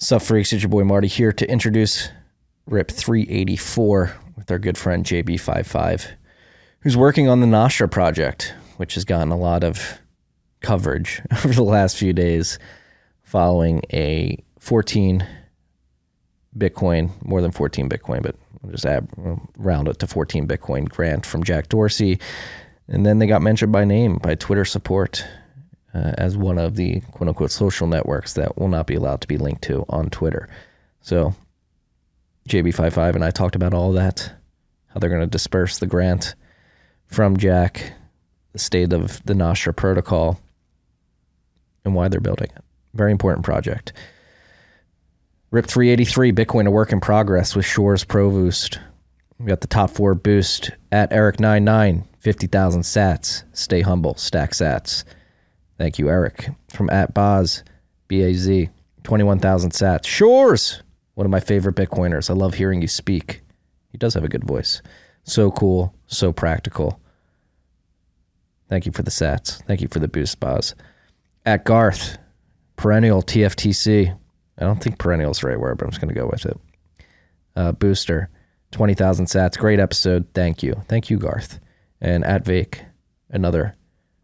Sup 0.00 0.22
freaks, 0.22 0.52
it's 0.52 0.62
your 0.62 0.70
boy 0.70 0.84
Marty 0.84 1.08
here 1.08 1.32
to 1.32 1.50
introduce 1.50 2.08
RIP 2.68 2.88
384 2.88 4.12
with 4.36 4.48
our 4.48 4.58
good 4.60 4.78
friend 4.78 5.04
JB55, 5.04 6.12
who's 6.82 6.96
working 6.96 7.28
on 7.28 7.40
the 7.40 7.48
Nostr 7.48 7.90
project, 7.90 8.54
which 8.76 8.94
has 8.94 9.04
gotten 9.04 9.32
a 9.32 9.36
lot 9.36 9.64
of 9.64 9.98
coverage 10.60 11.20
over 11.44 11.52
the 11.52 11.64
last 11.64 11.96
few 11.96 12.12
days 12.12 12.60
following 13.24 13.82
a 13.92 14.40
14 14.60 15.26
Bitcoin, 16.56 17.10
more 17.24 17.42
than 17.42 17.50
14 17.50 17.88
Bitcoin, 17.88 18.22
but 18.22 18.36
we'll 18.62 18.70
just 18.70 18.86
add, 18.86 19.08
round 19.56 19.88
it 19.88 19.98
to 19.98 20.06
14 20.06 20.46
Bitcoin 20.46 20.88
grant 20.88 21.26
from 21.26 21.42
Jack 21.42 21.68
Dorsey. 21.68 22.20
And 22.86 23.04
then 23.04 23.18
they 23.18 23.26
got 23.26 23.42
mentioned 23.42 23.72
by 23.72 23.84
name 23.84 24.18
by 24.18 24.36
Twitter 24.36 24.64
support 24.64 25.26
uh, 25.94 26.12
as 26.18 26.36
one 26.36 26.58
of 26.58 26.76
the 26.76 27.00
quote 27.12 27.28
unquote 27.28 27.50
social 27.50 27.86
networks 27.86 28.34
that 28.34 28.58
will 28.58 28.68
not 28.68 28.86
be 28.86 28.94
allowed 28.94 29.20
to 29.20 29.28
be 29.28 29.38
linked 29.38 29.62
to 29.62 29.84
on 29.88 30.10
Twitter. 30.10 30.48
So 31.00 31.34
JB55 32.48 33.14
and 33.14 33.24
I 33.24 33.30
talked 33.30 33.56
about 33.56 33.74
all 33.74 33.92
that, 33.92 34.32
how 34.88 35.00
they're 35.00 35.10
going 35.10 35.22
to 35.22 35.26
disperse 35.26 35.78
the 35.78 35.86
grant 35.86 36.34
from 37.06 37.36
Jack, 37.36 37.92
the 38.52 38.58
state 38.58 38.92
of 38.92 39.24
the 39.24 39.34
Nostr 39.34 39.74
protocol, 39.74 40.40
and 41.84 41.94
why 41.94 42.08
they're 42.08 42.20
building 42.20 42.50
it. 42.54 42.64
Very 42.94 43.12
important 43.12 43.44
project. 43.44 43.92
RIP 45.50 45.66
383, 45.66 46.32
Bitcoin 46.32 46.66
a 46.66 46.70
work 46.70 46.92
in 46.92 47.00
progress 47.00 47.56
with 47.56 47.64
Shores 47.64 48.04
Pro 48.04 48.30
Boost. 48.30 48.78
We 49.38 49.46
got 49.46 49.60
the 49.60 49.66
top 49.66 49.90
four 49.90 50.14
boost 50.14 50.70
at 50.92 51.10
Eric99, 51.10 52.04
50,000 52.18 52.82
sats. 52.82 53.44
Stay 53.52 53.80
humble, 53.80 54.14
stack 54.16 54.50
sats. 54.50 55.04
Thank 55.78 55.98
you, 55.98 56.10
Eric. 56.10 56.50
From 56.70 56.90
at 56.90 57.14
Baz, 57.14 57.62
B 58.08 58.22
A 58.22 58.34
Z, 58.34 58.68
21,000 59.04 59.70
sats. 59.70 60.06
Shores, 60.06 60.82
one 61.14 61.24
of 61.24 61.30
my 61.30 61.40
favorite 61.40 61.76
Bitcoiners. 61.76 62.28
I 62.28 62.34
love 62.34 62.54
hearing 62.54 62.82
you 62.82 62.88
speak. 62.88 63.42
He 63.92 63.98
does 63.98 64.14
have 64.14 64.24
a 64.24 64.28
good 64.28 64.44
voice. 64.44 64.82
So 65.22 65.50
cool, 65.50 65.94
so 66.06 66.32
practical. 66.32 67.00
Thank 68.68 68.86
you 68.86 68.92
for 68.92 69.02
the 69.02 69.10
sats. 69.10 69.62
Thank 69.64 69.80
you 69.80 69.88
for 69.88 70.00
the 70.00 70.08
boost, 70.08 70.40
Baz. 70.40 70.74
At 71.46 71.64
Garth, 71.64 72.18
perennial 72.76 73.22
TFTC. 73.22 74.14
I 74.58 74.64
don't 74.64 74.82
think 74.82 74.98
perennial 74.98 75.30
is 75.30 75.38
the 75.38 75.48
right 75.48 75.60
word, 75.60 75.78
but 75.78 75.84
I'm 75.84 75.90
just 75.90 76.00
going 76.00 76.12
to 76.12 76.20
go 76.20 76.26
with 76.26 76.44
it. 76.44 76.58
Uh, 77.54 77.72
booster, 77.72 78.30
20,000 78.72 79.26
sats. 79.26 79.56
Great 79.56 79.80
episode. 79.80 80.26
Thank 80.34 80.62
you. 80.62 80.82
Thank 80.88 81.08
you, 81.08 81.18
Garth. 81.18 81.60
And 82.00 82.24
at 82.24 82.44
Vake, 82.44 82.82
another 83.30 83.76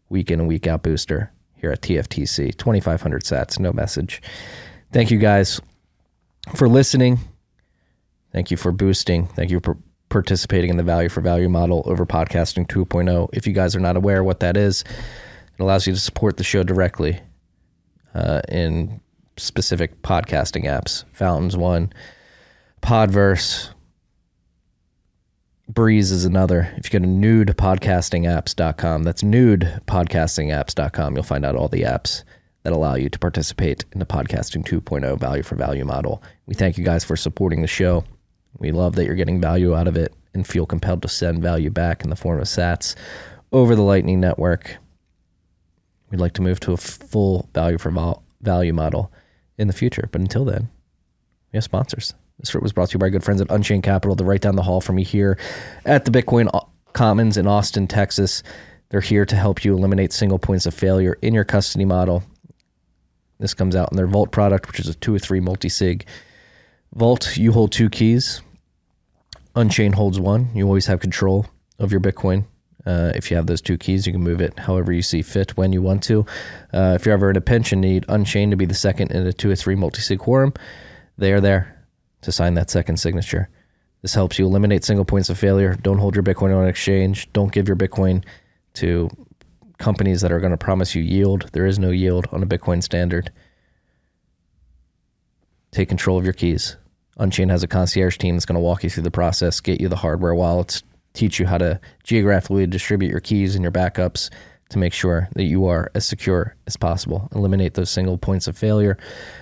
week 0.09 0.29
in 0.29 0.39
and 0.39 0.47
week 0.47 0.67
out 0.67 0.83
booster 0.83 1.31
here 1.65 1.71
at 1.71 1.81
TFTC. 1.81 2.55
2,500 2.55 3.23
sats, 3.23 3.59
no 3.59 3.73
message. 3.73 4.21
Thank 4.91 5.09
you 5.09 5.17
guys 5.17 5.59
for 6.55 6.69
listening. 6.69 7.17
Thank 8.31 8.51
you 8.51 8.57
for 8.57 8.71
boosting. 8.71 9.25
Thank 9.25 9.49
you 9.49 9.59
for 9.63 9.77
participating 10.09 10.69
in 10.69 10.77
the 10.77 10.83
value 10.83 11.09
for 11.09 11.21
value 11.21 11.49
model 11.49 11.81
over 11.87 12.05
podcasting 12.05 12.67
2.0. 12.67 13.29
If 13.33 13.47
you 13.47 13.53
guys 13.53 13.75
are 13.75 13.79
not 13.79 13.97
aware 13.97 14.23
what 14.23 14.41
that 14.41 14.55
is, 14.55 14.83
it 14.83 15.59
allows 15.63 15.87
you 15.87 15.93
to 15.93 15.99
support 15.99 16.37
the 16.37 16.43
show 16.43 16.61
directly 16.61 17.19
uh, 18.13 18.41
in 18.47 19.01
specific 19.37 20.03
podcasting 20.03 20.65
apps. 20.65 21.03
Fountains 21.13 21.57
one, 21.57 21.91
Podverse, 22.83 23.71
Breeze 25.75 26.09
is 26.09 26.23
another. 26.23 26.73
If 26.77 26.85
you 26.85 26.99
go 26.99 27.05
to 27.05 27.11
newpodcastapps.com, 27.11 29.03
that's 29.03 29.23
newpodcastapps.com, 29.23 31.13
you'll 31.13 31.23
find 31.23 31.45
out 31.45 31.57
all 31.57 31.67
the 31.67 31.81
apps 31.81 32.23
that 32.63 32.71
allow 32.71 32.95
you 32.95 33.09
to 33.09 33.19
participate 33.19 33.83
in 33.91 33.99
the 33.99 34.05
podcasting 34.05 34.65
2.0 34.65 35.19
value 35.19 35.43
for 35.43 35.55
value 35.55 35.83
model. 35.83 36.23
We 36.45 36.55
thank 36.55 36.77
you 36.77 36.85
guys 36.85 37.03
for 37.03 37.17
supporting 37.17 37.61
the 37.61 37.67
show. 37.67 38.05
We 38.57 38.71
love 38.71 38.95
that 38.95 39.03
you're 39.05 39.15
getting 39.15 39.41
value 39.41 39.75
out 39.75 39.89
of 39.89 39.97
it 39.97 40.13
and 40.33 40.47
feel 40.47 40.65
compelled 40.65 41.01
to 41.01 41.09
send 41.09 41.41
value 41.41 41.69
back 41.69 42.05
in 42.05 42.09
the 42.09 42.15
form 42.15 42.39
of 42.39 42.45
sats 42.45 42.95
over 43.51 43.75
the 43.75 43.81
Lightning 43.81 44.21
Network. 44.21 44.77
We'd 46.09 46.21
like 46.21 46.33
to 46.35 46.41
move 46.41 46.61
to 46.61 46.71
a 46.71 46.77
full 46.77 47.49
value 47.53 47.77
for 47.77 48.15
value 48.41 48.73
model 48.73 49.11
in 49.57 49.67
the 49.67 49.73
future. 49.73 50.07
But 50.09 50.21
until 50.21 50.45
then, 50.45 50.69
we 51.51 51.57
have 51.57 51.65
sponsors. 51.65 52.13
This 52.39 52.53
was 52.53 52.73
brought 52.73 52.89
to 52.89 52.95
you 52.95 52.99
by 52.99 53.09
good 53.09 53.23
friends 53.23 53.41
at 53.41 53.49
Unchained 53.49 53.83
Capital. 53.83 54.15
They're 54.15 54.27
right 54.27 54.41
down 54.41 54.55
the 54.55 54.63
hall 54.63 54.81
from 54.81 54.97
me 54.97 55.03
here 55.03 55.37
at 55.85 56.05
the 56.05 56.11
Bitcoin 56.11 56.49
Commons 56.93 57.37
in 57.37 57.47
Austin, 57.47 57.87
Texas. 57.87 58.43
They're 58.89 59.01
here 59.01 59.25
to 59.25 59.35
help 59.35 59.63
you 59.63 59.73
eliminate 59.73 60.13
single 60.13 60.39
points 60.39 60.65
of 60.65 60.73
failure 60.73 61.17
in 61.21 61.33
your 61.33 61.45
custody 61.45 61.85
model. 61.85 62.23
This 63.39 63.53
comes 63.53 63.75
out 63.75 63.91
in 63.91 63.97
their 63.97 64.07
Vault 64.07 64.31
product, 64.31 64.67
which 64.67 64.79
is 64.79 64.87
a 64.87 64.93
two 64.93 65.15
or 65.15 65.19
three 65.19 65.39
multi 65.39 65.69
sig. 65.69 66.05
Vault, 66.93 67.37
you 67.37 67.51
hold 67.51 67.71
two 67.71 67.89
keys. 67.89 68.41
Unchained 69.55 69.95
holds 69.95 70.19
one. 70.19 70.49
You 70.53 70.65
always 70.65 70.85
have 70.87 70.99
control 70.99 71.45
of 71.79 71.91
your 71.91 72.01
Bitcoin. 72.01 72.45
Uh, 72.85 73.11
if 73.15 73.31
you 73.31 73.37
have 73.37 73.47
those 73.47 73.61
two 73.61 73.77
keys, 73.77 74.05
you 74.05 74.13
can 74.13 74.21
move 74.21 74.41
it 74.41 74.59
however 74.59 74.91
you 74.91 75.01
see 75.01 75.21
fit 75.21 75.57
when 75.57 75.73
you 75.73 75.81
want 75.81 76.03
to. 76.03 76.25
Uh, 76.73 76.93
if 76.95 77.05
you're 77.05 77.13
ever 77.13 77.29
in 77.29 77.35
a 77.35 77.41
pinch 77.41 77.71
and 77.71 77.81
need 77.81 78.05
Unchained 78.07 78.51
to 78.51 78.57
be 78.57 78.65
the 78.65 78.75
second 78.75 79.11
in 79.11 79.25
a 79.25 79.33
two 79.33 79.49
or 79.49 79.55
three 79.55 79.75
multi 79.75 80.01
sig 80.01 80.19
quorum, 80.19 80.53
they 81.17 81.33
are 81.33 81.41
there 81.41 81.74
to 82.25 82.31
sign 82.31 82.55
that 82.55 82.69
second 82.69 82.97
signature. 82.97 83.49
This 84.01 84.13
helps 84.13 84.37
you 84.37 84.45
eliminate 84.45 84.83
single 84.83 85.05
points 85.05 85.29
of 85.29 85.39
failure. 85.39 85.75
Don't 85.81 85.97
hold 85.97 86.15
your 86.15 86.23
Bitcoin 86.23 86.55
on 86.55 86.63
an 86.63 86.67
exchange. 86.67 87.31
Don't 87.33 87.51
give 87.51 87.67
your 87.67 87.77
Bitcoin 87.77 88.23
to 88.75 89.09
companies 89.79 90.21
that 90.21 90.31
are 90.31 90.39
going 90.39 90.51
to 90.51 90.57
promise 90.57 90.93
you 90.93 91.01
yield. 91.01 91.49
There 91.53 91.65
is 91.65 91.79
no 91.79 91.89
yield 91.89 92.27
on 92.31 92.43
a 92.43 92.45
Bitcoin 92.45 92.83
standard. 92.83 93.31
Take 95.71 95.89
control 95.89 96.17
of 96.17 96.23
your 96.23 96.33
keys. 96.33 96.77
Unchained 97.17 97.51
has 97.51 97.63
a 97.63 97.67
concierge 97.67 98.17
team 98.17 98.35
that's 98.35 98.45
going 98.45 98.55
to 98.55 98.61
walk 98.61 98.83
you 98.83 98.89
through 98.89 99.03
the 99.03 99.11
process, 99.11 99.59
get 99.59 99.81
you 99.81 99.87
the 99.87 99.95
hardware 99.95 100.35
wallets, 100.35 100.83
teach 101.13 101.39
you 101.39 101.45
how 101.45 101.57
to 101.57 101.79
geographically 102.03 102.67
distribute 102.67 103.09
your 103.09 103.21
keys 103.21 103.55
and 103.55 103.63
your 103.63 103.71
backups, 103.71 104.29
to 104.69 104.77
make 104.77 104.93
sure 104.93 105.29
that 105.35 105.43
you 105.43 105.65
are 105.65 105.91
as 105.93 106.05
secure 106.05 106.55
as 106.65 106.75
possible. 106.75 107.29
Eliminate 107.33 107.75
those 107.75 107.89
single 107.89 108.17
points 108.17 108.47
of 108.47 108.57
failure. 108.57 108.97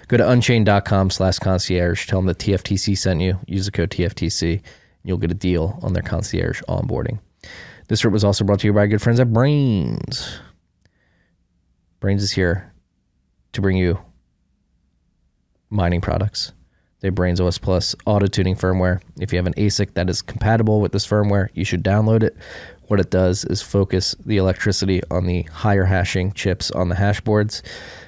Go 0.08 0.18
to 0.18 0.30
unchained.com 0.30 1.10
slash 1.10 1.40
concierge. 1.40 2.06
Tell 2.08 2.20
them 2.20 2.28
that 2.28 2.40
TFTC 2.40 2.98
sent 2.98 3.22
you. 3.22 3.40
Use 3.48 3.66
the 3.66 3.72
code 3.72 3.90
TFTC. 3.90 4.62
You'll 5.04 5.18
get 5.18 5.32
a 5.32 5.36
deal 5.36 5.80
on 5.82 5.94
their 5.94 6.04
concierge 6.04 6.62
onboarding. 6.64 7.20
This 7.88 8.02
trip 8.02 8.14
was 8.14 8.24
also 8.24 8.44
brought 8.44 8.60
to 8.62 8.68
you 8.68 8.74
by 8.74 8.88
good 8.88 9.02
friends 9.02 9.20
at 9.20 9.28
Braiins. 9.28 10.40
Braiins 12.02 12.22
is 12.22 12.32
here 12.32 12.74
to 13.54 13.62
bring 13.62 13.78
you 13.78 14.00
mining 15.70 16.02
products. 16.02 16.54
They 17.00 17.08
have 17.08 17.16
Braiins 17.16 17.46
OS 17.46 17.58
Plus 17.58 17.96
auto 18.06 18.28
tuning 18.28 18.56
firmware. 18.56 19.02
If 19.20 19.34
you 19.34 19.38
have 19.38 19.48
an 19.48 19.54
ASIC 19.56 19.94
that 19.96 20.10
is 20.10 20.22
compatible 20.22 20.80
with 20.80 20.94
this 20.94 21.06
firmware, 21.06 21.50
you 21.54 21.66
should 21.66 21.84
download 21.84 22.24
it. 22.24 22.38
What 22.94 23.00
it 23.00 23.10
does 23.10 23.44
is 23.46 23.64
focus 23.64 24.14
the 24.24 24.38
electricity 24.38 25.02
on 25.10 25.26
the 25.26 25.42
higher 25.52 25.86
hashing 25.86 26.32
chips 26.34 26.70
on 26.70 26.90
the 26.90 26.96
hash 26.96 27.22
boards, 27.22 27.64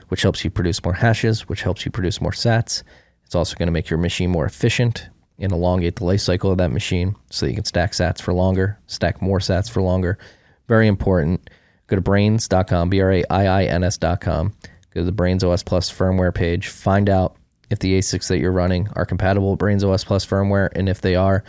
which 0.10 0.22
helps 0.22 0.44
you 0.44 0.52
produce 0.52 0.84
more 0.84 0.94
hashes, 0.94 1.50
which 1.50 1.64
helps 1.64 1.86
you 1.86 1.92
produce 1.92 2.22
more 2.22 2.30
sats. 2.30 2.84
It's 3.26 3.34
also 3.34 3.56
going 3.56 3.66
to 3.66 3.72
make 3.72 3.90
your 3.90 3.98
machine 3.98 4.30
more 4.30 4.46
efficient 4.46 5.10
and 5.40 5.52
elongate 5.52 5.96
the 5.96 6.06
life 6.06 6.22
cycle 6.22 6.52
of 6.52 6.60
that 6.60 6.70
machine 6.70 7.16
so 7.32 7.48
that 7.48 7.50
you 7.50 7.56
can 7.56 7.66
stack 7.66 7.94
sats 7.94 8.22
for 8.22 8.32
longer, 8.32 8.78
stack 8.86 9.24
more 9.24 9.40
sats 9.40 9.72
for 9.72 9.82
longer. 9.82 10.20
Very 10.68 10.88
important. 10.88 11.50
Go 11.88 11.96
to 11.96 12.02
braiins.com, 12.04 12.92
B 12.92 13.02
R 13.02 13.12
A 13.12 13.24
I 13.32 13.46
I 13.48 13.64
N 13.64 13.84
S.com. 13.84 14.54
Go 14.94 15.02
to 15.02 15.04
the 15.04 15.12
Braiins 15.12 15.44
OS 15.44 15.64
Plus 15.64 15.92
firmware 15.92 16.32
page. 16.32 16.68
Find 16.68 17.10
out 17.10 17.38
if 17.72 17.80
the 17.80 17.98
ASICs 17.98 18.28
that 18.28 18.38
you're 18.38 18.52
running 18.52 18.88
are 18.96 19.08
compatible 19.08 19.50
with 19.50 19.60
Braiins 19.60 19.84
OS 19.84 20.04
Plus 20.04 20.24
firmware. 20.24 20.70
And 20.76 20.88
if 20.88 21.02
they 21.02 21.16
are, 21.16 21.44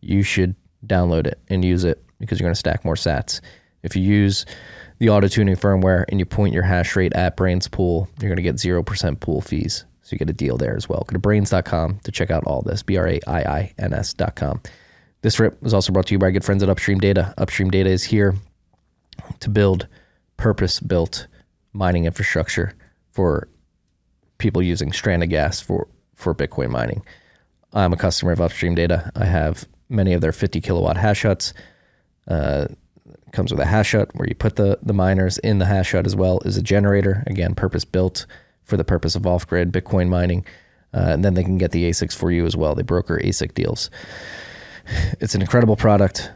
you 0.00 0.24
should 0.24 0.56
download 0.84 1.28
it 1.28 1.38
and 1.48 1.64
use 1.64 1.84
it 1.84 2.04
because 2.20 2.38
you're 2.38 2.46
going 2.46 2.54
to 2.54 2.58
stack 2.58 2.84
more 2.84 2.94
sats. 2.94 3.40
If 3.82 3.96
you 3.96 4.02
use 4.02 4.46
the 4.98 5.08
auto 5.08 5.26
tuning 5.26 5.56
firmware 5.56 6.04
and 6.08 6.20
you 6.20 6.26
point 6.26 6.54
your 6.54 6.62
hash 6.62 6.94
rate 6.94 7.14
at 7.14 7.36
Braiins 7.36 7.70
Pool, 7.70 8.08
you're 8.20 8.28
going 8.28 8.36
to 8.36 8.42
get 8.42 8.56
0% 8.56 9.20
pool 9.20 9.40
fees. 9.40 9.84
So 10.02 10.14
you 10.14 10.18
get 10.18 10.30
a 10.30 10.34
deal 10.34 10.56
there 10.56 10.76
as 10.76 10.88
well. 10.88 11.04
Go 11.06 11.14
to 11.14 11.18
braiins.com 11.18 12.00
to 12.00 12.12
check 12.12 12.30
out 12.30 12.44
all 12.44 12.62
this. 12.62 12.82
B 12.82 12.96
R 12.96 13.08
A 13.08 13.20
I 13.26 13.40
I 13.40 13.74
N 13.78 13.92
S.com. 13.92 14.60
This 15.22 15.38
rip 15.38 15.60
was 15.62 15.74
also 15.74 15.92
brought 15.92 16.06
to 16.06 16.14
you 16.14 16.18
by 16.18 16.26
our 16.26 16.32
good 16.32 16.44
friends 16.44 16.62
at 16.62 16.68
Upstream 16.68 16.98
Data. 16.98 17.34
Upstream 17.38 17.70
Data 17.70 17.90
is 17.90 18.04
here 18.04 18.34
to 19.40 19.50
build 19.50 19.86
purpose 20.36 20.80
built 20.80 21.26
mining 21.72 22.06
infrastructure 22.06 22.74
for 23.12 23.48
people 24.38 24.62
using 24.62 24.92
stranded 24.92 25.30
gas 25.30 25.60
for, 25.60 25.86
for 26.14 26.34
Bitcoin 26.34 26.70
mining. 26.70 27.02
I'm 27.72 27.92
a 27.92 27.96
customer 27.96 28.32
of 28.32 28.40
Upstream 28.40 28.74
Data. 28.74 29.12
I 29.14 29.26
have 29.26 29.68
many 29.88 30.12
of 30.12 30.20
their 30.20 30.32
50 30.32 30.60
kilowatt 30.60 30.96
hash 30.96 31.22
huts. 31.22 31.52
Uh, 32.28 32.66
comes 33.32 33.50
with 33.50 33.60
a 33.60 33.66
hash 33.66 33.92
hut 33.92 34.10
where 34.14 34.28
you 34.28 34.34
put 34.34 34.56
the, 34.56 34.78
the 34.82 34.92
miners 34.92 35.38
in 35.38 35.58
the 35.58 35.66
hash 35.66 35.92
hut 35.92 36.06
as 36.06 36.16
well 36.16 36.40
as 36.44 36.56
a 36.56 36.62
generator, 36.62 37.22
again, 37.26 37.54
purpose 37.54 37.84
built 37.84 38.26
for 38.64 38.76
the 38.76 38.84
purpose 38.84 39.14
of 39.14 39.26
off 39.26 39.46
grid 39.46 39.72
Bitcoin 39.72 40.08
mining. 40.08 40.44
Uh, 40.92 41.10
and 41.10 41.24
then 41.24 41.34
they 41.34 41.44
can 41.44 41.58
get 41.58 41.70
the 41.70 41.88
ASICs 41.88 42.16
for 42.16 42.30
you 42.30 42.44
as 42.46 42.56
well. 42.56 42.74
They 42.74 42.82
broker 42.82 43.20
ASIC 43.22 43.54
deals. 43.54 43.90
It's 45.20 45.36
an 45.36 45.40
incredible 45.40 45.76
product. 45.76 46.32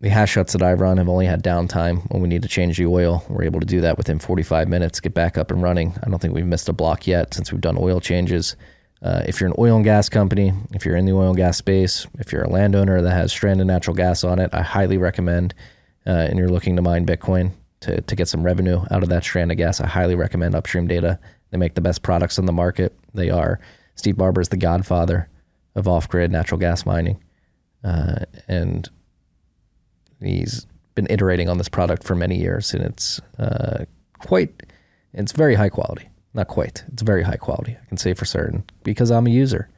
The 0.00 0.08
hash 0.08 0.34
huts 0.34 0.54
that 0.54 0.62
I 0.62 0.72
run 0.72 0.96
have 0.96 1.08
only 1.08 1.26
had 1.26 1.44
downtime 1.44 2.10
when 2.10 2.22
we 2.22 2.28
need 2.28 2.40
to 2.42 2.48
change 2.48 2.78
the 2.78 2.86
oil. 2.86 3.22
We're 3.28 3.44
able 3.44 3.60
to 3.60 3.66
do 3.66 3.82
that 3.82 3.98
within 3.98 4.18
45 4.18 4.68
minutes, 4.68 5.00
get 5.00 5.12
back 5.12 5.36
up 5.36 5.50
and 5.50 5.62
running. 5.62 5.94
I 6.02 6.08
don't 6.08 6.18
think 6.18 6.32
we've 6.32 6.46
missed 6.46 6.70
a 6.70 6.72
block 6.72 7.06
yet 7.06 7.34
since 7.34 7.52
we've 7.52 7.60
done 7.60 7.76
oil 7.78 8.00
changes. 8.00 8.56
Uh, 9.02 9.22
if 9.26 9.40
you're 9.40 9.48
an 9.48 9.56
oil 9.58 9.76
and 9.76 9.84
gas 9.84 10.08
company, 10.08 10.52
if 10.72 10.84
you're 10.84 10.96
in 10.96 11.06
the 11.06 11.12
oil 11.12 11.28
and 11.28 11.36
gas 11.36 11.56
space, 11.56 12.06
if 12.18 12.32
you're 12.32 12.42
a 12.42 12.50
landowner 12.50 13.00
that 13.00 13.12
has 13.12 13.32
stranded 13.32 13.66
natural 13.66 13.96
gas 13.96 14.24
on 14.24 14.38
it, 14.38 14.50
I 14.52 14.62
highly 14.62 14.98
recommend, 14.98 15.54
uh, 16.06 16.10
and 16.10 16.38
you're 16.38 16.50
looking 16.50 16.76
to 16.76 16.82
mine 16.82 17.06
Bitcoin 17.06 17.52
to, 17.80 18.00
to 18.02 18.16
get 18.16 18.28
some 18.28 18.42
revenue 18.42 18.82
out 18.90 19.02
of 19.02 19.08
that 19.08 19.24
stranded 19.24 19.56
gas, 19.56 19.80
I 19.80 19.86
highly 19.86 20.14
recommend 20.14 20.54
Upstream 20.54 20.86
Data. 20.86 21.18
They 21.50 21.56
make 21.56 21.74
the 21.74 21.80
best 21.80 22.02
products 22.02 22.38
on 22.38 22.44
the 22.44 22.52
market. 22.52 22.94
They 23.14 23.30
are, 23.30 23.58
Steve 23.94 24.18
Barbour 24.18 24.42
is 24.42 24.50
the 24.50 24.58
godfather 24.58 25.28
of 25.74 25.88
off 25.88 26.08
grid 26.08 26.30
natural 26.30 26.58
gas 26.58 26.84
mining. 26.84 27.22
Uh, 27.82 28.26
and 28.48 28.88
he's 30.22 30.66
been 30.94 31.06
iterating 31.08 31.48
on 31.48 31.56
this 31.56 31.70
product 31.70 32.04
for 32.04 32.14
many 32.14 32.36
years, 32.36 32.74
and 32.74 32.84
it's 32.84 33.18
uh, 33.38 33.86
quite, 34.18 34.62
it's 35.14 35.32
very 35.32 35.54
high 35.54 35.70
quality. 35.70 36.09
Not 36.32 36.48
quite. 36.48 36.84
It's 36.92 37.02
very 37.02 37.22
high 37.22 37.36
quality. 37.36 37.76
I 37.80 37.84
can 37.86 37.96
say 37.96 38.14
for 38.14 38.24
certain 38.24 38.64
because 38.84 39.10
I'm 39.10 39.26
a 39.26 39.30
user. 39.30 39.68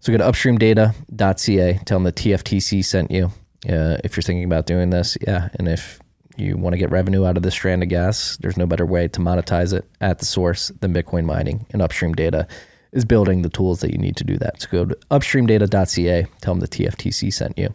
So 0.00 0.12
go 0.12 0.18
to 0.18 0.24
upstreamdata.ca. 0.24 1.80
Tell 1.84 1.98
them 1.98 2.04
the 2.04 2.12
TFTC 2.12 2.84
sent 2.84 3.10
you. 3.10 3.26
Uh, 3.68 3.98
if 4.04 4.16
you're 4.16 4.22
thinking 4.22 4.44
about 4.44 4.66
doing 4.66 4.90
this, 4.90 5.16
yeah. 5.26 5.48
And 5.54 5.68
if 5.68 6.00
you 6.36 6.56
want 6.56 6.74
to 6.74 6.78
get 6.78 6.90
revenue 6.90 7.24
out 7.24 7.36
of 7.36 7.42
this 7.42 7.54
strand 7.54 7.82
of 7.82 7.88
gas, 7.88 8.36
there's 8.38 8.56
no 8.56 8.66
better 8.66 8.84
way 8.84 9.08
to 9.08 9.20
monetize 9.20 9.72
it 9.72 9.84
at 10.00 10.18
the 10.18 10.26
source 10.26 10.68
than 10.80 10.92
Bitcoin 10.92 11.24
mining. 11.24 11.66
And 11.70 11.80
Upstream 11.80 12.14
Data 12.14 12.46
is 12.92 13.04
building 13.04 13.42
the 13.42 13.48
tools 13.48 13.80
that 13.80 13.92
you 13.92 13.98
need 13.98 14.16
to 14.16 14.24
do 14.24 14.36
that. 14.38 14.62
So 14.62 14.68
go 14.70 14.84
to 14.84 14.94
upstreamdata.ca. 15.10 16.26
Tell 16.40 16.54
them 16.54 16.60
the 16.60 16.68
TFTC 16.68 17.32
sent 17.32 17.56
you. 17.58 17.72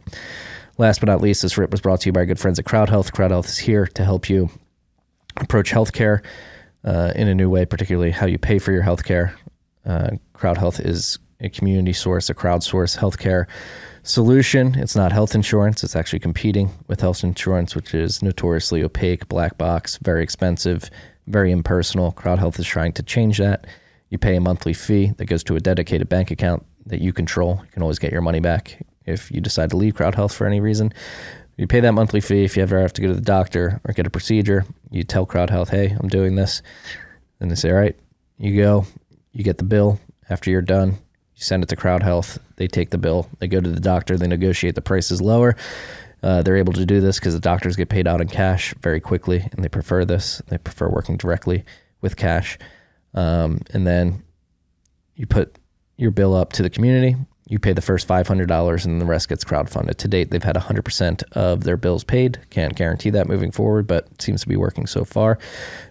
Last 0.78 1.00
but 1.00 1.08
not 1.08 1.22
least, 1.22 1.42
this 1.42 1.58
RIP 1.58 1.72
was 1.72 1.82
brought 1.82 2.02
to 2.02 2.10
you 2.10 2.14
by 2.14 2.22
our 2.22 2.26
good 2.26 2.40
friends 2.40 2.60
at 2.60 2.66
Crowd 2.66 2.90
Health. 2.90 3.12
Crowd 3.14 3.32
Health 3.32 3.48
is 3.48 3.58
here 3.58 3.88
to 3.88 4.04
help 4.04 4.30
you 4.30 4.50
approach 5.38 5.72
healthcare 5.72 6.24
uh, 6.84 7.14
in 7.16 7.28
a 7.28 7.36
new 7.36 7.50
way, 7.50 7.66
particularly 7.66 8.12
how 8.12 8.26
you 8.26 8.38
pay 8.38 8.60
for 8.60 8.72
your 8.72 8.84
healthcare. 8.84 9.34
Uh, 9.86 10.12
Crowd 10.34 10.58
Health 10.58 10.80
is 10.80 11.20
a 11.40 11.50
community 11.50 11.94
source, 11.94 12.30
a 12.30 12.34
crowdsource 12.34 12.98
healthcare 12.98 13.48
solution. 14.04 14.76
It's 14.76 14.96
not 14.96 15.12
health 15.12 15.36
insurance. 15.36 15.84
It's 15.84 15.96
actually 15.96 16.20
competing 16.20 16.70
with 16.88 17.02
health 17.02 17.24
insurance, 17.24 17.76
which 17.76 17.94
is 17.94 18.22
notoriously 18.22 18.84
opaque, 18.84 19.28
black 19.28 19.58
box, 19.58 19.98
very 19.98 20.24
expensive, 20.24 20.90
very 21.28 21.52
impersonal. 21.52 22.12
Crowd 22.12 22.40
Health 22.40 22.60
is 22.60 22.68
trying 22.68 22.94
to 22.94 23.04
change 23.04 23.38
that. 23.38 23.66
You 24.10 24.18
pay 24.18 24.36
a 24.36 24.42
monthly 24.42 24.74
fee 24.74 25.14
that 25.18 25.26
goes 25.26 25.44
to 25.46 25.56
a 25.56 25.60
dedicated 25.60 26.10
bank 26.10 26.32
account 26.32 26.66
that 26.86 27.02
you 27.02 27.14
control. 27.14 27.62
You 27.64 27.72
can 27.72 27.82
always 27.82 28.00
get 28.00 28.12
your 28.12 28.22
money 28.22 28.40
back 28.40 28.86
if 29.06 29.32
you 29.32 29.42
decide 29.42 29.70
to 29.72 29.78
leave 29.78 29.96
Crowd 29.96 30.16
Health 30.16 30.34
for 30.34 30.46
any 30.46 30.60
reason. 30.60 30.94
You 31.58 31.68
pay 31.68 31.80
that 31.82 31.92
monthly 31.92 32.22
fee 32.22 32.44
if 32.44 32.58
you 32.58 32.64
ever 32.64 32.80
have 32.80 32.94
to 32.94 33.02
go 33.02 33.08
to 33.08 33.14
the 33.14 33.22
doctor 33.22 33.82
or 33.84 33.94
get 33.94 34.08
a 34.08 34.10
procedure. 34.10 34.66
You 34.90 35.04
tell 35.04 35.26
Crowd 35.26 35.50
Health, 35.50 35.70
hey, 35.70 35.96
I'm 36.00 36.08
doing 36.08 36.36
this. 36.36 36.62
And 37.40 37.52
they 37.52 37.56
say, 37.56 37.70
all 37.70 37.78
right, 37.78 37.96
you 38.38 38.62
go, 38.62 38.86
you 39.32 39.44
get 39.44 39.58
the 39.58 39.64
bill. 39.64 40.00
After 40.30 40.50
you're 40.50 40.62
done, 40.62 40.92
you 41.36 41.44
send 41.44 41.64
it 41.64 41.70
to 41.70 41.76
Crowd 41.76 42.04
Health. 42.04 42.40
They 42.56 42.68
take 42.68 42.90
the 42.90 42.98
bill. 42.98 43.30
They 43.40 43.48
go 43.48 43.60
to 43.60 43.70
the 43.70 43.80
doctor. 43.80 44.18
They 44.18 44.28
negotiate 44.28 44.76
the 44.76 44.82
prices 44.82 45.22
lower. 45.22 45.56
Uh, 46.24 46.42
they're 46.42 46.58
able 46.58 46.74
to 46.74 46.86
do 46.86 47.02
this 47.02 47.20
because 47.20 47.34
the 47.34 47.40
doctors 47.40 47.76
get 47.76 47.90
paid 47.90 48.08
out 48.08 48.22
in 48.22 48.28
cash 48.28 48.74
very 48.82 49.00
quickly, 49.00 49.48
and 49.52 49.64
they 49.64 49.70
prefer 49.70 50.06
this. 50.06 50.42
They 50.48 50.58
prefer 50.58 50.88
working 50.88 51.18
directly 51.18 51.66
with 52.00 52.16
cash. 52.16 52.58
Um, 53.14 53.62
and 53.72 53.86
then 53.86 54.24
you 55.16 55.26
put 55.26 55.58
your 55.98 56.12
bill 56.12 56.34
up 56.34 56.54
to 56.54 56.64
the 56.64 56.70
community 56.70 57.16
you 57.52 57.60
pay 57.60 57.74
the 57.74 57.82
first 57.82 58.08
$500 58.08 58.86
and 58.86 59.02
the 59.02 59.06
rest 59.06 59.28
gets 59.28 59.44
crowdfunded. 59.44 59.98
To 59.98 60.08
date, 60.08 60.32
they've 60.32 60.42
had 60.42 60.56
100% 60.56 61.24
of 61.34 61.66
their 61.66 61.76
bills 61.76 62.06
paid. 62.06 62.40
Can't 62.50 62.76
guarantee 62.76 63.10
that 63.10 63.28
moving 63.28 63.52
forward, 63.52 63.88
but 63.88 64.22
seems 64.22 64.40
to 64.40 64.48
be 64.48 64.56
working 64.56 64.88
so 64.88 65.04
far. 65.04 65.38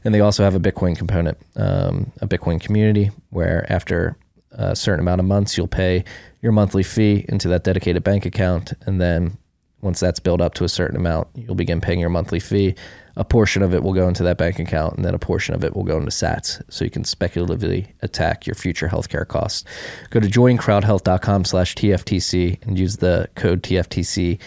And 0.02 0.14
they 0.14 0.20
also 0.20 0.42
have 0.42 0.54
a 0.54 0.58
Bitcoin 0.58 0.96
component, 0.96 1.36
um, 1.56 2.12
a 2.22 2.26
Bitcoin 2.26 2.62
community, 2.62 3.10
where 3.28 3.70
after 3.70 4.16
a 4.52 4.74
certain 4.74 5.00
amount 5.00 5.20
of 5.20 5.26
months, 5.26 5.58
you'll 5.58 5.68
pay 5.68 6.02
your 6.40 6.52
monthly 6.52 6.82
fee 6.82 7.26
into 7.28 7.46
that 7.48 7.62
dedicated 7.62 8.02
bank 8.02 8.24
account. 8.24 8.72
And 8.86 8.98
then 8.98 9.36
once 9.82 10.00
that's 10.00 10.20
built 10.20 10.40
up 10.40 10.54
to 10.54 10.64
a 10.64 10.68
certain 10.68 10.96
amount, 10.96 11.28
you'll 11.34 11.54
begin 11.54 11.80
paying 11.80 12.00
your 12.00 12.10
monthly 12.10 12.40
fee. 12.40 12.74
A 13.16 13.24
portion 13.24 13.62
of 13.62 13.74
it 13.74 13.82
will 13.82 13.92
go 13.92 14.08
into 14.08 14.22
that 14.22 14.38
bank 14.38 14.58
account 14.58 14.96
and 14.96 15.04
then 15.04 15.14
a 15.14 15.18
portion 15.18 15.54
of 15.54 15.64
it 15.64 15.74
will 15.74 15.84
go 15.84 15.96
into 15.96 16.10
sats 16.10 16.62
so 16.68 16.84
you 16.84 16.90
can 16.90 17.04
speculatively 17.04 17.92
attack 18.02 18.46
your 18.46 18.54
future 18.54 18.88
healthcare 18.88 19.26
costs. 19.26 19.64
Go 20.10 20.20
to 20.20 20.28
joincrowdhealth.com 20.28 21.44
slash 21.44 21.74
tftc 21.74 22.62
and 22.66 22.78
use 22.78 22.98
the 22.98 23.28
code 23.34 23.62
tftc 23.62 24.38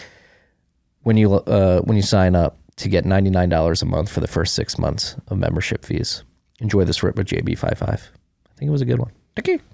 when 1.02 1.16
you 1.16 1.34
uh, 1.34 1.80
when 1.82 1.96
you 1.96 2.02
sign 2.02 2.34
up 2.34 2.58
to 2.76 2.88
get 2.88 3.04
$99 3.04 3.82
a 3.82 3.84
month 3.84 4.10
for 4.10 4.20
the 4.20 4.26
first 4.26 4.54
six 4.54 4.78
months 4.78 5.14
of 5.28 5.38
membership 5.38 5.84
fees. 5.84 6.24
Enjoy 6.60 6.84
this 6.84 7.02
rip 7.02 7.16
with 7.16 7.28
jb55 7.28 7.82
i 7.82 7.96
think 8.56 8.68
it 8.68 8.70
was 8.70 8.82
a 8.82 8.86
good 8.86 8.98
one. 8.98 9.12
Thank 9.36 9.48
you 9.48 9.73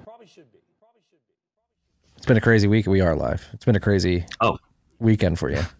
It's 2.21 2.27
been 2.27 2.37
a 2.37 2.41
crazy 2.41 2.67
week. 2.67 2.85
We 2.85 3.01
are 3.01 3.15
live. 3.15 3.49
It's 3.51 3.65
been 3.65 3.75
a 3.75 3.79
crazy 3.79 4.27
oh 4.41 4.59
weekend 4.99 5.39
for 5.39 5.49
you. 5.49 5.61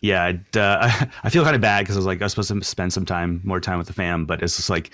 Yeah, 0.00 0.32
uh, 0.54 1.06
I 1.22 1.30
feel 1.30 1.44
kind 1.44 1.54
of 1.54 1.62
bad 1.62 1.82
because 1.82 1.96
I 1.96 1.98
was 1.98 2.04
like 2.04 2.20
I 2.20 2.24
was 2.24 2.32
supposed 2.32 2.50
to 2.50 2.62
spend 2.62 2.92
some 2.92 3.06
time, 3.06 3.40
more 3.42 3.58
time 3.58 3.78
with 3.78 3.86
the 3.86 3.94
fam, 3.94 4.26
but 4.26 4.42
it's 4.42 4.56
just 4.56 4.68
like 4.68 4.90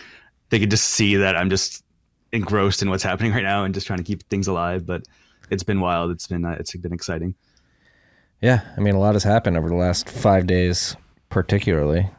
they 0.50 0.60
could 0.60 0.70
just 0.70 0.88
see 0.88 1.16
that 1.16 1.36
I'm 1.36 1.50
just 1.50 1.82
engrossed 2.30 2.80
in 2.80 2.90
what's 2.90 3.02
happening 3.02 3.32
right 3.32 3.42
now 3.42 3.64
and 3.64 3.74
just 3.74 3.88
trying 3.88 3.98
to 3.98 4.04
keep 4.04 4.22
things 4.28 4.46
alive. 4.46 4.86
But 4.86 5.02
it's 5.50 5.64
been 5.64 5.80
wild. 5.80 6.12
It's 6.12 6.28
been 6.28 6.44
uh, 6.44 6.56
it's 6.60 6.76
been 6.76 6.92
exciting. 6.92 7.34
Yeah, 8.40 8.60
I 8.76 8.80
mean, 8.80 8.94
a 8.94 9.00
lot 9.00 9.14
has 9.14 9.24
happened 9.24 9.56
over 9.56 9.68
the 9.68 9.74
last 9.74 10.08
five 10.08 10.46
days, 10.48 10.96
particularly. 11.28 12.08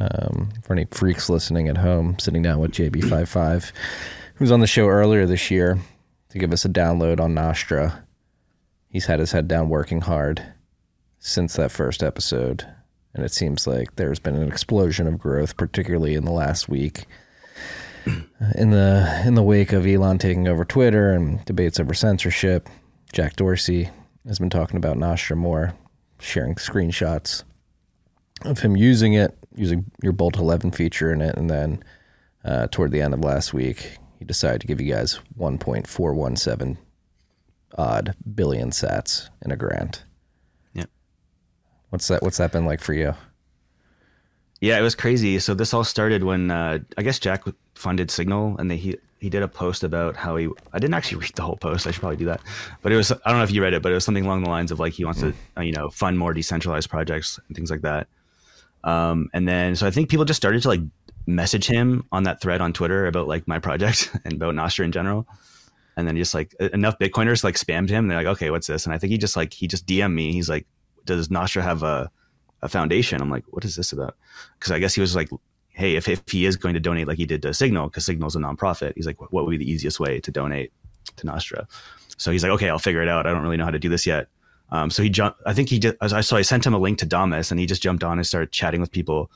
Um, 0.00 0.48
for 0.62 0.72
any 0.72 0.86
freaks 0.90 1.28
listening 1.28 1.68
at 1.68 1.76
home, 1.76 2.18
sitting 2.18 2.40
down 2.40 2.58
with 2.58 2.72
JB55, 2.72 3.70
who's 4.36 4.50
on 4.50 4.60
the 4.60 4.66
show 4.66 4.88
earlier 4.88 5.26
this 5.26 5.50
year, 5.50 5.78
to 6.34 6.40
give 6.40 6.52
us 6.52 6.64
a 6.64 6.68
download 6.68 7.20
on 7.20 7.32
Nostr. 7.32 8.02
He's 8.88 9.06
had 9.06 9.20
his 9.20 9.30
head 9.30 9.46
down 9.46 9.68
working 9.68 10.00
hard 10.00 10.44
since 11.20 11.54
that 11.54 11.70
first 11.70 12.02
episode. 12.02 12.66
And 13.14 13.24
it 13.24 13.32
seems 13.32 13.68
like 13.68 13.94
there's 13.94 14.18
been 14.18 14.34
an 14.34 14.48
explosion 14.48 15.06
of 15.06 15.16
growth, 15.16 15.56
particularly 15.56 16.16
in 16.16 16.24
the 16.24 16.32
last 16.32 16.68
week. 16.68 17.04
In 18.56 18.70
the 18.70 19.22
in 19.24 19.34
the 19.34 19.42
wake 19.42 19.72
of 19.72 19.86
Elon 19.86 20.18
taking 20.18 20.46
over 20.46 20.66
Twitter 20.66 21.12
and 21.12 21.42
debates 21.46 21.80
over 21.80 21.94
censorship, 21.94 22.68
Jack 23.14 23.36
Dorsey 23.36 23.88
has 24.26 24.38
been 24.38 24.50
talking 24.50 24.76
about 24.76 24.98
Nostr 24.98 25.34
more, 25.34 25.72
sharing 26.18 26.56
screenshots 26.56 27.44
of 28.44 28.58
him 28.58 28.76
using 28.76 29.14
it, 29.14 29.34
using 29.56 29.86
your 30.02 30.12
Bolt 30.12 30.36
11 30.36 30.72
feature 30.72 31.10
in 31.10 31.22
it, 31.22 31.34
and 31.36 31.48
then 31.48 31.82
uh, 32.44 32.66
toward 32.70 32.90
the 32.90 33.00
end 33.00 33.14
of 33.14 33.20
last 33.20 33.54
week, 33.54 33.96
he 34.24 34.26
decided 34.26 34.62
to 34.62 34.66
give 34.66 34.80
you 34.80 34.92
guys 34.92 35.20
1.417 35.38 36.78
odd 37.76 38.14
billion 38.34 38.70
sats 38.70 39.28
in 39.44 39.50
a 39.52 39.56
grant. 39.56 40.04
Yeah. 40.72 40.84
What's 41.90 42.08
that 42.08 42.22
what's 42.22 42.38
that 42.38 42.52
been 42.52 42.64
like 42.64 42.80
for 42.80 42.94
you? 42.94 43.14
Yeah, 44.60 44.78
it 44.78 44.82
was 44.82 44.94
crazy. 44.94 45.38
So 45.40 45.52
this 45.52 45.74
all 45.74 45.84
started 45.84 46.24
when 46.24 46.50
uh, 46.50 46.78
I 46.96 47.02
guess 47.02 47.18
Jack 47.18 47.44
funded 47.74 48.10
Signal 48.10 48.56
and 48.58 48.70
they, 48.70 48.78
he 48.78 48.96
he 49.20 49.28
did 49.28 49.42
a 49.42 49.48
post 49.48 49.84
about 49.84 50.16
how 50.16 50.36
he 50.36 50.48
I 50.72 50.78
didn't 50.78 50.94
actually 50.94 51.18
read 51.22 51.34
the 51.34 51.42
whole 51.42 51.56
post. 51.56 51.86
I 51.86 51.90
should 51.90 52.00
probably 52.00 52.16
do 52.16 52.26
that. 52.26 52.40
But 52.80 52.92
it 52.92 52.96
was 52.96 53.12
I 53.12 53.18
don't 53.26 53.38
know 53.38 53.44
if 53.44 53.50
you 53.50 53.62
read 53.62 53.74
it, 53.74 53.82
but 53.82 53.92
it 53.92 53.94
was 53.94 54.04
something 54.06 54.24
along 54.24 54.44
the 54.44 54.50
lines 54.50 54.70
of 54.70 54.80
like 54.80 54.94
he 54.94 55.04
wants 55.04 55.20
mm. 55.20 55.32
to 55.32 55.60
uh, 55.60 55.62
you 55.62 55.72
know 55.72 55.90
fund 55.90 56.18
more 56.18 56.32
decentralized 56.32 56.88
projects 56.88 57.38
and 57.46 57.56
things 57.56 57.70
like 57.70 57.82
that. 57.82 58.06
Um, 58.84 59.28
and 59.34 59.46
then 59.46 59.76
so 59.76 59.86
I 59.86 59.90
think 59.90 60.08
people 60.08 60.24
just 60.24 60.38
started 60.38 60.62
to 60.62 60.68
like 60.68 60.80
message 61.26 61.66
him 61.66 62.04
on 62.12 62.24
that 62.24 62.40
thread 62.40 62.60
on 62.60 62.72
Twitter 62.72 63.06
about 63.06 63.28
like 63.28 63.48
my 63.48 63.58
project 63.58 64.10
and 64.24 64.34
about 64.34 64.54
Nostr 64.54 64.84
in 64.84 64.92
general. 64.92 65.26
And 65.96 66.08
then 66.08 66.16
just 66.16 66.34
like 66.34 66.54
enough 66.54 66.98
Bitcoiners 66.98 67.44
like 67.44 67.54
spammed 67.54 67.88
him. 67.88 68.08
they're 68.08 68.18
like, 68.18 68.26
okay, 68.26 68.50
what's 68.50 68.66
this? 68.66 68.84
And 68.84 68.94
I 68.94 68.98
think 68.98 69.12
he 69.12 69.18
just 69.18 69.36
like 69.36 69.52
he 69.52 69.68
just 69.68 69.86
DM'd 69.86 70.14
me. 70.14 70.32
He's 70.32 70.48
like, 70.48 70.66
does 71.04 71.28
Nostr 71.28 71.62
have 71.62 71.82
a 71.82 72.10
a 72.62 72.68
foundation? 72.68 73.20
I'm 73.20 73.30
like, 73.30 73.44
what 73.48 73.64
is 73.64 73.76
this 73.76 73.92
about? 73.92 74.16
Because 74.58 74.72
I 74.72 74.78
guess 74.78 74.94
he 74.94 75.00
was 75.00 75.14
like, 75.14 75.28
hey, 75.68 75.94
if 75.94 76.08
if 76.08 76.22
he 76.28 76.46
is 76.46 76.56
going 76.56 76.74
to 76.74 76.80
donate 76.80 77.06
like 77.06 77.18
he 77.18 77.26
did 77.26 77.42
to 77.42 77.54
Signal, 77.54 77.88
because 77.88 78.04
Signal's 78.04 78.34
a 78.34 78.40
nonprofit, 78.40 78.94
he's 78.96 79.06
like, 79.06 79.20
what 79.20 79.32
would 79.32 79.50
be 79.50 79.56
the 79.56 79.70
easiest 79.70 80.00
way 80.00 80.18
to 80.20 80.30
donate 80.32 80.72
to 81.16 81.26
Nostr? 81.26 81.66
So 82.16 82.32
he's 82.32 82.42
like, 82.42 82.52
okay, 82.52 82.68
I'll 82.68 82.78
figure 82.78 83.02
it 83.02 83.08
out. 83.08 83.26
I 83.26 83.32
don't 83.32 83.42
really 83.42 83.56
know 83.56 83.64
how 83.64 83.70
to 83.70 83.78
do 83.78 83.88
this 83.88 84.06
yet. 84.06 84.28
Um, 84.70 84.90
so 84.90 85.02
he 85.02 85.10
jumped. 85.10 85.40
I 85.46 85.52
think 85.52 85.68
he 85.68 85.78
did. 85.78 85.96
I 86.00 86.20
saw. 86.20 86.36
I 86.36 86.42
sent 86.42 86.66
him 86.66 86.74
a 86.74 86.78
link 86.78 86.98
to 86.98 87.06
Damus, 87.06 87.50
and 87.50 87.60
he 87.60 87.66
just 87.66 87.82
jumped 87.82 88.02
on 88.02 88.18
and 88.18 88.26
started 88.26 88.50
chatting 88.50 88.80
with 88.80 88.90
people 88.90 89.30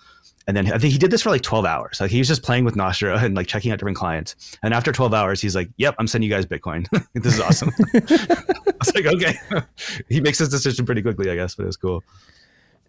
and 0.48 0.56
then 0.56 0.72
I 0.72 0.78
think 0.78 0.94
he 0.94 0.98
did 0.98 1.10
this 1.10 1.20
for 1.20 1.28
like 1.28 1.42
12 1.42 1.66
hours. 1.66 2.00
Like 2.00 2.10
he 2.10 2.18
was 2.18 2.26
just 2.26 2.42
playing 2.42 2.64
with 2.64 2.74
Nostr 2.74 3.22
and 3.22 3.36
like 3.36 3.46
checking 3.46 3.70
out 3.70 3.78
different 3.78 3.98
clients. 3.98 4.56
And 4.62 4.72
after 4.72 4.92
12 4.92 5.12
hours, 5.12 5.42
he's 5.42 5.54
like, 5.54 5.68
"Yep, 5.76 5.96
I'm 5.98 6.06
sending 6.06 6.28
you 6.28 6.34
guys 6.34 6.46
Bitcoin. 6.46 6.88
this 7.14 7.34
is 7.34 7.40
awesome." 7.40 7.70
I 7.94 8.72
was 8.80 8.94
like, 8.94 9.04
"Okay." 9.04 9.34
he 10.08 10.22
makes 10.22 10.38
his 10.38 10.48
decision 10.48 10.86
pretty 10.86 11.02
quickly, 11.02 11.30
I 11.30 11.34
guess, 11.34 11.54
but 11.54 11.64
it 11.64 11.66
was 11.66 11.76
cool. 11.76 12.02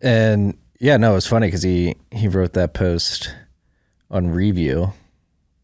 And 0.01 0.57
yeah, 0.79 0.95
no, 0.95 1.11
it 1.11 1.15
was 1.15 1.27
funny 1.27 1.47
because 1.47 1.61
he 1.61 1.95
he 2.11 2.29
wrote 2.29 2.53
that 2.53 2.73
post 2.73 3.35
on 4.09 4.29
Revue, 4.29 4.93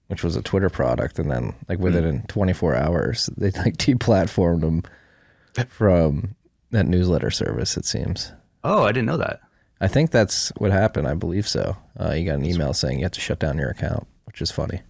which 0.08 0.22
was 0.22 0.36
a 0.36 0.42
Twitter 0.42 0.70
product, 0.70 1.18
and 1.18 1.32
then 1.32 1.56
like 1.70 1.80
within 1.80 2.20
hmm. 2.20 2.26
24 2.26 2.76
hours, 2.76 3.30
they 3.38 3.52
like 3.52 3.78
deplatformed 3.78 4.64
him 4.64 4.84
from 5.70 6.36
that 6.72 6.88
newsletter 6.88 7.32
service. 7.32 7.78
It 7.78 7.86
seems. 7.86 8.34
Oh, 8.66 8.84
I 8.84 8.92
didn't 8.92 9.06
know 9.06 9.18
that. 9.18 9.40
I 9.86 9.88
think 9.88 10.10
that's 10.10 10.50
what 10.58 10.72
happened. 10.72 11.08
I 11.08 11.14
believe 11.14 11.48
so. 11.48 11.78
Uh, 12.00 12.14
you 12.14 12.26
got 12.26 12.40
an 12.40 12.46
email 12.46 12.74
saying 12.74 12.98
you 12.98 13.06
have 13.06 13.12
to 13.12 13.22
shut 13.22 13.38
down 13.38 13.60
your 13.60 13.70
account, 13.70 14.08
which 14.26 14.42
is 14.42 14.50
funny. 14.50 14.82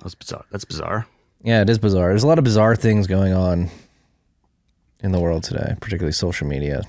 That's 0.00 0.14
bizarre. 0.14 0.46
That's 0.50 0.64
bizarre. 0.64 1.06
Yeah, 1.42 1.60
it 1.60 1.68
is 1.68 1.78
bizarre. 1.78 2.08
There's 2.08 2.22
a 2.22 2.26
lot 2.26 2.38
of 2.38 2.44
bizarre 2.44 2.74
things 2.74 3.06
going 3.06 3.34
on 3.34 3.68
in 5.02 5.12
the 5.12 5.20
world 5.20 5.44
today, 5.44 5.76
particularly 5.82 6.14
social 6.14 6.46
media. 6.46 6.84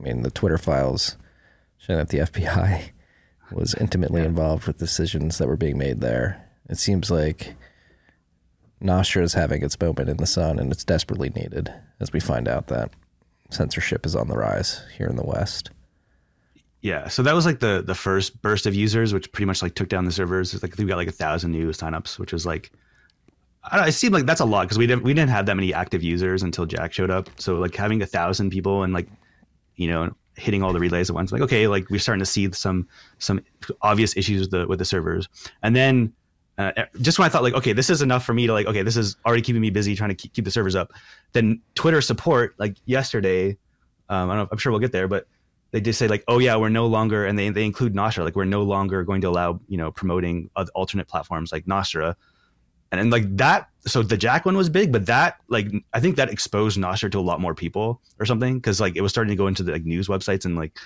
I 0.00 0.02
mean, 0.02 0.22
the 0.22 0.30
Twitter 0.32 0.58
files 0.58 1.16
showing 1.76 2.00
that 2.00 2.08
the 2.08 2.18
FBI 2.18 2.90
was 3.52 3.74
intimately 3.74 4.22
involved 4.22 4.66
with 4.66 4.78
decisions 4.78 5.38
that 5.38 5.46
were 5.46 5.56
being 5.56 5.78
made 5.78 6.00
there. 6.00 6.44
It 6.68 6.78
seems 6.78 7.12
like 7.12 7.54
Nostr 8.82 9.22
is 9.22 9.34
having 9.34 9.62
its 9.62 9.80
moment 9.80 10.08
in 10.08 10.16
the 10.16 10.26
sun, 10.26 10.58
and 10.58 10.72
it's 10.72 10.84
desperately 10.84 11.30
needed 11.30 11.72
as 12.00 12.12
we 12.12 12.18
find 12.18 12.48
out 12.48 12.66
that 12.66 12.90
censorship 13.50 14.04
is 14.04 14.16
on 14.16 14.26
the 14.26 14.36
rise 14.36 14.82
here 14.96 15.06
in 15.06 15.14
the 15.14 15.24
West. 15.24 15.70
Yeah, 16.80 17.08
so 17.08 17.22
that 17.24 17.34
was 17.34 17.44
like 17.44 17.58
the 17.58 17.82
the 17.84 17.94
first 17.94 18.40
burst 18.40 18.66
of 18.66 18.74
users, 18.74 19.12
which 19.12 19.30
pretty 19.32 19.46
much 19.46 19.62
like 19.62 19.74
took 19.74 19.88
down 19.88 20.04
the 20.04 20.12
servers. 20.12 20.54
It's 20.54 20.62
like 20.62 20.76
we 20.78 20.84
got 20.84 20.96
like 20.96 21.08
a 21.08 21.12
thousand 21.12 21.50
new 21.50 21.70
signups, 21.70 22.18
which 22.18 22.32
was 22.32 22.46
like, 22.46 22.70
I 23.64 23.76
don't 23.76 23.84
know, 23.84 23.88
it 23.88 23.92
seemed 23.92 24.14
like 24.14 24.26
that's 24.26 24.40
a 24.40 24.44
lot 24.44 24.62
because 24.62 24.78
we 24.78 24.86
didn't 24.86 25.02
we 25.02 25.12
didn't 25.12 25.30
have 25.30 25.46
that 25.46 25.56
many 25.56 25.74
active 25.74 26.04
users 26.04 26.44
until 26.44 26.66
Jack 26.66 26.92
showed 26.92 27.10
up. 27.10 27.28
So 27.38 27.56
like 27.56 27.74
having 27.74 28.00
a 28.02 28.06
thousand 28.06 28.50
people 28.50 28.84
and 28.84 28.92
like, 28.92 29.08
you 29.74 29.88
know, 29.88 30.14
hitting 30.36 30.62
all 30.62 30.72
the 30.72 30.78
relays 30.78 31.10
at 31.10 31.16
once, 31.16 31.32
like 31.32 31.42
okay, 31.42 31.66
like 31.66 31.90
we're 31.90 31.98
starting 31.98 32.20
to 32.20 32.26
see 32.26 32.50
some 32.52 32.86
some 33.18 33.40
obvious 33.82 34.16
issues 34.16 34.42
with 34.42 34.50
the 34.52 34.66
with 34.68 34.78
the 34.78 34.84
servers, 34.84 35.28
and 35.62 35.74
then. 35.74 36.12
Uh, 36.58 36.72
just 37.02 37.20
when 37.20 37.26
I 37.26 37.28
thought 37.28 37.44
like, 37.44 37.54
okay, 37.54 37.72
this 37.72 37.88
is 37.88 38.02
enough 38.02 38.24
for 38.24 38.34
me 38.34 38.48
to 38.48 38.52
like, 38.52 38.66
okay, 38.66 38.82
this 38.82 38.96
is 38.96 39.14
already 39.24 39.42
keeping 39.42 39.62
me 39.62 39.70
busy 39.70 39.94
trying 39.94 40.08
to 40.08 40.16
keep, 40.16 40.32
keep 40.32 40.44
the 40.44 40.50
servers 40.50 40.74
up. 40.74 40.92
Then 41.32 41.62
Twitter 41.76 42.00
support, 42.00 42.56
like 42.58 42.76
yesterday, 42.84 43.56
um, 44.08 44.28
I 44.28 44.34
don't 44.34 44.36
know, 44.38 44.48
I'm 44.50 44.58
sure 44.58 44.72
we'll 44.72 44.80
get 44.80 44.90
there, 44.90 45.06
but 45.06 45.28
they 45.70 45.80
just 45.80 45.98
say 45.98 46.08
like, 46.08 46.24
oh 46.28 46.38
yeah, 46.38 46.56
we're 46.56 46.70
no 46.70 46.86
longer, 46.86 47.26
and 47.26 47.38
they 47.38 47.50
they 47.50 47.64
include 47.64 47.94
Nostr, 47.94 48.24
like 48.24 48.36
we're 48.36 48.44
no 48.44 48.62
longer 48.62 49.04
going 49.04 49.20
to 49.20 49.28
allow 49.28 49.60
you 49.68 49.76
know 49.76 49.90
promoting 49.90 50.50
alternate 50.74 51.08
platforms 51.08 51.52
like 51.52 51.66
Nostr, 51.66 52.14
and 52.90 53.00
and 53.00 53.10
like 53.10 53.36
that. 53.36 53.68
So 53.86 54.02
the 54.02 54.16
Jack 54.16 54.44
one 54.44 54.56
was 54.56 54.68
big, 54.68 54.92
but 54.92 55.06
that 55.06 55.36
like 55.48 55.70
I 55.92 56.00
think 56.00 56.16
that 56.16 56.30
exposed 56.30 56.78
Nostr 56.78 57.10
to 57.12 57.18
a 57.18 57.20
lot 57.20 57.40
more 57.40 57.54
people 57.54 58.00
or 58.18 58.26
something 58.26 58.54
because 58.54 58.80
like 58.80 58.96
it 58.96 59.02
was 59.02 59.10
starting 59.12 59.30
to 59.30 59.36
go 59.36 59.46
into 59.46 59.62
the 59.62 59.72
like 59.72 59.84
news 59.84 60.08
websites 60.08 60.44
and 60.44 60.56
like. 60.56 60.78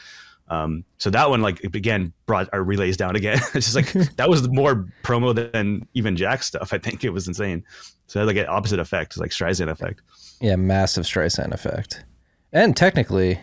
Um, 0.48 0.84
so 0.98 1.08
that 1.08 1.30
one, 1.30 1.40
like, 1.40 1.64
again, 1.64 2.12
brought 2.26 2.50
our 2.52 2.62
relays 2.62 2.98
down 2.98 3.16
again. 3.16 3.38
it's 3.54 3.72
just 3.72 3.76
like 3.76 3.92
that 4.16 4.28
was 4.28 4.46
more 4.50 4.86
promo 5.02 5.34
than 5.34 5.86
even 5.94 6.14
Jack 6.14 6.42
stuff. 6.42 6.74
I 6.74 6.78
think 6.78 7.04
it 7.04 7.10
was 7.10 7.26
insane. 7.26 7.64
So 8.08 8.24
like 8.24 8.36
an 8.36 8.46
opposite 8.48 8.78
effect, 8.78 9.16
like 9.16 9.30
Streisand 9.30 9.70
effect. 9.70 10.02
Yeah, 10.42 10.56
massive 10.56 11.04
Streisand 11.04 11.52
effect. 11.52 12.04
And 12.52 12.76
technically, 12.76 13.38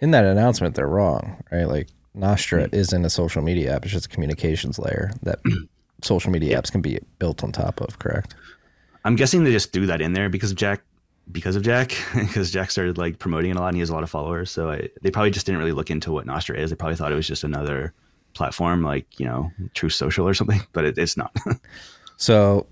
in 0.00 0.10
that 0.12 0.24
announcement, 0.24 0.74
they're 0.74 0.88
wrong, 0.88 1.42
right? 1.50 1.64
Like 1.64 1.88
Nostr 2.16 2.72
isn't 2.72 3.04
a 3.04 3.10
social 3.10 3.42
media 3.42 3.74
app; 3.74 3.84
it's 3.84 3.92
just 3.92 4.06
a 4.06 4.08
communications 4.08 4.78
layer 4.78 5.10
that 5.22 5.40
social 6.02 6.30
media 6.30 6.60
apps 6.60 6.70
can 6.70 6.80
be 6.80 6.98
built 7.18 7.42
on 7.42 7.52
top 7.52 7.80
of. 7.80 7.98
Correct? 7.98 8.34
I'm 9.04 9.16
guessing 9.16 9.44
they 9.44 9.52
just 9.52 9.72
threw 9.72 9.86
that 9.86 10.00
in 10.00 10.12
there 10.12 10.28
because 10.28 10.50
of 10.50 10.56
Jack, 10.56 10.82
because 11.32 11.56
of 11.56 11.62
Jack, 11.62 11.94
because 12.14 12.50
Jack 12.50 12.70
started 12.70 12.98
like 12.98 13.18
promoting 13.18 13.50
it 13.50 13.56
a 13.56 13.60
lot 13.60 13.68
and 13.68 13.76
he 13.76 13.80
has 13.80 13.90
a 13.90 13.94
lot 13.94 14.02
of 14.02 14.10
followers. 14.10 14.50
So 14.50 14.70
I, 14.70 14.88
they 15.02 15.10
probably 15.10 15.30
just 15.30 15.46
didn't 15.46 15.58
really 15.58 15.72
look 15.72 15.90
into 15.90 16.12
what 16.12 16.26
Nostr 16.26 16.56
is. 16.56 16.70
They 16.70 16.76
probably 16.76 16.96
thought 16.96 17.12
it 17.12 17.16
was 17.16 17.26
just 17.26 17.44
another 17.44 17.92
platform 18.34 18.82
like 18.82 19.18
you 19.18 19.26
know 19.26 19.50
Truth 19.74 19.94
Social 19.94 20.28
or 20.28 20.34
something, 20.34 20.60
but 20.72 20.84
it, 20.84 20.98
it's 20.98 21.16
not. 21.16 21.34
So, 22.20 22.66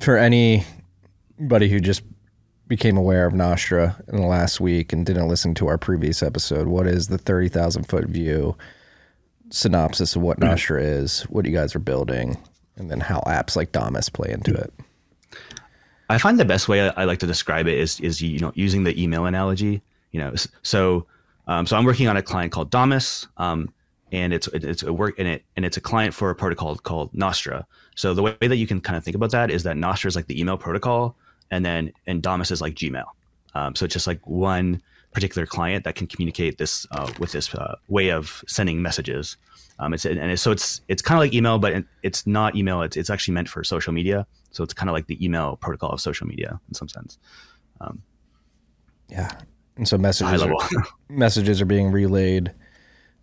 for 0.00 0.16
anybody 0.16 1.68
who 1.68 1.80
just 1.80 2.02
became 2.68 2.96
aware 2.96 3.26
of 3.26 3.32
Nostr 3.32 3.94
in 4.08 4.16
the 4.16 4.26
last 4.26 4.60
week 4.60 4.92
and 4.92 5.06
didn't 5.06 5.28
listen 5.28 5.54
to 5.54 5.68
our 5.68 5.78
previous 5.78 6.22
episode, 6.22 6.66
what 6.66 6.86
is 6.86 7.08
the 7.08 7.18
thirty 7.18 7.48
thousand 7.48 7.84
foot 7.84 8.06
view 8.06 8.56
synopsis 9.50 10.16
of 10.16 10.22
what 10.22 10.40
Nostr 10.40 10.80
is, 10.82 11.22
what 11.22 11.46
you 11.46 11.52
guys 11.52 11.74
are 11.74 11.80
building, 11.80 12.36
and 12.76 12.90
then 12.90 13.00
how 13.00 13.20
apps 13.26 13.56
like 13.56 13.72
Damus 13.72 14.08
play 14.08 14.30
into 14.30 14.54
it? 14.54 14.72
I 16.08 16.18
find 16.18 16.38
the 16.38 16.44
best 16.44 16.68
way 16.68 16.88
I, 16.88 17.04
like 17.04 17.18
to 17.20 17.26
describe 17.26 17.66
it 17.66 17.78
is 17.78 18.00
is 18.00 18.20
you 18.20 18.38
know 18.38 18.52
using 18.54 18.84
the 18.84 19.00
email 19.00 19.26
analogy. 19.26 19.82
You 20.12 20.20
know, 20.20 20.34
so 20.62 21.06
um, 21.46 21.66
so 21.66 21.76
I'm 21.76 21.84
working 21.84 22.08
on 22.08 22.16
a 22.16 22.22
client 22.22 22.52
called 22.52 22.70
Damus, 22.70 23.26
um, 23.36 23.72
and 24.12 24.32
it's 24.32 24.48
it's 24.48 24.82
a 24.82 24.92
work 24.92 25.18
in 25.18 25.26
it 25.26 25.44
and 25.56 25.64
it's 25.64 25.76
a 25.76 25.80
client 25.80 26.14
for 26.14 26.30
a 26.30 26.34
protocol 26.34 26.76
called 26.76 27.12
Nostr. 27.12 27.64
So 27.94 28.14
the 28.14 28.22
way 28.22 28.36
that 28.40 28.56
you 28.56 28.66
can 28.66 28.80
kind 28.80 28.96
of 28.96 29.04
think 29.04 29.16
about 29.16 29.30
that 29.32 29.50
is 29.50 29.62
that 29.64 29.76
Nostr 29.76 30.06
is 30.06 30.16
like 30.16 30.26
the 30.26 30.40
email 30.40 30.56
protocol, 30.56 31.16
and 31.50 31.64
then 31.64 31.92
and 32.06 32.22
Damus 32.22 32.50
is 32.50 32.60
like 32.60 32.74
Gmail. 32.74 33.04
Um, 33.54 33.74
so 33.74 33.84
it's 33.84 33.92
just 33.92 34.06
like 34.06 34.24
one 34.26 34.82
particular 35.12 35.46
client 35.46 35.84
that 35.84 35.94
can 35.94 36.06
communicate 36.06 36.58
this 36.58 36.86
uh, 36.90 37.10
with 37.18 37.32
this 37.32 37.54
uh, 37.54 37.76
way 37.88 38.10
of 38.10 38.44
sending 38.46 38.82
messages. 38.82 39.36
Um, 39.78 39.94
it's 39.94 40.04
and 40.04 40.18
it's, 40.18 40.42
so 40.42 40.52
it's 40.52 40.80
it's 40.88 41.02
kind 41.02 41.18
of 41.18 41.22
like 41.22 41.34
email, 41.34 41.58
but 41.58 41.84
it's 42.02 42.26
not 42.26 42.56
email. 42.56 42.82
It's 42.82 42.96
it's 42.96 43.10
actually 43.10 43.34
meant 43.34 43.48
for 43.48 43.64
social 43.64 43.92
media. 43.92 44.26
So 44.50 44.64
it's 44.64 44.74
kind 44.74 44.88
of 44.88 44.94
like 44.94 45.06
the 45.06 45.22
email 45.24 45.56
protocol 45.56 45.90
of 45.90 46.00
social 46.00 46.26
media 46.26 46.60
in 46.68 46.74
some 46.74 46.88
sense. 46.88 47.18
Yeah, 49.08 49.30
and 49.76 49.86
so 49.86 49.98
messages 49.98 50.42
are, 50.42 50.54
messages 51.08 51.60
are 51.60 51.66
being 51.66 51.92
relayed 51.92 52.52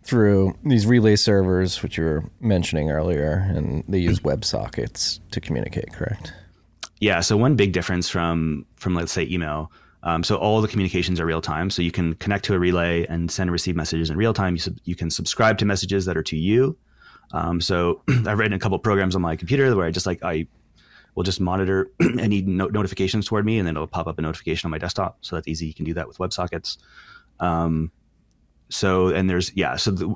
through 0.02 0.56
these 0.64 0.86
relay 0.86 1.16
servers, 1.16 1.82
which 1.82 1.98
you 1.98 2.04
were 2.04 2.24
mentioning 2.40 2.90
earlier, 2.90 3.46
and 3.48 3.84
they 3.88 3.98
use 3.98 4.20
WebSockets 4.20 5.20
to 5.30 5.40
communicate. 5.40 5.92
Correct? 5.92 6.32
Yeah. 7.04 7.20
So 7.20 7.36
one 7.36 7.54
big 7.54 7.72
difference 7.72 8.08
from 8.08 8.64
from 8.76 8.94
let's 8.94 9.12
say 9.12 9.28
email. 9.30 9.70
Um, 10.04 10.24
so 10.24 10.36
all 10.36 10.62
the 10.62 10.68
communications 10.68 11.20
are 11.20 11.26
real 11.26 11.42
time. 11.42 11.68
So 11.68 11.82
you 11.82 11.90
can 11.90 12.14
connect 12.14 12.46
to 12.46 12.54
a 12.54 12.58
relay 12.58 13.04
and 13.08 13.30
send 13.30 13.48
and 13.48 13.52
receive 13.52 13.76
messages 13.76 14.08
in 14.08 14.16
real 14.16 14.32
time. 14.32 14.54
You 14.54 14.60
sub- 14.60 14.78
you 14.84 14.94
can 14.94 15.10
subscribe 15.10 15.58
to 15.58 15.66
messages 15.66 16.06
that 16.06 16.16
are 16.16 16.22
to 16.22 16.36
you. 16.36 16.78
Um, 17.32 17.60
so 17.60 18.00
I've 18.08 18.38
written 18.38 18.54
a 18.54 18.58
couple 18.58 18.78
programs 18.78 19.14
on 19.14 19.20
my 19.20 19.36
computer 19.36 19.76
where 19.76 19.84
I 19.84 19.90
just 19.90 20.06
like 20.06 20.22
I 20.24 20.46
will 21.14 21.24
just 21.24 21.42
monitor 21.42 21.90
any 22.18 22.40
no- 22.40 22.68
notifications 22.68 23.26
toward 23.26 23.44
me, 23.44 23.58
and 23.58 23.68
then 23.68 23.76
it'll 23.76 23.86
pop 23.86 24.06
up 24.06 24.18
a 24.18 24.22
notification 24.22 24.66
on 24.68 24.70
my 24.70 24.78
desktop. 24.78 25.18
So 25.20 25.36
that's 25.36 25.46
easy. 25.46 25.66
You 25.66 25.74
can 25.74 25.84
do 25.84 25.92
that 25.92 26.08
with 26.08 26.16
WebSockets. 26.16 26.78
Um, 27.38 27.92
so 28.70 29.08
and 29.08 29.28
there's 29.28 29.54
yeah. 29.54 29.76
So 29.76 29.90
the 29.90 30.14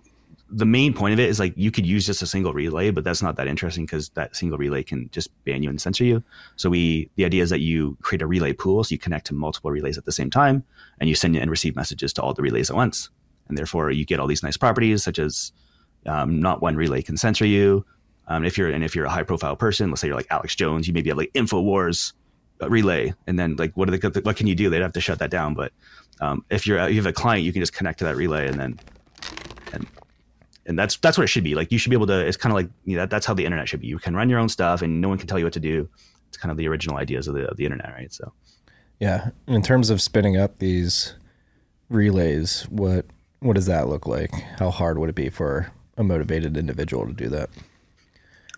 the 0.50 0.64
main 0.64 0.94
point 0.94 1.12
of 1.12 1.20
it 1.20 1.28
is 1.28 1.38
like 1.38 1.52
you 1.56 1.70
could 1.70 1.84
use 1.84 2.06
just 2.06 2.22
a 2.22 2.26
single 2.26 2.52
relay, 2.52 2.90
but 2.90 3.04
that's 3.04 3.22
not 3.22 3.36
that 3.36 3.46
interesting 3.46 3.84
because 3.84 4.08
that 4.10 4.34
single 4.34 4.56
relay 4.56 4.82
can 4.82 5.10
just 5.10 5.28
ban 5.44 5.62
you 5.62 5.68
and 5.68 5.80
censor 5.80 6.04
you. 6.04 6.22
So 6.56 6.70
we 6.70 7.10
the 7.16 7.24
idea 7.24 7.42
is 7.42 7.50
that 7.50 7.60
you 7.60 7.96
create 8.00 8.22
a 8.22 8.26
relay 8.26 8.52
pool, 8.52 8.82
so 8.84 8.92
you 8.92 8.98
connect 8.98 9.26
to 9.26 9.34
multiple 9.34 9.70
relays 9.70 9.98
at 9.98 10.04
the 10.06 10.12
same 10.12 10.30
time, 10.30 10.64
and 11.00 11.08
you 11.08 11.14
send 11.14 11.36
and 11.36 11.50
receive 11.50 11.76
messages 11.76 12.12
to 12.14 12.22
all 12.22 12.32
the 12.32 12.42
relays 12.42 12.70
at 12.70 12.76
once, 12.76 13.10
and 13.48 13.58
therefore 13.58 13.90
you 13.90 14.04
get 14.04 14.20
all 14.20 14.26
these 14.26 14.42
nice 14.42 14.56
properties 14.56 15.02
such 15.02 15.18
as 15.18 15.52
um, 16.06 16.40
not 16.40 16.62
one 16.62 16.76
relay 16.76 17.02
can 17.02 17.16
censor 17.16 17.46
you. 17.46 17.84
Um, 18.26 18.44
if 18.44 18.56
you're 18.56 18.70
and 18.70 18.84
if 18.84 18.94
you're 18.94 19.06
a 19.06 19.10
high 19.10 19.22
profile 19.22 19.56
person, 19.56 19.90
let's 19.90 20.00
say 20.00 20.08
you're 20.08 20.16
like 20.16 20.30
Alex 20.30 20.54
Jones, 20.54 20.88
you 20.88 20.94
maybe 20.94 21.10
have 21.10 21.18
like 21.18 21.32
Infowars 21.34 22.14
uh, 22.62 22.70
relay, 22.70 23.14
and 23.26 23.38
then 23.38 23.56
like 23.56 23.76
what 23.76 23.88
are 23.88 23.96
they 23.96 24.20
what 24.20 24.36
can 24.36 24.46
you 24.46 24.54
do? 24.54 24.70
They'd 24.70 24.82
have 24.82 24.92
to 24.94 25.00
shut 25.00 25.18
that 25.18 25.30
down. 25.30 25.54
But 25.54 25.72
um, 26.20 26.44
if 26.48 26.66
you're 26.66 26.88
you 26.88 26.96
have 26.96 27.06
a 27.06 27.12
client, 27.12 27.44
you 27.44 27.52
can 27.52 27.60
just 27.60 27.74
connect 27.74 27.98
to 27.98 28.04
that 28.06 28.16
relay, 28.16 28.48
and 28.48 28.58
then 28.58 28.78
and 30.68 30.78
that's 30.78 30.96
that's 30.98 31.16
what 31.16 31.24
it 31.24 31.28
should 31.28 31.42
be. 31.42 31.54
Like 31.54 31.72
you 31.72 31.78
should 31.78 31.90
be 31.90 31.96
able 31.96 32.06
to. 32.06 32.20
It's 32.24 32.36
kind 32.36 32.52
of 32.52 32.54
like 32.54 32.68
you 32.84 32.94
know, 32.94 33.02
that, 33.02 33.10
that's 33.10 33.26
how 33.26 33.34
the 33.34 33.44
internet 33.44 33.68
should 33.68 33.80
be. 33.80 33.88
You 33.88 33.98
can 33.98 34.14
run 34.14 34.28
your 34.28 34.38
own 34.38 34.50
stuff, 34.50 34.82
and 34.82 35.00
no 35.00 35.08
one 35.08 35.18
can 35.18 35.26
tell 35.26 35.38
you 35.38 35.46
what 35.46 35.54
to 35.54 35.60
do. 35.60 35.88
It's 36.28 36.36
kind 36.36 36.52
of 36.52 36.58
the 36.58 36.68
original 36.68 36.98
ideas 36.98 37.26
of 37.26 37.34
the 37.34 37.48
of 37.48 37.56
the 37.56 37.64
internet, 37.64 37.90
right? 37.94 38.12
So 38.12 38.32
Yeah. 39.00 39.30
In 39.46 39.62
terms 39.62 39.88
of 39.90 40.00
spinning 40.02 40.36
up 40.36 40.58
these 40.58 41.14
relays, 41.88 42.66
what 42.68 43.06
what 43.40 43.54
does 43.54 43.66
that 43.66 43.88
look 43.88 44.06
like? 44.06 44.30
How 44.58 44.70
hard 44.70 44.98
would 44.98 45.08
it 45.08 45.14
be 45.14 45.30
for 45.30 45.72
a 45.96 46.04
motivated 46.04 46.56
individual 46.56 47.06
to 47.06 47.12
do 47.14 47.28
that? 47.30 47.48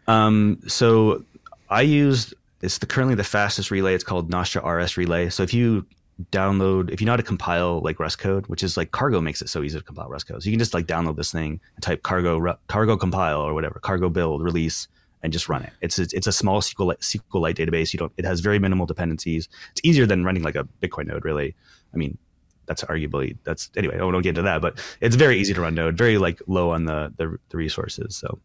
Um, 0.08 0.58
so 0.66 1.24
I 1.68 1.82
used 1.82 2.34
it's 2.60 2.78
the 2.78 2.86
currently 2.86 3.14
the 3.14 3.24
fastest 3.24 3.70
relay. 3.70 3.94
It's 3.94 4.04
called 4.04 4.30
Nostr 4.30 4.60
RS 4.66 4.96
Relay. 4.96 5.30
So 5.30 5.44
if 5.44 5.54
you 5.54 5.86
download, 6.30 6.90
if 6.90 7.00
you 7.00 7.06
know 7.06 7.12
how 7.12 7.16
to 7.16 7.22
compile 7.22 7.80
like 7.80 7.98
Rust 7.98 8.18
code, 8.18 8.46
which 8.46 8.62
is 8.62 8.76
like 8.76 8.90
Cargo 8.92 9.20
makes 9.20 9.42
it 9.42 9.48
so 9.48 9.62
easy 9.62 9.78
to 9.78 9.84
compile 9.84 10.08
Rust 10.08 10.26
code. 10.26 10.42
So 10.42 10.46
you 10.46 10.52
can 10.52 10.58
just 10.58 10.74
like 10.74 10.86
download 10.86 11.16
this 11.16 11.32
thing 11.32 11.60
and 11.76 11.82
type 11.82 12.02
Cargo 12.02 12.56
Cargo 12.68 12.96
compile 12.96 13.40
or 13.40 13.54
whatever 13.54 13.78
Cargo 13.80 14.08
build 14.08 14.42
release 14.42 14.88
and 15.22 15.32
just 15.32 15.48
run 15.48 15.62
it. 15.62 15.72
It's 15.80 15.98
a, 15.98 16.02
it's 16.12 16.26
a 16.26 16.32
small 16.32 16.60
SQL 16.60 16.96
SQLite 16.98 17.56
database. 17.56 17.92
You 17.92 17.98
don't. 17.98 18.12
It 18.16 18.24
has 18.24 18.40
very 18.40 18.58
minimal 18.58 18.86
dependencies. 18.86 19.48
It's 19.72 19.80
easier 19.84 20.06
than 20.06 20.24
running 20.24 20.42
like 20.42 20.56
a 20.56 20.66
Bitcoin 20.82 21.06
node. 21.06 21.24
Really, 21.24 21.54
I 21.92 21.96
mean. 21.96 22.18
That's 22.66 22.84
arguably 22.84 23.36
that's 23.42 23.68
anyway. 23.76 23.98
I 23.98 24.04
won't 24.04 24.22
get 24.22 24.28
into 24.28 24.42
that, 24.42 24.62
but 24.62 24.78
it's 25.00 25.16
very 25.16 25.40
easy 25.40 25.52
to 25.54 25.60
run 25.60 25.74
node, 25.74 25.98
very 25.98 26.18
like 26.18 26.40
low 26.46 26.70
on 26.70 26.84
the 26.84 27.12
the, 27.16 27.36
the 27.48 27.56
resources. 27.56 28.14
So 28.14 28.38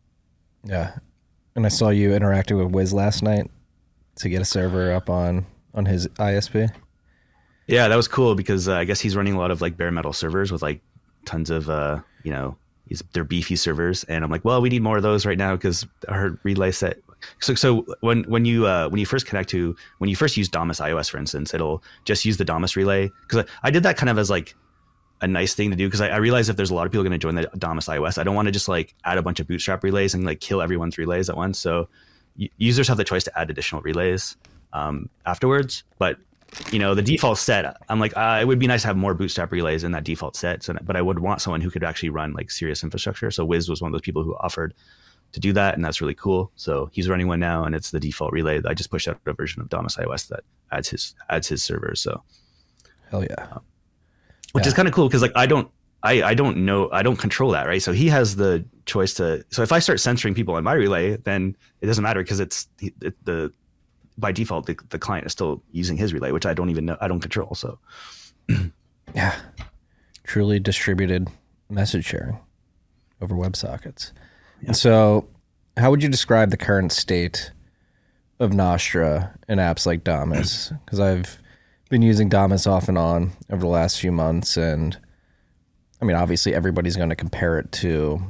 Yeah. 0.64 0.98
And 1.56 1.64
I 1.66 1.70
saw 1.70 1.90
you 1.90 2.14
interacting 2.14 2.58
with 2.58 2.72
Wiz 2.72 2.92
last 2.92 3.22
night 3.22 3.52
to 4.16 4.30
get 4.30 4.42
a 4.42 4.46
server 4.46 4.92
up 4.94 5.12
on 5.12 5.46
on 5.76 5.86
his 5.86 6.08
ISP. 6.08 6.74
Yeah, 7.68 7.88
that 7.88 7.96
was 7.96 8.08
cool 8.08 8.36
because 8.36 8.68
uh, 8.68 8.76
I 8.76 8.84
guess 8.84 9.00
he's 9.00 9.16
running 9.16 9.34
a 9.34 9.40
lot 9.40 9.52
of 9.52 9.62
like 9.62 9.78
bare 9.78 9.92
metal 9.92 10.14
servers 10.14 10.52
with 10.52 10.62
like 10.62 10.82
tons 11.26 11.50
of 11.50 11.70
uh, 11.70 12.00
you 12.24 12.32
know, 12.32 12.56
he's 12.88 13.04
they're 13.14 13.24
beefy 13.24 13.56
servers, 13.56 14.04
and 14.06 14.24
I'm 14.24 14.32
like, 14.32 14.46
well, 14.46 14.62
we 14.62 14.70
need 14.70 14.84
more 14.84 14.98
of 14.98 15.04
those 15.04 15.26
right 15.26 15.38
now 15.38 15.56
because 15.56 15.86
our 16.08 16.40
relay 16.44 16.72
set. 16.72 17.00
So 17.40 17.56
so 17.56 17.86
when 18.02 18.24
when 18.26 18.46
you 18.46 18.68
uh, 18.68 18.90
when 18.90 19.00
you 19.00 19.06
first 19.06 19.26
connect 19.26 19.50
to 19.50 19.76
when 19.98 20.10
you 20.10 20.16
first 20.16 20.38
use 20.38 20.48
Damus 20.48 20.80
iOS, 20.80 21.10
for 21.10 21.18
instance, 21.18 21.54
it'll 21.54 21.84
just 22.04 22.26
use 22.26 22.38
the 22.38 22.46
Damus 22.46 22.76
relay 22.76 23.12
because 23.28 23.46
I, 23.46 23.68
I 23.68 23.72
did 23.72 23.84
that 23.84 23.98
kind 23.98 24.10
of 24.10 24.20
as 24.20 24.30
like 24.30 24.56
a 25.22 25.28
nice 25.28 25.56
thing 25.56 25.72
to 25.72 25.76
do 25.76 25.88
because 25.88 26.02
I, 26.02 26.10
I 26.10 26.18
realize 26.18 26.50
if 26.50 26.58
there's 26.58 26.72
a 26.72 26.76
lot 26.76 26.86
of 26.86 26.92
people 26.92 27.04
going 27.04 27.14
to 27.14 27.18
join 27.18 27.36
the 27.36 27.50
Damus 27.58 27.88
iOS, 27.88 28.18
I 28.18 28.24
don't 28.24 28.36
want 28.36 28.48
to 28.48 28.52
just 28.52 28.68
like 28.68 28.94
add 29.06 29.18
a 29.18 29.24
bunch 29.24 29.40
of 29.40 29.48
Bootstrap 29.48 29.84
relays 29.84 30.14
and 30.14 30.24
like 30.26 30.40
kill 30.40 30.62
everyone's 30.62 30.98
relays 30.98 31.30
at 31.30 31.38
once. 31.38 31.58
So 31.58 31.88
users 32.36 32.88
have 32.88 32.98
the 32.98 33.04
choice 33.04 33.24
to 33.24 33.40
add 33.40 33.50
additional 33.50 33.82
relays 33.82 34.36
um, 34.74 35.10
afterwards, 35.26 35.84
but 35.98 36.20
you 36.72 36.80
know 36.80 36.96
the 36.96 37.02
default 37.02 37.38
set 37.38 37.78
i'm 37.90 38.00
like 38.00 38.16
uh, 38.16 38.40
it 38.42 38.46
would 38.46 38.60
be 38.60 38.68
nice 38.68 38.82
to 38.82 38.88
have 38.88 38.98
more 38.98 39.14
bootstrap 39.14 39.52
relays 39.52 39.84
in 39.84 39.92
that 39.92 40.04
default 40.04 40.36
set. 40.36 40.64
So, 40.64 40.76
but 40.84 40.96
i 40.96 41.02
would 41.02 41.20
want 41.20 41.42
someone 41.42 41.62
who 41.62 41.70
could 41.70 41.84
actually 41.84 42.10
run 42.10 42.34
like 42.34 42.52
serious 42.52 42.84
infrastructure. 42.84 43.32
So 43.32 43.46
wiz 43.46 43.70
was 43.70 43.82
one 43.82 43.90
of 43.90 43.94
those 43.94 44.02
people 44.02 44.24
who 44.24 44.36
offered 44.38 44.74
to 45.34 45.40
do 45.40 45.52
that 45.54 45.76
and 45.76 45.84
that's 45.84 46.02
really 46.02 46.14
cool. 46.14 46.52
So 46.56 46.90
he's 46.94 47.10
running 47.10 47.28
one 47.28 47.40
now 47.40 47.66
and 47.66 47.76
it's 47.76 47.92
the 47.92 48.00
default 48.00 48.32
relay 48.32 48.60
that 48.60 48.70
i 48.70 48.74
just 48.74 48.90
pushed 48.90 49.08
out 49.08 49.20
a 49.26 49.34
version 49.34 49.62
of 49.62 49.70
Damus 49.70 49.98
ios 49.98 50.28
that 50.30 50.44
adds 50.72 50.90
his 50.90 51.16
adds 51.30 51.48
his 51.48 51.64
servers 51.64 52.00
so 52.02 52.24
Hell 53.10 53.24
yeah. 53.24 53.58
which 54.54 54.66
is 54.66 54.74
kind 54.74 54.88
of 54.88 54.94
cool 54.94 55.08
because 55.08 55.22
like 55.22 55.34
i 55.36 55.46
don't 55.46 55.70
I, 56.04 56.22
I 56.22 56.34
don't 56.36 56.58
know 56.58 56.88
I 56.92 57.02
don't 57.02 57.16
control 57.16 57.50
that 57.52 57.66
right? 57.66 57.82
So 57.82 57.92
he 57.92 58.08
has 58.10 58.36
the 58.36 58.64
choice 58.86 59.16
to 59.16 59.44
so 59.50 59.64
if 59.64 59.72
I 59.72 59.80
start 59.80 60.00
censoring 60.00 60.36
people 60.36 60.54
on 60.54 60.64
my 60.64 60.74
relay 60.74 61.18
then 61.18 61.56
it 61.82 61.88
doesn't 61.88 62.04
matter 62.04 62.22
because 62.22 62.40
it's 62.40 62.68
it, 62.80 63.16
the 63.26 63.52
by 64.18 64.32
default 64.32 64.66
the, 64.66 64.78
the 64.90 65.00
client 65.00 65.26
is 65.26 65.32
still 65.32 65.62
using 65.72 65.98
his 65.98 66.14
relay 66.14 66.32
which 66.32 66.46
I 66.46 66.54
don't 66.54 66.70
even 66.70 66.86
know 66.86 66.98
I 67.02 67.08
don't 67.08 67.20
control 67.22 67.56
so 67.56 67.80
Yeah. 69.16 69.36
Truly 70.24 70.60
distributed 70.60 71.30
message 71.70 72.06
sharing 72.06 72.40
over 73.22 73.36
WebSockets. 73.36 74.12
And 74.66 74.76
so, 74.76 75.28
how 75.78 75.92
would 75.92 76.02
you 76.02 76.10
describe 76.10 76.52
the 76.52 76.58
current 76.58 76.92
state 76.92 77.52
of 78.40 78.52
Nostr 78.52 79.32
and 79.48 79.60
apps 79.60 79.86
like 79.86 80.04
Damus? 80.04 80.72
Because 80.86 81.00
I've 81.00 81.38
been 81.90 82.02
using 82.02 82.30
Damus 82.30 82.68
off 82.68 82.90
and 82.90 82.98
on 82.98 83.32
over 83.50 83.62
the 83.62 83.68
last 83.68 84.00
few 84.00 84.12
months. 84.12 84.58
And 84.58 84.98
I 86.02 86.06
mean, 86.06 86.16
obviously, 86.16 86.54
everybody's 86.54 86.98
going 86.98 87.10
to 87.10 87.16
compare 87.16 87.60
it 87.60 87.72
to 87.74 88.22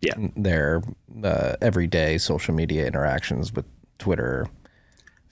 yeah 0.00 0.14
their 0.36 0.82
uh, 1.22 1.56
everyday 1.62 2.18
social 2.18 2.54
media 2.54 2.86
interactions 2.86 3.52
with 3.52 3.64
Twitter, 3.98 4.46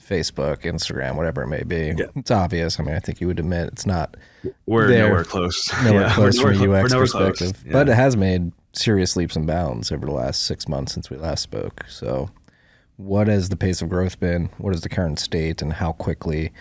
Facebook, 0.06 0.62
Instagram, 0.62 1.16
whatever 1.16 1.42
it 1.42 1.48
may 1.48 1.62
be. 1.62 1.94
Yeah. 1.96 2.06
It's 2.16 2.30
obvious. 2.30 2.78
I 2.78 2.82
mean, 2.82 2.94
I 2.94 2.98
think 2.98 3.20
you 3.20 3.26
would 3.28 3.38
admit 3.38 3.68
it's 3.68 3.86
not 3.86 4.16
we're 4.66 4.88
there. 4.88 5.08
nowhere 5.08 5.24
close 5.24 5.72
nowhere 5.84 6.02
Yeah, 6.02 6.14
close 6.14 6.40
from 6.40 6.50
a 6.50 6.54
UX 6.54 6.60
we're 6.60 6.66
nowhere 6.88 7.06
close. 7.06 7.12
perspective. 7.12 7.62
Yeah. 7.66 7.72
But 7.72 7.88
it 7.88 7.94
has 7.94 8.16
made 8.16 8.52
serious 8.72 9.16
leaps 9.16 9.36
and 9.36 9.46
bounds 9.46 9.92
over 9.92 10.06
the 10.06 10.12
last 10.12 10.42
six 10.44 10.68
months 10.68 10.92
since 10.92 11.08
we 11.10 11.16
last 11.16 11.42
spoke. 11.42 11.84
So, 11.88 12.30
what 12.96 13.28
has 13.28 13.48
the 13.48 13.56
pace 13.56 13.80
of 13.82 13.88
growth 13.88 14.18
been? 14.20 14.48
What 14.58 14.74
is 14.74 14.80
the 14.82 14.88
current 14.88 15.18
state, 15.18 15.62
and 15.62 15.72
how 15.72 15.92
quickly, 15.92 16.52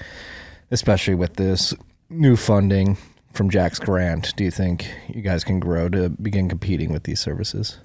especially 0.72 1.16
with 1.16 1.36
this 1.36 1.74
new 2.10 2.36
funding 2.36 2.98
from 3.34 3.50
Jack's 3.50 3.80
grant, 3.80 4.36
do 4.36 4.44
you 4.44 4.52
think 4.52 4.86
you 5.08 5.22
guys 5.22 5.44
can 5.44 5.60
grow 5.60 5.88
to 5.90 6.10
begin 6.10 6.50
competing 6.50 6.92
with 6.92 7.04
these 7.04 7.20
services? 7.20 7.80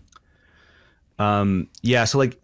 Um, 1.19 1.69
yeah. 1.83 2.05
So 2.05 2.19
like 2.19 2.39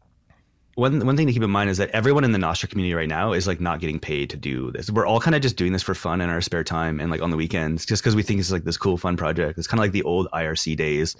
one 0.74 1.04
one 1.04 1.16
thing 1.16 1.26
to 1.26 1.32
keep 1.32 1.42
in 1.42 1.50
mind 1.50 1.68
is 1.68 1.76
that 1.78 1.90
everyone 1.90 2.24
in 2.24 2.32
the 2.32 2.38
Nostr 2.38 2.68
community 2.68 2.94
right 2.94 3.08
now 3.08 3.32
is 3.32 3.46
like 3.46 3.60
not 3.60 3.80
getting 3.80 3.98
paid 3.98 4.30
to 4.30 4.36
do 4.36 4.70
this. 4.70 4.90
We're 4.90 5.06
all 5.06 5.20
kind 5.20 5.36
of 5.36 5.42
just 5.42 5.56
doing 5.56 5.72
this 5.72 5.82
for 5.82 5.94
fun 5.94 6.20
in 6.20 6.30
our 6.30 6.40
spare 6.40 6.64
time 6.64 6.98
and 6.98 7.10
like 7.10 7.20
on 7.20 7.30
the 7.30 7.36
weekends, 7.36 7.84
just 7.84 8.02
because 8.02 8.16
we 8.16 8.22
think 8.22 8.40
it's 8.40 8.50
like 8.50 8.64
this 8.64 8.78
cool 8.78 8.96
fun 8.96 9.16
project. 9.16 9.58
It's 9.58 9.66
kind 9.66 9.78
of 9.78 9.84
like 9.84 9.92
the 9.92 10.02
old 10.02 10.28
IRC 10.32 10.76
days. 10.76 11.14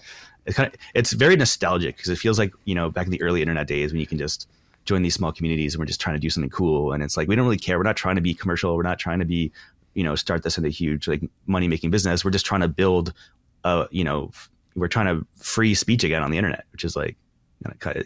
It's 0.46 0.56
kind 0.56 0.72
of 0.72 0.78
it's 0.94 1.12
very 1.12 1.36
nostalgic 1.36 1.96
because 1.96 2.08
it 2.08 2.16
feels 2.16 2.38
like 2.38 2.52
you 2.64 2.74
know 2.74 2.90
back 2.90 3.06
in 3.06 3.12
the 3.12 3.20
early 3.20 3.42
internet 3.42 3.66
days 3.66 3.92
when 3.92 4.00
you 4.00 4.06
can 4.06 4.18
just 4.18 4.48
join 4.84 5.02
these 5.02 5.14
small 5.14 5.32
communities 5.32 5.74
and 5.74 5.80
we're 5.80 5.86
just 5.86 6.00
trying 6.00 6.16
to 6.16 6.20
do 6.20 6.30
something 6.30 6.50
cool 6.50 6.92
and 6.92 7.02
it's 7.02 7.16
like 7.16 7.28
we 7.28 7.36
don't 7.36 7.44
really 7.44 7.58
care. 7.58 7.78
We're 7.78 7.84
not 7.84 7.96
trying 7.96 8.16
to 8.16 8.22
be 8.22 8.34
commercial. 8.34 8.74
We're 8.74 8.82
not 8.82 8.98
trying 8.98 9.18
to 9.18 9.26
be 9.26 9.52
you 9.94 10.02
know 10.02 10.14
start 10.14 10.42
this 10.44 10.56
into 10.56 10.68
a 10.68 10.72
huge 10.72 11.06
like 11.06 11.22
money 11.46 11.68
making 11.68 11.90
business. 11.90 12.24
We're 12.24 12.30
just 12.30 12.46
trying 12.46 12.62
to 12.62 12.68
build 12.68 13.12
a 13.64 13.86
you 13.90 14.04
know 14.04 14.30
we're 14.74 14.88
trying 14.88 15.06
to 15.06 15.26
free 15.36 15.74
speech 15.74 16.04
again 16.04 16.22
on 16.22 16.30
the 16.30 16.38
internet, 16.38 16.64
which 16.72 16.84
is 16.84 16.96
like 16.96 17.16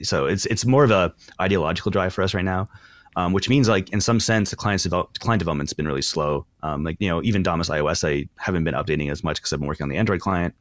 so 0.03 0.27
it's 0.27 0.47
it's 0.47 0.65
more 0.65 0.85
of 0.85 0.91
a 0.91 1.13
ideological 1.41 1.91
drive 1.91 2.13
for 2.15 2.23
us 2.23 2.35
right 2.35 2.45
now, 2.45 2.69
um, 3.17 3.33
which 3.33 3.49
means 3.49 3.69
like 3.69 3.91
in 3.93 4.01
some 4.01 4.21
sense 4.21 4.51
the 4.51 4.57
client 4.57 4.83
develop, 4.83 5.19
client 5.19 5.39
development's 5.39 5.73
been 5.73 5.87
really 5.87 6.03
slow. 6.03 6.47
Um, 6.63 6.85
like 6.85 6.97
you 7.01 7.09
know 7.09 7.23
even 7.23 7.43
Damus 7.43 7.69
iOS 7.69 8.07
I 8.07 8.29
haven't 8.37 8.65
been 8.65 8.75
updating 8.75 9.11
as 9.11 9.23
much 9.25 9.37
because 9.37 9.53
I've 9.53 9.61
been 9.61 9.69
working 9.69 9.85
on 9.85 9.89
the 9.89 9.97
Android 9.97 10.21
client. 10.21 10.55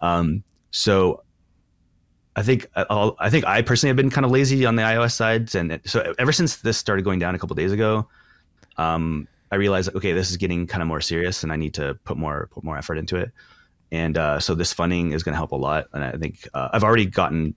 Um, 0.00 0.42
so 0.70 1.22
I 2.34 2.42
think 2.42 2.66
I'll, 2.74 3.14
I 3.18 3.28
think 3.28 3.44
I 3.44 3.60
personally 3.62 3.90
have 3.90 3.96
been 3.96 4.10
kind 4.10 4.24
of 4.24 4.30
lazy 4.30 4.64
on 4.64 4.76
the 4.76 4.82
iOS 4.82 5.12
side, 5.12 5.54
and 5.54 5.72
it- 5.72 5.88
so 5.88 6.14
ever 6.18 6.32
since 6.32 6.56
this 6.56 6.78
started 6.78 7.04
going 7.04 7.18
down 7.18 7.34
a 7.34 7.38
couple 7.38 7.54
days 7.54 7.72
ago, 7.72 8.08
um, 8.78 9.28
I 9.50 9.56
realized 9.56 9.94
okay 9.94 10.12
this 10.12 10.30
is 10.30 10.38
getting 10.38 10.66
kind 10.66 10.80
of 10.80 10.88
more 10.88 11.00
serious, 11.02 11.42
and 11.42 11.52
I 11.52 11.56
need 11.56 11.74
to 11.74 11.94
put 12.04 12.16
more 12.16 12.48
put 12.52 12.64
more 12.64 12.78
effort 12.78 12.96
into 12.96 13.16
it. 13.16 13.32
And 13.90 14.16
uh, 14.16 14.40
so 14.40 14.54
this 14.54 14.72
funding 14.72 15.12
is 15.12 15.22
going 15.22 15.34
to 15.34 15.36
help 15.36 15.52
a 15.52 15.56
lot, 15.56 15.88
and 15.92 16.02
I 16.02 16.12
think 16.12 16.48
uh, 16.54 16.70
I've 16.72 16.82
already 16.84 17.04
gotten 17.04 17.54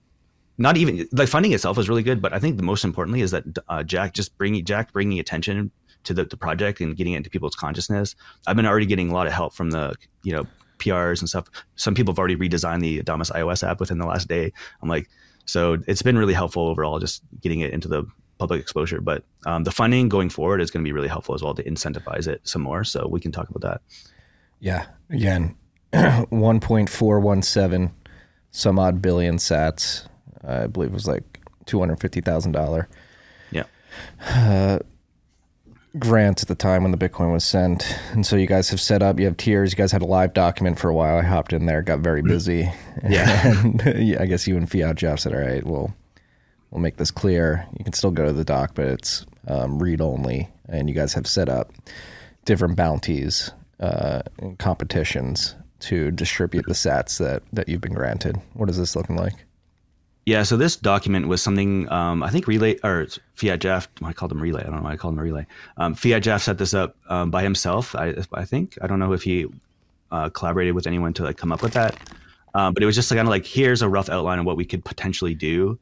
not 0.58 0.76
even 0.76 1.06
like 1.12 1.28
funding 1.28 1.52
itself 1.52 1.78
is 1.78 1.88
really 1.88 2.02
good, 2.02 2.22
but 2.22 2.32
I 2.32 2.38
think 2.38 2.56
the 2.56 2.62
most 2.62 2.84
importantly 2.84 3.20
is 3.20 3.30
that 3.30 3.44
uh, 3.68 3.82
Jack 3.82 4.14
just 4.14 4.36
bringing 4.38 4.64
Jack 4.64 4.92
bringing 4.92 5.18
attention 5.18 5.70
to 6.04 6.14
the, 6.14 6.24
the 6.24 6.36
project 6.36 6.80
and 6.80 6.96
getting 6.96 7.14
it 7.14 7.18
into 7.18 7.30
people's 7.30 7.54
consciousness. 7.54 8.14
I've 8.46 8.56
been 8.56 8.66
already 8.66 8.86
getting 8.86 9.10
a 9.10 9.14
lot 9.14 9.26
of 9.26 9.32
help 9.32 9.54
from 9.54 9.70
the 9.70 9.94
you 10.22 10.32
know 10.32 10.46
PRs 10.78 11.20
and 11.20 11.28
stuff. 11.28 11.46
Some 11.76 11.94
people 11.94 12.12
have 12.12 12.18
already 12.18 12.36
redesigned 12.36 12.80
the 12.80 13.02
Damus 13.02 13.30
iOS 13.30 13.66
app 13.66 13.80
within 13.80 13.98
the 13.98 14.06
last 14.06 14.28
day. 14.28 14.52
I'm 14.82 14.88
like, 14.88 15.08
so 15.44 15.78
it's 15.86 16.02
been 16.02 16.18
really 16.18 16.34
helpful 16.34 16.68
overall, 16.68 16.98
just 16.98 17.22
getting 17.40 17.60
it 17.60 17.72
into 17.72 17.88
the 17.88 18.04
public 18.38 18.60
exposure. 18.60 19.00
But 19.00 19.24
um, 19.46 19.64
the 19.64 19.70
funding 19.70 20.08
going 20.08 20.28
forward 20.28 20.60
is 20.60 20.70
going 20.70 20.84
to 20.84 20.88
be 20.88 20.92
really 20.92 21.08
helpful 21.08 21.34
as 21.34 21.42
well 21.42 21.54
to 21.54 21.62
incentivize 21.62 22.28
it 22.28 22.46
some 22.46 22.62
more. 22.62 22.84
So 22.84 23.08
we 23.08 23.20
can 23.20 23.32
talk 23.32 23.48
about 23.48 23.62
that. 23.62 23.80
Yeah. 24.60 24.86
Again, 25.10 25.56
1.417 25.92 27.92
some 28.50 28.78
odd 28.78 29.02
billion 29.02 29.36
sats. 29.36 30.08
I 30.46 30.66
believe 30.66 30.90
it 30.90 30.94
was 30.94 31.08
like 31.08 31.40
$250,000 31.66 32.86
Yeah. 33.50 33.64
grant 35.98 36.42
at 36.42 36.48
the 36.48 36.54
time 36.54 36.82
when 36.82 36.92
the 36.92 36.98
Bitcoin 36.98 37.32
was 37.32 37.44
sent. 37.44 37.98
And 38.12 38.26
so 38.26 38.36
you 38.36 38.46
guys 38.46 38.68
have 38.70 38.80
set 38.80 39.02
up, 39.02 39.18
you 39.18 39.24
have 39.24 39.36
tiers. 39.38 39.72
You 39.72 39.76
guys 39.76 39.92
had 39.92 40.02
a 40.02 40.06
live 40.06 40.34
document 40.34 40.78
for 40.78 40.90
a 40.90 40.94
while. 40.94 41.16
I 41.18 41.22
hopped 41.22 41.52
in 41.54 41.64
there, 41.66 41.82
got 41.82 42.00
very 42.00 42.22
busy. 42.22 42.70
Yeah. 43.08 43.58
And 43.58 43.82
yeah, 43.98 44.22
I 44.22 44.26
guess 44.26 44.46
you 44.46 44.56
and 44.56 44.68
Fiatjaf 44.68 45.20
said, 45.20 45.34
all 45.34 45.40
right, 45.40 45.64
well, 45.64 45.94
we'll 46.70 46.80
make 46.80 46.96
this 46.96 47.10
clear. 47.10 47.66
You 47.78 47.84
can 47.84 47.92
still 47.92 48.10
go 48.10 48.24
to 48.24 48.32
the 48.32 48.44
doc, 48.44 48.72
but 48.74 48.86
it's 48.86 49.26
um, 49.46 49.78
read 49.82 50.00
only. 50.00 50.48
And 50.68 50.88
you 50.88 50.94
guys 50.94 51.12
have 51.12 51.26
set 51.26 51.48
up 51.50 51.72
different 52.46 52.74
bounties 52.74 53.50
uh, 53.80 54.22
and 54.38 54.58
competitions 54.58 55.54
to 55.80 56.10
distribute 56.10 56.64
the 56.66 56.72
sats 56.74 57.18
that, 57.18 57.42
that 57.52 57.68
you've 57.68 57.82
been 57.82 57.92
granted. 57.94 58.40
What 58.54 58.70
is 58.70 58.78
this 58.78 58.96
looking 58.96 59.16
like? 59.16 59.34
Yeah, 60.26 60.42
so 60.42 60.56
this 60.56 60.74
document 60.74 61.28
was 61.28 61.40
something 61.40 61.90
um, 61.90 62.24
I 62.24 62.30
think 62.30 62.48
Relay 62.48 62.74
or 62.82 63.06
Fiatjaf. 63.36 63.86
I 64.02 64.12
called 64.12 64.32
him 64.32 64.42
Relay. 64.42 64.62
I 64.62 64.64
don't 64.64 64.78
know 64.78 64.82
why 64.82 64.92
I 64.92 64.96
called 64.96 65.14
him 65.14 65.20
Relay. 65.20 65.46
Um, 65.76 65.94
Fiatjaf 65.94 66.42
set 66.42 66.58
this 66.58 66.74
up 66.74 66.96
um, 67.08 67.30
by 67.30 67.44
himself. 67.44 67.94
I, 67.94 68.12
I 68.32 68.44
think 68.44 68.76
I 68.82 68.88
don't 68.88 68.98
know 68.98 69.12
if 69.12 69.22
he 69.22 69.46
uh, 70.10 70.28
collaborated 70.30 70.74
with 70.74 70.88
anyone 70.88 71.12
to 71.14 71.22
like 71.22 71.36
come 71.36 71.52
up 71.52 71.62
with 71.62 71.74
that, 71.74 71.96
um, 72.54 72.74
but 72.74 72.82
it 72.82 72.86
was 72.86 72.96
just 72.96 73.08
kind 73.08 73.20
of 73.20 73.28
like 73.28 73.46
here's 73.46 73.82
a 73.82 73.88
rough 73.88 74.08
outline 74.08 74.40
of 74.40 74.46
what 74.46 74.56
we 74.56 74.64
could 74.64 74.84
potentially 74.84 75.34
do. 75.34 75.78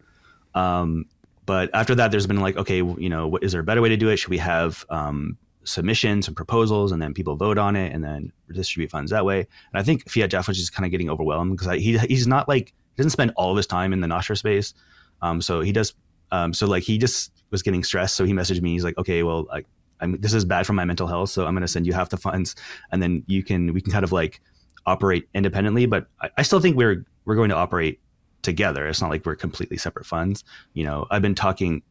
Um, 0.54 1.07
but 1.46 1.70
after 1.72 1.94
that, 1.94 2.11
there's 2.11 2.26
been 2.26 2.40
like, 2.40 2.59
okay, 2.59 2.76
you 2.76 3.09
know, 3.09 3.26
what, 3.26 3.42
is 3.42 3.52
there 3.52 3.62
a 3.62 3.64
better 3.64 3.80
way 3.80 3.88
to 3.88 3.96
do 3.96 4.11
it? 4.11 4.18
Should 4.18 4.30
we 4.30 4.38
have 4.38 4.85
um, 4.90 5.38
submissions 5.64 6.28
and 6.28 6.37
proposals, 6.37 6.92
and 6.92 7.00
then 7.00 7.14
people 7.14 7.35
vote 7.37 7.57
on 7.57 7.76
it, 7.76 7.94
and 7.94 8.04
then 8.04 8.30
distribute 8.52 8.90
funds 8.90 9.11
that 9.11 9.24
way? 9.24 9.38
And 9.38 9.80
I 9.80 9.83
think 9.83 10.04
Fiatjaf 10.04 10.48
was 10.48 10.59
just 10.59 10.74
kind 10.74 10.85
of 10.85 10.90
getting 10.90 11.09
overwhelmed 11.09 11.57
because 11.57 11.80
he 11.80 11.96
he's 11.96 12.26
not 12.26 12.46
like 12.46 12.74
doesn't 12.96 13.11
spend 13.11 13.33
all 13.37 13.50
of 13.50 13.57
his 13.57 13.66
time 13.66 13.92
in 13.92 14.00
the 14.00 14.07
Nostr 14.09 14.37
space. 14.37 14.74
Um, 15.22 15.40
so 15.40 15.61
he 15.61 15.72
does. 15.72 15.94
Um, 16.30 16.52
so 16.52 16.66
like 16.66 16.83
he 16.83 16.98
just 16.98 17.33
was 17.50 17.62
getting 17.62 17.85
stressed. 17.85 18.16
So 18.16 18.24
he 18.24 18.33
messaged 18.33 18.62
me. 18.62 18.72
He's 18.72 18.85
like, 18.85 18.98
okay, 18.98 19.22
well, 19.22 19.44
like, 19.44 19.66
I'm, 20.00 20.20
this 20.20 20.35
is 20.35 20.44
bad 20.44 20.66
for 20.66 20.72
my 20.72 20.85
mental 20.85 21.07
health. 21.07 21.30
So 21.30 21.46
I'm 21.46 21.54
going 21.54 21.62
to 21.62 21.68
send 21.68 21.87
you 21.87 21.92
half 21.92 22.11
the 22.11 22.16
funds, 22.16 22.57
and 22.90 23.02
then 23.02 23.22
you 23.26 23.42
can 23.42 23.72
we 23.72 23.80
can 23.80 23.92
kind 23.92 24.04
of 24.04 24.12
like 24.12 24.40
operate 24.87 25.28
independently. 25.35 25.87
But 25.87 26.09
I, 26.20 26.30
I 26.38 26.42
still 26.42 26.61
think 26.61 26.76
we're 26.76 27.04
we're 27.24 27.37
going 27.37 27.50
to 27.50 27.57
operate 27.57 28.00
together. 28.42 28.87
It's 28.87 29.00
not 29.00 29.11
like 29.11 29.24
we're 29.24 29.37
completely 29.37 29.76
separate 29.76 30.07
funds. 30.07 30.44
You 30.74 30.85
know, 30.85 31.07
I've 31.11 31.22
been 31.22 31.35
talking. 31.35 31.83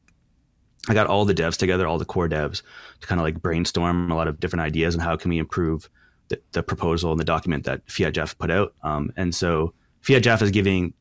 I 0.90 0.94
got 0.94 1.08
all 1.08 1.24
the 1.24 1.34
devs 1.34 1.56
together, 1.56 1.88
all 1.88 1.98
the 1.98 2.04
core 2.06 2.28
devs, 2.28 2.62
to 3.00 3.08
kind 3.08 3.22
of 3.22 3.24
like 3.24 3.42
brainstorm 3.42 4.12
a 4.12 4.16
lot 4.16 4.28
of 4.28 4.42
different 4.42 4.64
ideas 4.64 4.94
and 4.94 5.02
how 5.02 5.16
can 5.16 5.30
we 5.30 5.38
improve 5.38 5.90
the, 6.28 6.42
the 6.52 6.62
proposal 6.62 7.12
and 7.12 7.20
the 7.20 7.26
document 7.26 7.64
that 7.64 7.86
Fiatjaf 7.88 8.38
put 8.38 8.52
out. 8.52 8.74
Um, 8.84 9.14
and 9.16 9.34
so 9.34 9.74
Fiatjaf 10.04 10.42
is 10.42 10.52
giving 10.52 10.94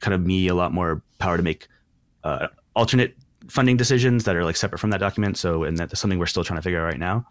kind 0.00 0.14
of 0.14 0.24
me 0.24 0.48
a 0.48 0.54
lot 0.54 0.72
more 0.72 1.02
power 1.18 1.36
to 1.36 1.42
make 1.42 1.66
uh, 2.22 2.48
alternate 2.74 3.16
funding 3.48 3.76
decisions 3.76 4.24
that 4.24 4.36
are 4.36 4.44
like 4.44 4.56
separate 4.56 4.78
from 4.78 4.90
that 4.90 5.00
document. 5.00 5.36
So, 5.36 5.64
and 5.64 5.76
that's 5.76 5.98
something 6.00 6.18
we're 6.18 6.26
still 6.26 6.44
trying 6.44 6.58
to 6.58 6.62
figure 6.62 6.80
out 6.80 6.84
right 6.84 6.98
now. 6.98 7.26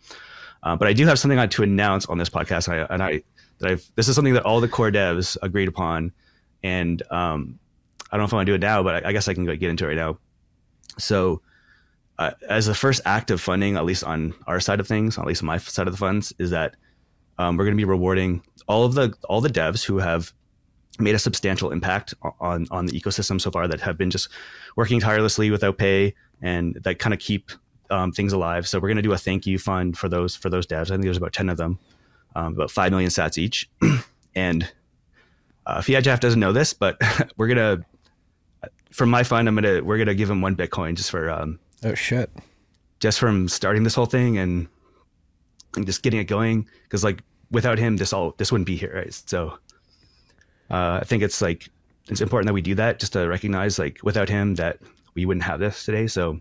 Uh, 0.63 0.75
but 0.75 0.87
I 0.87 0.93
do 0.93 1.05
have 1.05 1.19
something 1.19 1.39
I 1.39 1.47
to 1.47 1.63
announce 1.63 2.05
on 2.05 2.17
this 2.17 2.29
podcast, 2.29 2.67
and 2.67 2.81
I, 2.81 2.93
and 2.93 3.03
I 3.03 3.23
that 3.59 3.71
I've 3.71 3.85
this 3.95 4.07
is 4.07 4.15
something 4.15 4.33
that 4.33 4.43
all 4.43 4.61
the 4.61 4.67
core 4.67 4.91
devs 4.91 5.37
agreed 5.41 5.67
upon, 5.67 6.13
and 6.63 7.01
um, 7.11 7.59
I 8.11 8.17
don't 8.17 8.21
know 8.21 8.25
if 8.25 8.33
I 8.33 8.37
want 8.37 8.45
to 8.45 8.51
do 8.51 8.55
it 8.55 8.61
now, 8.61 8.81
but 8.81 9.03
I, 9.03 9.09
I 9.09 9.11
guess 9.11 9.27
I 9.27 9.33
can 9.33 9.45
get 9.45 9.63
into 9.63 9.85
it 9.85 9.87
right 9.89 9.97
now. 9.97 10.17
So, 10.97 11.41
uh, 12.17 12.31
as 12.47 12.65
the 12.65 12.75
first 12.75 13.01
act 13.05 13.29
of 13.29 13.41
funding, 13.41 13.75
at 13.75 13.83
least 13.83 14.05
on 14.05 14.33
our 14.47 14.61
side 14.61 14.79
of 14.79 14.87
things, 14.87 15.17
at 15.17 15.25
least 15.25 15.41
on 15.41 15.47
my 15.47 15.57
side 15.57 15.87
of 15.87 15.93
the 15.93 15.97
funds, 15.97 16.31
is 16.39 16.51
that 16.51 16.75
um, 17.37 17.57
we're 17.57 17.65
going 17.65 17.75
to 17.75 17.81
be 17.81 17.85
rewarding 17.85 18.41
all 18.67 18.85
of 18.85 18.93
the 18.93 19.13
all 19.27 19.41
the 19.41 19.49
devs 19.49 19.83
who 19.83 19.97
have 19.97 20.31
made 20.99 21.15
a 21.15 21.19
substantial 21.19 21.71
impact 21.71 22.13
on 22.39 22.67
on 22.71 22.85
the 22.85 22.99
ecosystem 22.99 23.41
so 23.41 23.51
far 23.51 23.67
that 23.67 23.81
have 23.81 23.97
been 23.97 24.11
just 24.11 24.29
working 24.75 24.99
tirelessly 24.99 25.49
without 25.49 25.77
pay 25.77 26.13
and 26.41 26.75
that 26.83 26.99
kind 26.99 27.13
of 27.13 27.19
keep 27.19 27.51
um, 27.89 28.11
things 28.11 28.33
alive. 28.33 28.67
So 28.67 28.79
we're 28.79 28.89
going 28.89 28.97
to 28.97 29.03
do 29.03 29.13
a 29.13 29.17
thank 29.17 29.45
you 29.45 29.57
fund 29.57 29.97
for 29.97 30.09
those 30.09 30.35
for 30.35 30.49
those 30.49 30.67
devs. 30.67 30.83
I 30.83 30.95
think 30.95 31.03
there's 31.03 31.17
about 31.17 31.33
ten 31.33 31.49
of 31.49 31.57
them, 31.57 31.79
um, 32.35 32.53
about 32.53 32.71
five 32.71 32.91
million 32.91 33.09
sats 33.09 33.37
each. 33.37 33.69
and 34.35 34.71
uh, 35.65 35.79
Fiatjaf 35.79 36.19
doesn't 36.19 36.39
know 36.39 36.51
this, 36.51 36.73
but 36.73 36.99
we're 37.37 37.47
gonna 37.47 37.83
from 38.93 39.09
my 39.09 39.23
fund, 39.23 39.47
I'm 39.47 39.55
gonna 39.55 39.83
we're 39.83 39.97
gonna 39.97 40.13
give 40.13 40.29
him 40.29 40.41
one 40.41 40.55
Bitcoin 40.55 40.95
just 40.95 41.11
for 41.11 41.29
um, 41.29 41.59
oh 41.83 41.95
shit, 41.95 42.29
just 42.99 43.19
from 43.19 43.47
starting 43.49 43.83
this 43.83 43.95
whole 43.95 44.05
thing 44.05 44.37
and, 44.37 44.67
and 45.75 45.85
just 45.85 46.03
getting 46.03 46.19
it 46.19 46.25
going. 46.25 46.67
Because 46.83 47.03
like 47.03 47.23
without 47.51 47.79
him, 47.79 47.97
this 47.97 48.13
all 48.13 48.35
this 48.37 48.51
wouldn't 48.51 48.67
be 48.67 48.75
here, 48.75 48.93
right? 48.95 49.13
So 49.13 49.57
uh, 50.73 50.97
I 51.01 51.05
think 51.05 51.21
it's 51.21 51.39
like 51.39 51.69
it's 52.09 52.19
important 52.19 52.47
that 52.47 52.53
we 52.53 52.61
do 52.61 52.73
that 52.75 52.99
just 52.99 53.13
to 53.13 53.27
recognize 53.27 53.77
like 53.77 53.99
without 54.03 54.27
him 54.27 54.55
that 54.55 54.79
we 55.13 55.25
wouldn't 55.25 55.43
have 55.43 55.59
this 55.59 55.85
today. 55.85 56.07
So 56.07 56.39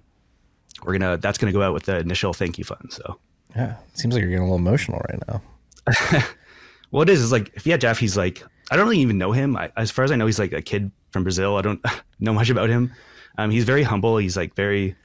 we're 0.83 0.95
gonna 0.99 1.19
that's 1.19 1.37
gonna 1.37 1.53
go 1.53 1.61
out 1.61 1.75
with 1.75 1.85
the 1.85 1.99
initial 1.99 2.33
thank 2.33 2.57
you 2.57 2.65
fund. 2.65 2.91
So 2.91 3.19
yeah, 3.55 3.77
it 3.93 3.99
seems 3.99 4.15
like 4.15 4.23
you're 4.23 4.31
getting 4.31 4.47
a 4.47 4.51
little 4.51 4.59
emotional 4.59 5.03
right 5.11 5.23
now. 5.29 6.25
well, 6.91 7.03
it 7.03 7.11
is. 7.11 7.21
Is 7.21 7.31
like 7.31 7.53
if 7.55 7.67
you 7.67 7.73
had 7.73 7.83
Jeff, 7.83 7.99
he's 7.99 8.17
like 8.17 8.43
I 8.71 8.77
don't 8.77 8.87
really 8.87 9.03
even 9.03 9.19
know 9.19 9.33
him. 9.33 9.55
I, 9.55 9.71
as 9.77 9.91
far 9.91 10.03
as 10.03 10.11
I 10.11 10.17
know, 10.17 10.25
he's 10.25 10.39
like 10.39 10.55
a 10.55 10.63
kid 10.63 10.91
from 11.11 11.25
Brazil. 11.25 11.59
I 11.59 11.61
don't 11.61 11.85
know 12.21 12.33
much 12.33 12.49
about 12.49 12.71
him. 12.71 12.91
Um, 13.37 13.51
he's 13.51 13.65
very 13.65 13.83
humble. 13.83 14.17
He's 14.17 14.37
like 14.37 14.55
very 14.55 14.97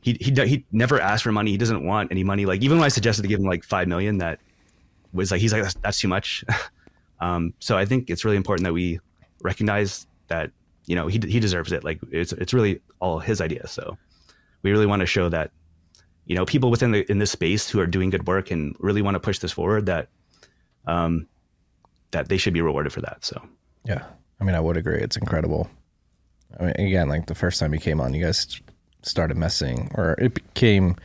he 0.00 0.16
he 0.20 0.32
he 0.46 0.64
never 0.70 1.00
asked 1.00 1.24
for 1.24 1.32
money. 1.32 1.50
He 1.50 1.56
doesn't 1.56 1.84
want 1.84 2.12
any 2.12 2.22
money. 2.22 2.46
Like 2.46 2.62
even 2.62 2.78
when 2.78 2.84
I 2.84 2.88
suggested 2.88 3.22
to 3.22 3.28
give 3.28 3.40
him 3.40 3.46
like 3.46 3.64
five 3.64 3.88
million, 3.88 4.18
that 4.18 4.38
was 5.12 5.32
like 5.32 5.40
he's 5.40 5.52
like 5.52 5.62
that's, 5.62 5.74
that's 5.82 5.98
too 5.98 6.06
much. 6.06 6.44
um, 7.20 7.54
so 7.58 7.76
I 7.76 7.84
think 7.84 8.10
it's 8.10 8.24
really 8.24 8.36
important 8.36 8.64
that 8.64 8.72
we 8.72 9.00
recognize 9.42 10.06
that 10.28 10.50
you 10.86 10.96
know 10.96 11.06
he 11.06 11.20
he 11.28 11.40
deserves 11.40 11.72
it. 11.72 11.84
Like 11.84 12.00
it's 12.10 12.32
it's 12.32 12.52
really 12.52 12.80
all 13.00 13.18
his 13.18 13.40
idea. 13.40 13.66
So 13.66 13.96
we 14.62 14.70
really 14.70 14.86
want 14.86 15.00
to 15.00 15.06
show 15.06 15.28
that 15.28 15.50
you 16.26 16.34
know 16.34 16.44
people 16.44 16.70
within 16.70 16.92
the 16.92 17.10
in 17.10 17.18
this 17.18 17.30
space 17.30 17.68
who 17.68 17.80
are 17.80 17.86
doing 17.86 18.10
good 18.10 18.26
work 18.26 18.50
and 18.50 18.74
really 18.78 19.02
want 19.02 19.14
to 19.14 19.20
push 19.20 19.38
this 19.38 19.52
forward 19.52 19.86
that 19.86 20.08
um 20.86 21.26
that 22.10 22.28
they 22.28 22.36
should 22.36 22.54
be 22.54 22.62
rewarded 22.62 22.92
for 22.92 23.02
that. 23.02 23.24
So 23.24 23.40
yeah, 23.84 24.04
I 24.40 24.44
mean 24.44 24.54
I 24.54 24.60
would 24.60 24.76
agree. 24.76 25.00
It's 25.00 25.16
incredible. 25.16 25.68
I 26.58 26.64
mean 26.64 26.74
again, 26.78 27.08
like 27.08 27.26
the 27.26 27.34
first 27.34 27.60
time 27.60 27.74
you 27.74 27.80
came 27.80 28.00
on, 28.00 28.14
you 28.14 28.24
guys 28.24 28.60
started 29.02 29.36
messing, 29.36 29.90
or 29.94 30.14
it 30.18 30.34
became 30.34 30.96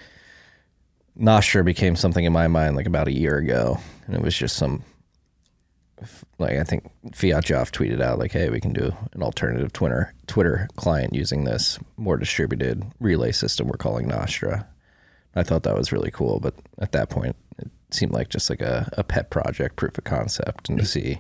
Nostr 1.18 1.64
became 1.64 1.96
something 1.96 2.26
in 2.26 2.34
my 2.34 2.48
mind 2.48 2.76
like 2.76 2.88
about 2.88 3.08
a 3.08 3.14
year 3.14 3.38
ago, 3.38 3.78
and 4.06 4.16
it 4.16 4.22
was 4.22 4.36
just 4.36 4.58
some 4.58 4.84
like 6.40 6.58
I 6.58 6.64
think 6.64 6.90
Fiatjaf 7.12 7.72
tweeted 7.72 8.02
out 8.02 8.20
like, 8.20 8.32
"Hey, 8.32 8.50
we 8.50 8.60
can 8.60 8.74
do 8.74 8.94
an 9.14 9.24
alternative 9.24 9.72
Twitter 9.74 10.14
Twitter 10.28 10.68
client 10.76 11.14
using 11.14 11.44
this 11.44 11.80
more 11.98 12.18
distributed 12.18 12.84
relay 13.00 13.32
system 13.32 13.68
we're 13.68 13.78
calling 13.78 14.08
Nostr." 14.08 14.66
I 15.36 15.44
thought 15.44 15.64
that 15.64 15.76
was 15.76 15.92
really 15.92 16.12
cool, 16.12 16.40
but 16.40 16.54
at 16.80 16.92
that 16.94 17.10
point, 17.10 17.36
it 17.58 17.70
seemed 17.92 18.14
like 18.14 18.30
just 18.30 18.50
like 18.50 18.62
a, 18.62 18.90
a 18.94 19.04
pet 19.04 19.30
project, 19.30 19.76
proof 19.76 19.98
of 19.98 20.04
concept, 20.06 20.70
and 20.70 20.80
to 20.80 20.86
see 20.86 21.20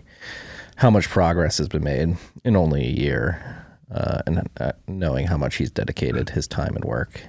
how 0.77 0.89
much 0.89 1.09
progress 1.09 1.57
has 1.57 1.67
been 1.67 1.83
made 1.83 2.17
in 2.43 2.55
only 2.55 2.85
a 2.85 2.91
year, 2.91 3.65
uh, 3.91 4.21
and 4.25 4.49
uh, 4.59 4.71
knowing 4.87 5.27
how 5.27 5.37
much 5.37 5.55
he's 5.55 5.71
dedicated 5.71 6.29
his 6.29 6.47
time 6.47 6.75
and 6.75 6.85
work 6.85 7.21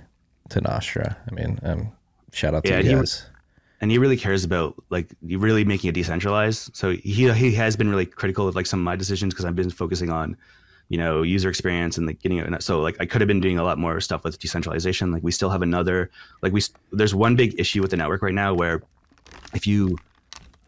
to 0.50 0.60
Nostr. 0.60 1.16
I 1.28 1.34
mean, 1.34 1.58
um, 1.62 1.92
shout 2.32 2.54
out 2.54 2.64
to 2.64 2.70
yeah, 2.70 2.80
you 2.80 2.96
guys 2.98 3.26
and 3.80 3.90
he 3.90 3.98
really 3.98 4.16
cares 4.16 4.44
about 4.44 4.74
like 4.90 5.08
really 5.22 5.64
making 5.64 5.88
it 5.88 5.92
decentralized. 5.92 6.74
So 6.74 6.92
he 6.92 7.30
he 7.32 7.54
has 7.54 7.76
been 7.76 7.88
really 7.88 8.06
critical 8.06 8.48
of 8.48 8.54
like 8.56 8.66
some 8.66 8.80
of 8.80 8.84
my 8.84 8.96
decisions 8.96 9.34
because 9.34 9.44
I've 9.44 9.56
been 9.56 9.70
focusing 9.70 10.10
on 10.10 10.36
you 10.88 10.98
know 10.98 11.22
user 11.22 11.48
experience 11.48 11.98
and 11.98 12.06
like 12.06 12.20
getting 12.20 12.38
it. 12.38 12.62
So 12.62 12.80
like 12.80 12.96
I 13.00 13.06
could 13.06 13.20
have 13.20 13.28
been 13.28 13.40
doing 13.40 13.58
a 13.58 13.64
lot 13.64 13.78
more 13.78 14.00
stuff 14.00 14.24
with 14.24 14.38
decentralization. 14.38 15.12
Like 15.12 15.22
we 15.22 15.32
still 15.32 15.50
have 15.50 15.62
another 15.62 16.10
like 16.42 16.52
we 16.52 16.62
there's 16.92 17.14
one 17.14 17.36
big 17.36 17.58
issue 17.60 17.82
with 17.82 17.90
the 17.90 17.96
network 17.96 18.22
right 18.22 18.34
now 18.34 18.54
where 18.54 18.82
if 19.54 19.66
you 19.66 19.98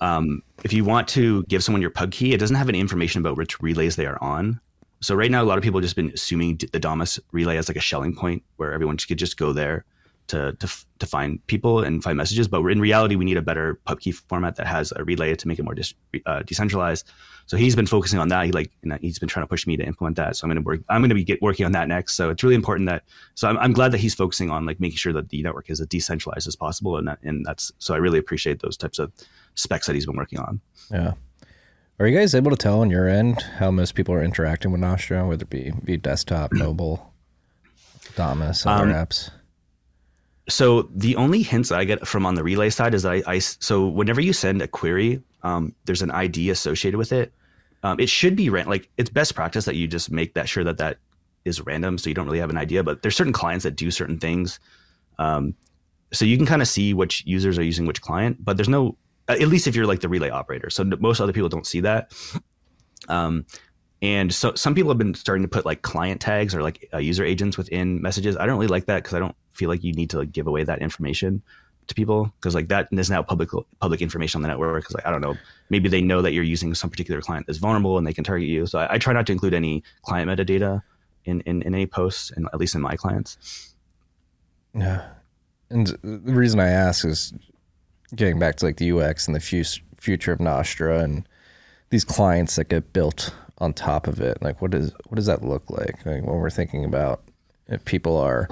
um, 0.01 0.43
if 0.63 0.73
you 0.73 0.85
want 0.85 1.09
to 1.09 1.43
give 1.45 1.65
someone 1.65 1.83
your 1.83 1.91
pubkey, 1.91 2.33
it 2.33 2.39
doesn't 2.39 2.57
have 2.57 2.69
any 2.69 2.79
information 2.79 3.21
about 3.21 3.37
which 3.37 3.61
relays 3.61 3.97
they 3.97 4.07
are 4.07 4.23
on. 4.23 4.61
So 5.01 5.15
right 5.15 5.31
now, 5.31 5.43
a 5.43 5.45
lot 5.47 5.59
of 5.59 5.65
people 5.65 5.79
have 5.79 5.85
just 5.85 5.97
been 5.97 6.11
assuming 6.15 6.61
the 6.73 6.79
Damus 6.79 7.21
relay 7.33 7.57
as 7.57 7.69
like 7.69 7.77
a 7.77 7.81
Schelling 7.81 8.15
point 8.15 8.43
where 8.57 8.73
everyone 8.73 8.97
could 8.97 9.19
just 9.19 9.37
go 9.37 9.53
there 9.53 9.85
to, 10.29 10.53
to, 10.53 10.69
to 10.99 11.07
find 11.07 11.45
people 11.47 11.81
and 11.81 12.03
find 12.03 12.17
messages. 12.17 12.49
But 12.49 12.65
in 12.67 12.81
reality, 12.81 13.17
we 13.17 13.25
need 13.25 13.37
a 13.37 13.43
better 13.43 13.81
pubkey 13.87 14.15
format 14.15 14.57
that 14.57 14.67
has 14.67 14.93
a 14.97 15.05
relay 15.05 15.35
to 15.35 15.49
make 15.49 15.59
it 15.59 15.65
more 15.65 15.75
dis, 15.75 15.95
uh, 16.27 16.43
decentralized. 16.43 17.11
So 17.47 17.57
he's 17.57 17.75
been 17.75 17.87
focusing 17.87 18.19
on 18.19 18.29
that. 18.29 18.45
He 18.47 18.53
like 18.53 18.71
you 18.83 18.91
know, 18.91 18.99
he's 19.01 19.19
been 19.19 19.29
trying 19.29 19.45
to 19.45 19.49
push 19.49 19.67
me 19.67 19.77
to 19.77 19.85
implement 19.85 20.17
that. 20.17 20.37
So 20.37 20.45
I'm 20.45 20.51
going 20.51 20.63
to 20.63 20.67
work. 20.67 20.81
I'm 20.89 21.01
going 21.01 21.09
to 21.09 21.15
be 21.15 21.25
get, 21.25 21.41
working 21.41 21.65
on 21.65 21.73
that 21.73 21.89
next. 21.89 22.15
So 22.15 22.31
it's 22.31 22.43
really 22.43 22.55
important 22.55 22.89
that. 22.89 23.05
So 23.35 23.49
I'm, 23.49 23.57
I'm 23.59 23.73
glad 23.73 23.93
that 23.93 23.99
he's 23.99 24.15
focusing 24.15 24.51
on 24.51 24.67
like 24.67 24.81
making 24.81 24.99
sure 24.99 25.13
that 25.15 25.31
the 25.31 25.43
network 25.43 25.71
is 25.71 25.81
as 25.81 25.87
decentralized 25.87 26.47
as 26.47 26.57
possible. 26.57 26.99
And 26.99 27.09
that, 27.09 27.19
and 27.23 27.45
that's 27.45 27.73
so 27.79 27.95
I 27.95 27.97
really 27.97 28.19
appreciate 28.19 28.61
those 28.61 28.77
types 28.77 28.99
of 28.99 29.13
specs 29.55 29.87
that 29.87 29.95
he's 29.95 30.07
been 30.07 30.17
working 30.17 30.39
on. 30.39 30.61
Yeah. 30.91 31.15
Are 32.01 32.07
you 32.07 32.17
guys 32.17 32.35
able 32.35 32.53
to 32.53 32.57
tell 32.57 32.81
on 32.81 32.91
your 32.91 33.09
end 33.09 33.43
how 33.43 33.73
most 33.73 33.97
people 33.97 34.15
are 34.15 34.23
interacting 34.23 34.71
with 34.71 34.81
Nostr, 34.81 35.27
whether 35.27 35.43
it 35.43 35.51
be, 35.51 35.73
be 35.83 35.97
desktop, 35.97 36.53
mobile, 36.53 37.13
Damus, 38.15 38.65
other 38.67 38.85
um, 38.85 38.93
apps? 38.93 39.31
So 40.49 40.83
the 40.95 41.15
only 41.17 41.43
hints 41.43 41.71
I 41.71 41.85
get 41.85 42.07
from 42.07 42.25
on 42.25 42.35
the 42.35 42.43
relay 42.43 42.71
side 42.71 42.95
is 42.95 43.05
I, 43.05 43.23
I 43.27 43.39
so 43.39 43.87
whenever 43.87 44.21
you 44.21 44.33
send 44.33 44.63
a 44.63 44.69
query, 44.69 45.23
um, 45.43 45.75
there's 45.85 46.03
an 46.03 46.11
ID 46.11 46.51
associated 46.51 46.97
with 46.97 47.13
it. 47.13 47.33
Um, 47.83 48.01
it 48.01 48.09
should 48.09 48.35
be 48.35 48.51
ran- 48.51 48.67
like 48.67 48.89
it's 48.97 49.11
best 49.11 49.35
practice 49.35 49.65
that 49.67 49.77
you 49.77 49.87
just 49.87 50.11
make 50.11 50.35
that 50.35 50.49
sure 50.49 50.65
that 50.65 50.79
that 50.79 50.99
is 51.45 51.61
random, 51.61 51.99
so 51.99 52.09
you 52.09 52.15
don't 52.15 52.27
really 52.27 52.41
have 52.41 52.51
an 52.51 52.57
idea. 52.57 52.83
But 52.83 53.03
there's 53.03 53.17
certain 53.17 53.33
clients 53.33 53.63
that 53.65 53.77
do 53.77 53.91
certain 53.91 54.19
things, 54.19 54.59
um, 55.19 55.55
so 56.13 56.25
you 56.25 56.37
can 56.37 56.47
kind 56.47 56.63
of 56.63 56.69
see 56.69 56.95
which 56.95 57.25
users 57.27 57.59
are 57.59 57.63
using 57.63 57.87
which 57.87 58.01
client. 58.01 58.43
But 58.43 58.57
there's 58.57 58.69
no, 58.69 58.97
at 59.29 59.41
least 59.41 59.67
if 59.67 59.77
you're 59.77 59.87
like 59.87 60.01
the 60.01 60.09
relay 60.09 60.31
operator. 60.31 60.71
So 60.71 60.85
most 60.85 61.21
other 61.21 61.33
people 61.33 61.49
don't 61.49 61.67
see 61.67 61.81
that. 61.81 62.13
And 64.01 64.33
so 64.33 64.55
some 64.55 64.75
people 64.75 64.91
have 64.91 64.99
been 64.99 65.15
starting 65.15 65.43
to 65.43 65.49
put 65.49 65.67
like 65.67 65.83
client 65.83 66.21
tags 66.21 66.55
or 66.55 66.63
like 66.63 66.89
uh, 66.95 66.99
user 66.99 67.25
agents 67.25 67.59
within 67.59 68.01
messages. 68.01 68.37
I 68.37 68.47
don't 68.47 68.57
really 68.57 68.69
like 68.69 68.87
that 68.87 69.03
because 69.03 69.15
I 69.15 69.19
don't 69.19 69.35
feel 69.53 69.69
like 69.69 69.83
you 69.83 69.93
need 69.93 70.11
to 70.11 70.19
like 70.19 70.33
give 70.33 70.47
away 70.47 70.63
that 70.63 70.81
information 70.81 71.43
to 71.89 71.95
people 71.95 72.33
because 72.37 72.55
like 72.55 72.69
that 72.69 72.89
is 72.93 73.11
now 73.11 73.23
public 73.23 73.49
public 73.81 74.01
information 74.01 74.39
on 74.39 74.43
the 74.43 74.49
network. 74.49 74.85
Because 74.85 74.95
like 74.95 75.07
I 75.07 75.11
don't 75.11 75.21
know, 75.21 75.37
maybe 75.71 75.89
they 75.89 76.01
know 76.01 76.23
that 76.23 76.33
you're 76.33 76.45
using 76.45 76.75
some 76.75 76.91
particular 76.91 77.21
client 77.21 77.47
that's 77.47 77.59
vulnerable 77.59 77.99
and 77.99 78.07
they 78.07 78.13
can 78.13 78.23
target 78.23 78.49
you. 78.49 78.67
So 78.67 78.79
I, 78.79 78.95
I 78.95 78.99
try 78.99 79.13
not 79.13 79.27
to 79.27 79.33
include 79.33 79.55
any 79.55 79.83
client 80.03 80.31
metadata 80.31 80.83
in, 81.25 81.41
in 81.41 81.63
in 81.63 81.75
any 81.75 81.87
posts, 81.87 82.31
and 82.31 82.49
at 82.53 82.61
least 82.61 82.75
in 82.77 82.81
my 82.81 82.95
clients. 82.95 83.75
Yeah, 84.75 85.09
and 85.71 85.89
the 86.03 86.33
reason 86.33 86.61
I 86.61 86.69
ask 86.69 87.05
is 87.05 87.33
getting 88.15 88.39
back 88.39 88.57
to 88.57 88.67
like 88.67 88.77
the 88.77 88.93
UX 88.93 89.27
and 89.27 89.35
the 89.35 89.41
future 89.97 90.33
of 90.33 90.39
Nostr 90.39 91.03
and 91.03 91.29
these 91.91 92.05
clients 92.05 92.57
that 92.57 92.69
get 92.69 92.93
built 92.93 93.33
on 93.59 93.73
top 93.73 94.07
of 94.07 94.21
it. 94.21 94.41
Like, 94.43 94.63
what 94.63 94.71
does 94.71 94.93
what 95.07 95.17
does 95.17 95.27
that 95.27 95.45
look 95.45 95.69
like? 95.71 96.05
Like 96.07 96.25
when 96.25 96.37
we're 96.37 96.51
thinking 96.51 96.85
about 96.85 97.23
if 97.69 97.85
people 97.85 98.17
are 98.17 98.49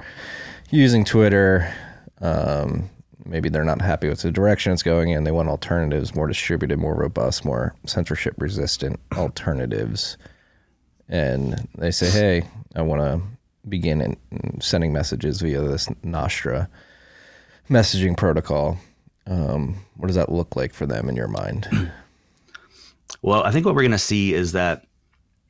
using 0.69 1.03
Twitter, 1.05 1.73
um, 2.21 2.89
maybe 3.25 3.49
they're 3.49 3.63
not 3.63 3.81
happy 3.81 4.09
with 4.09 4.21
the 4.21 4.31
direction 4.31 4.73
it's 4.73 4.83
going 4.83 5.09
in. 5.09 5.23
They 5.23 5.31
want 5.31 5.49
alternatives, 5.49 6.15
more 6.15 6.27
distributed, 6.27 6.77
more 6.77 6.95
robust, 6.95 7.45
more 7.45 7.75
censorship 7.85 8.35
resistant 8.37 8.99
alternatives. 9.15 10.17
And 11.09 11.67
they 11.77 11.91
say, 11.91 12.09
"Hey, 12.09 12.49
I 12.75 12.81
want 12.81 13.01
to 13.01 13.21
begin 13.69 14.01
in 14.01 14.61
sending 14.61 14.93
messages 14.93 15.41
via 15.41 15.61
this 15.61 15.87
Nostr 16.03 16.67
messaging 17.69 18.17
protocol." 18.17 18.77
Um, 19.25 19.77
what 19.95 20.07
does 20.07 20.15
that 20.15 20.31
look 20.31 20.55
like 20.55 20.73
for 20.73 20.85
them 20.85 21.09
in 21.09 21.15
your 21.15 21.27
mind? 21.27 21.91
Well, 23.21 23.43
I 23.43 23.51
think 23.51 23.65
what 23.65 23.75
we're 23.75 23.81
going 23.81 23.91
to 23.91 23.97
see 23.97 24.33
is 24.33 24.51
that 24.51 24.86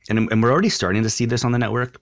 and, 0.08 0.30
and 0.30 0.42
we're 0.42 0.52
already 0.52 0.68
starting 0.68 1.02
to 1.02 1.10
see 1.10 1.24
this 1.24 1.44
on 1.44 1.52
the 1.52 1.58
network 1.58 2.00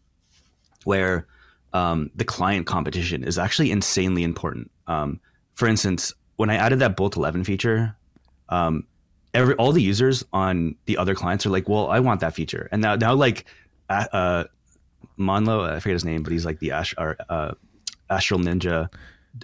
where 0.84 1.26
um, 1.72 2.10
the 2.14 2.24
client 2.24 2.66
competition 2.66 3.24
is 3.24 3.38
actually 3.38 3.70
insanely 3.70 4.22
important. 4.22 4.70
Um, 4.86 5.20
for 5.54 5.66
instance, 5.66 6.12
when 6.36 6.50
I 6.50 6.56
added 6.56 6.78
that 6.80 6.96
Bolt 6.96 7.16
11 7.16 7.44
feature, 7.44 7.96
um, 8.48 8.86
every 9.34 9.54
all 9.54 9.72
the 9.72 9.82
users 9.82 10.24
on 10.32 10.76
the 10.86 10.96
other 10.96 11.14
clients 11.14 11.44
are 11.46 11.50
like, 11.50 11.68
"Well, 11.68 11.88
I 11.88 12.00
want 12.00 12.20
that 12.20 12.34
feature," 12.34 12.68
and 12.70 12.80
now 12.80 12.94
now 12.94 13.14
like 13.14 13.46
uh, 13.88 14.44
Monlo, 15.18 15.68
I 15.68 15.80
forget 15.80 15.94
his 15.94 16.04
name, 16.04 16.22
but 16.22 16.32
he's 16.32 16.44
like 16.44 16.58
the 16.58 16.72
Ash, 16.72 16.94
our, 16.98 17.16
uh, 17.28 17.52
Astral 18.10 18.40
Ninja 18.40 18.92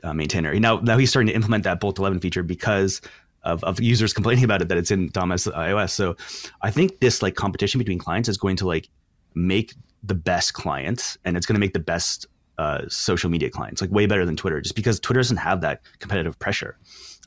uh, 0.02 0.12
maintainer. 0.12 0.54
Now, 0.58 0.78
now 0.78 0.98
he's 0.98 1.10
starting 1.10 1.28
to 1.28 1.34
implement 1.34 1.64
that 1.64 1.80
Bolt 1.80 1.98
11 1.98 2.20
feature 2.20 2.42
because 2.42 3.00
of, 3.44 3.62
of 3.64 3.80
users 3.80 4.12
complaining 4.12 4.44
about 4.44 4.62
it 4.62 4.68
that 4.68 4.78
it's 4.78 4.90
in 4.90 5.08
Damus 5.08 5.46
iOS. 5.46 5.90
So 5.90 6.16
I 6.62 6.70
think 6.70 7.00
this 7.00 7.22
like 7.22 7.34
competition 7.34 7.78
between 7.78 7.98
clients 7.98 8.28
is 8.28 8.36
going 8.36 8.56
to 8.56 8.66
like 8.66 8.88
make 9.34 9.74
the 10.02 10.14
best 10.14 10.54
clients 10.54 11.16
and 11.24 11.36
it's 11.36 11.46
going 11.46 11.54
to 11.54 11.60
make 11.60 11.72
the 11.72 11.80
best 11.80 12.26
uh, 12.58 12.82
social 12.88 13.30
media 13.30 13.50
clients 13.50 13.80
like 13.80 13.90
way 13.90 14.06
better 14.06 14.26
than 14.26 14.36
Twitter 14.36 14.60
just 14.60 14.74
because 14.74 15.00
Twitter 15.00 15.20
doesn't 15.20 15.38
have 15.38 15.60
that 15.62 15.80
competitive 15.98 16.38
pressure. 16.38 16.76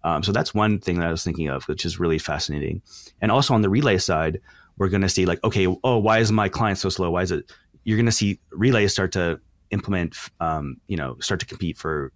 Um, 0.03 0.21
so 0.21 0.31
that's 0.31 0.53
one 0.53 0.79
thing 0.79 0.99
that 0.99 1.07
I 1.07 1.11
was 1.11 1.23
thinking 1.23 1.49
of, 1.49 1.63
which 1.63 1.83
is 1.83 1.99
really 1.99 2.19
fascinating. 2.19 2.81
And 3.21 3.31
also 3.31 3.53
on 3.53 3.61
the 3.61 3.69
relay 3.69 3.97
side, 3.97 4.39
we're 4.77 4.89
going 4.89 5.01
to 5.01 5.09
see 5.09 5.25
like, 5.25 5.43
okay, 5.43 5.67
oh, 5.83 5.97
why 5.97 6.19
is 6.19 6.31
my 6.31 6.47
client 6.47 6.77
so 6.77 6.89
slow? 6.89 7.11
Why 7.11 7.23
is 7.23 7.31
it? 7.31 7.51
You're 7.85 7.97
going 7.97 8.05
to 8.05 8.11
see 8.11 8.39
relays 8.51 8.91
start 8.91 9.11
to 9.13 9.39
implement, 9.71 10.15
um, 10.39 10.77
you 10.87 10.97
know, 10.97 11.17
start 11.21 11.39
to 11.39 11.45
compete 11.45 11.77
for 11.77 12.11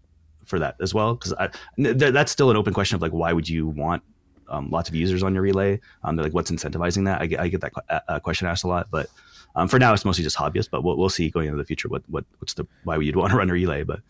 for 0.49 0.59
that 0.59 0.75
as 0.81 0.93
well. 0.93 1.15
Because 1.15 1.33
th- 1.77 2.13
that's 2.13 2.31
still 2.31 2.51
an 2.51 2.57
open 2.57 2.73
question 2.73 2.95
of 2.95 3.01
like, 3.01 3.11
why 3.11 3.31
would 3.31 3.47
you 3.47 3.67
want 3.67 4.03
um, 4.49 4.69
lots 4.69 4.89
of 4.89 4.95
users 4.95 5.23
on 5.23 5.33
your 5.33 5.43
relay? 5.43 5.79
Um, 6.03 6.17
like, 6.17 6.33
what's 6.33 6.51
incentivizing 6.51 7.05
that? 7.05 7.21
I 7.21 7.27
get, 7.27 7.39
I 7.39 7.47
get 7.47 7.61
that 7.61 8.03
uh, 8.07 8.19
question 8.19 8.47
asked 8.47 8.63
a 8.63 8.67
lot, 8.67 8.87
but 8.91 9.09
um, 9.55 9.67
for 9.67 9.79
now, 9.79 9.93
it's 9.93 10.05
mostly 10.05 10.23
just 10.23 10.37
hobbyists. 10.37 10.69
But 10.69 10.83
we'll, 10.83 10.97
we'll 10.97 11.09
see 11.09 11.29
going 11.29 11.47
into 11.47 11.57
the 11.57 11.65
future 11.65 11.87
what 11.87 12.03
what 12.07 12.25
what's 12.39 12.53
the 12.53 12.67
why 12.83 12.97
you'd 12.97 13.15
want 13.15 13.31
to 13.31 13.37
run 13.37 13.49
a 13.49 13.53
relay. 13.53 13.83
But 13.83 14.01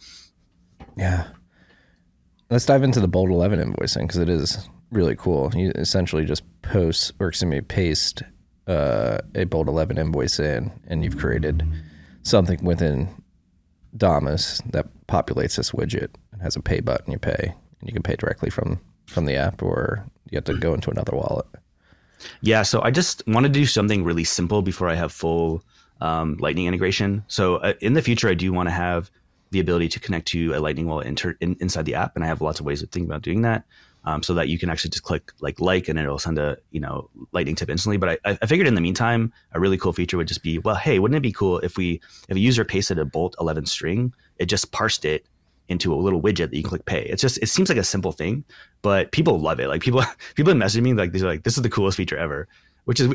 yeah, 0.97 1.27
let's 2.49 2.65
dive 2.65 2.83
into 2.83 2.99
the 2.99 3.07
Bolt 3.07 3.29
11 3.29 3.59
invoicing 3.59 4.01
because 4.01 4.17
it 4.17 4.29
is 4.29 4.69
really 4.91 5.15
cool. 5.15 5.51
You 5.55 5.71
essentially 5.75 6.25
just 6.25 6.43
post 6.61 7.13
or 7.19 7.29
excuse 7.29 7.49
me 7.49 7.61
paste 7.61 8.23
uh, 8.67 9.19
a 9.35 9.45
Bolt 9.45 9.67
11 9.67 9.97
invoice 9.97 10.39
in, 10.39 10.71
and 10.87 11.03
you've 11.03 11.17
created 11.17 11.63
something 12.23 12.63
within 12.63 13.09
Damus 13.95 14.61
that 14.71 14.87
populates 15.07 15.55
this 15.55 15.71
widget 15.71 16.09
and 16.39 16.45
has 16.45 16.55
a 16.55 16.61
pay 16.61 16.79
button. 16.79 17.11
You 17.11 17.19
pay, 17.19 17.53
and 17.79 17.89
you 17.89 17.93
can 17.93 18.03
pay 18.03 18.15
directly 18.15 18.49
from 18.49 18.79
from 19.05 19.25
the 19.25 19.35
app, 19.35 19.61
or 19.61 20.05
you 20.29 20.37
have 20.37 20.45
to 20.45 20.53
go 20.53 20.73
into 20.73 20.89
another 20.89 21.15
wallet. 21.15 21.45
Yeah, 22.41 22.63
so 22.63 22.81
I 22.81 22.91
just 22.91 23.25
wanted 23.27 23.53
to 23.53 23.59
do 23.59 23.65
something 23.65 24.03
really 24.03 24.23
simple 24.23 24.61
before 24.61 24.89
I 24.89 24.95
have 24.95 25.11
full 25.11 25.63
um, 26.01 26.37
Lightning 26.39 26.67
integration. 26.67 27.23
So 27.27 27.55
uh, 27.57 27.73
in 27.81 27.93
the 27.93 28.01
future, 28.01 28.29
I 28.29 28.33
do 28.33 28.53
want 28.53 28.67
to 28.67 28.73
have 28.73 29.11
the 29.51 29.59
ability 29.59 29.89
to 29.89 29.99
connect 29.99 30.27
to 30.29 30.53
a 30.53 30.59
Lightning 30.59 30.87
wallet 30.87 31.07
inter- 31.07 31.37
in, 31.41 31.57
inside 31.59 31.85
the 31.85 31.95
app, 31.95 32.15
and 32.15 32.23
I 32.23 32.27
have 32.27 32.41
lots 32.41 32.59
of 32.59 32.65
ways 32.65 32.81
of 32.81 32.89
thinking 32.89 33.09
about 33.09 33.21
doing 33.21 33.41
that. 33.43 33.63
Um, 34.05 34.23
so 34.23 34.33
that 34.35 34.47
you 34.47 34.57
can 34.57 34.69
actually 34.69 34.91
just 34.91 35.03
click 35.03 35.33
like 35.41 35.59
like 35.59 35.89
and 35.89 35.99
it'll 35.99 36.17
send 36.17 36.39
a 36.39 36.57
you 36.71 36.79
know 36.79 37.09
lightning 37.33 37.55
tip 37.55 37.69
instantly. 37.69 37.97
But 37.97 38.21
I, 38.23 38.37
I 38.41 38.45
figured 38.45 38.65
in 38.65 38.73
the 38.73 38.81
meantime, 38.81 39.33
a 39.51 39.59
really 39.59 39.77
cool 39.77 39.91
feature 39.91 40.15
would 40.15 40.27
just 40.27 40.41
be 40.41 40.57
well, 40.57 40.75
hey, 40.75 40.99
wouldn't 40.99 41.17
it 41.17 41.21
be 41.21 41.33
cool 41.33 41.59
if 41.59 41.75
we 41.75 41.99
if 42.29 42.37
a 42.37 42.39
user 42.39 42.63
pasted 42.63 42.97
a 42.97 43.03
bolt 43.03 43.35
11 43.41 43.65
string, 43.65 44.13
it 44.37 44.45
just 44.45 44.71
parsed 44.71 45.03
it 45.03 45.25
into 45.69 45.93
a 45.93 45.95
little 45.95 46.21
widget 46.21 46.49
that 46.49 46.53
you 46.53 46.63
click 46.63 46.85
pay. 46.85 47.03
It's 47.03 47.21
just 47.21 47.37
it 47.41 47.47
seems 47.47 47.69
like 47.69 47.77
a 47.77 47.83
simple 47.83 48.11
thing, 48.11 48.43
but 48.81 49.11
people 49.11 49.39
love 49.39 49.59
it. 49.59 49.67
Like 49.67 49.81
people 49.81 50.03
people 50.35 50.53
message 50.53 50.81
me 50.81 50.93
like 50.93 51.11
they're 51.11 51.27
like 51.27 51.43
this 51.43 51.57
is 51.57 51.63
the 51.63 51.69
coolest 51.69 51.97
feature 51.97 52.17
ever, 52.17 52.47
which 52.85 52.99
is 52.99 53.13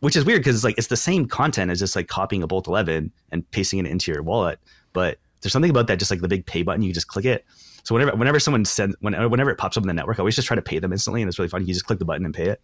which 0.00 0.16
is 0.16 0.24
weird 0.24 0.40
because 0.40 0.56
it's 0.56 0.64
like 0.64 0.78
it's 0.78 0.88
the 0.88 0.96
same 0.96 1.26
content 1.26 1.70
as 1.70 1.78
just 1.78 1.94
like 1.94 2.08
copying 2.08 2.42
a 2.42 2.46
bolt 2.46 2.66
11 2.66 3.12
and 3.30 3.50
pasting 3.50 3.78
it 3.78 3.86
into 3.86 4.12
your 4.12 4.22
wallet, 4.22 4.58
but 4.92 5.18
there's 5.40 5.52
something 5.52 5.70
about 5.70 5.86
that 5.86 5.98
just 5.98 6.10
like 6.10 6.20
the 6.20 6.28
big 6.28 6.44
pay 6.46 6.62
button 6.64 6.82
you 6.82 6.92
just 6.92 7.06
click 7.06 7.24
it 7.24 7.44
so 7.88 7.94
whenever 7.94 8.14
whenever 8.18 8.38
someone 8.38 8.66
sends 8.66 8.94
whenever, 9.00 9.30
whenever 9.30 9.48
it 9.48 9.56
pops 9.56 9.78
up 9.78 9.82
in 9.82 9.88
the 9.88 9.94
network, 9.94 10.18
I 10.18 10.20
always 10.20 10.36
just 10.36 10.46
try 10.46 10.54
to 10.54 10.60
pay 10.60 10.78
them 10.78 10.92
instantly, 10.92 11.22
and 11.22 11.28
it's 11.28 11.38
really 11.38 11.48
fun. 11.48 11.66
You 11.66 11.72
just 11.72 11.86
click 11.86 11.98
the 11.98 12.04
button 12.04 12.26
and 12.26 12.34
pay 12.34 12.50
it. 12.50 12.60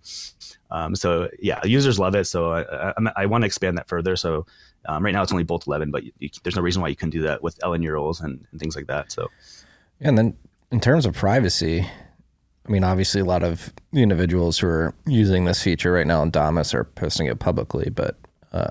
Um, 0.70 0.94
so 0.94 1.30
yeah, 1.38 1.64
users 1.64 1.98
love 1.98 2.14
it. 2.14 2.26
So 2.26 2.52
I, 2.52 2.90
I, 2.90 2.94
I 3.16 3.24
want 3.24 3.40
to 3.40 3.46
expand 3.46 3.78
that 3.78 3.88
further. 3.88 4.16
So 4.16 4.44
um, 4.86 5.04
right 5.04 5.12
now 5.12 5.22
it's 5.22 5.32
only 5.32 5.44
Bolt 5.44 5.66
11, 5.66 5.90
but 5.90 6.04
you, 6.04 6.12
you, 6.18 6.28
there's 6.42 6.56
no 6.56 6.62
reason 6.62 6.82
why 6.82 6.88
you 6.88 6.96
couldn't 6.96 7.10
do 7.10 7.22
that 7.22 7.42
with 7.42 7.58
LNURLs 7.58 8.22
and, 8.22 8.44
and 8.50 8.60
things 8.60 8.76
like 8.76 8.86
that. 8.86 9.12
So 9.12 9.28
and 10.00 10.18
then 10.18 10.36
in 10.70 10.80
terms 10.80 11.06
of 11.06 11.14
privacy, 11.14 11.86
I 12.66 12.72
mean, 12.72 12.84
obviously 12.84 13.20
a 13.20 13.24
lot 13.24 13.42
of 13.42 13.72
the 13.92 14.02
individuals 14.02 14.58
who 14.58 14.66
are 14.66 14.94
using 15.06 15.44
this 15.44 15.62
feature 15.62 15.92
right 15.92 16.06
now 16.06 16.22
in 16.22 16.30
Damus 16.30 16.74
are 16.74 16.84
posting 16.84 17.26
it 17.26 17.38
publicly, 17.38 17.90
but 17.90 18.16
uh, 18.52 18.70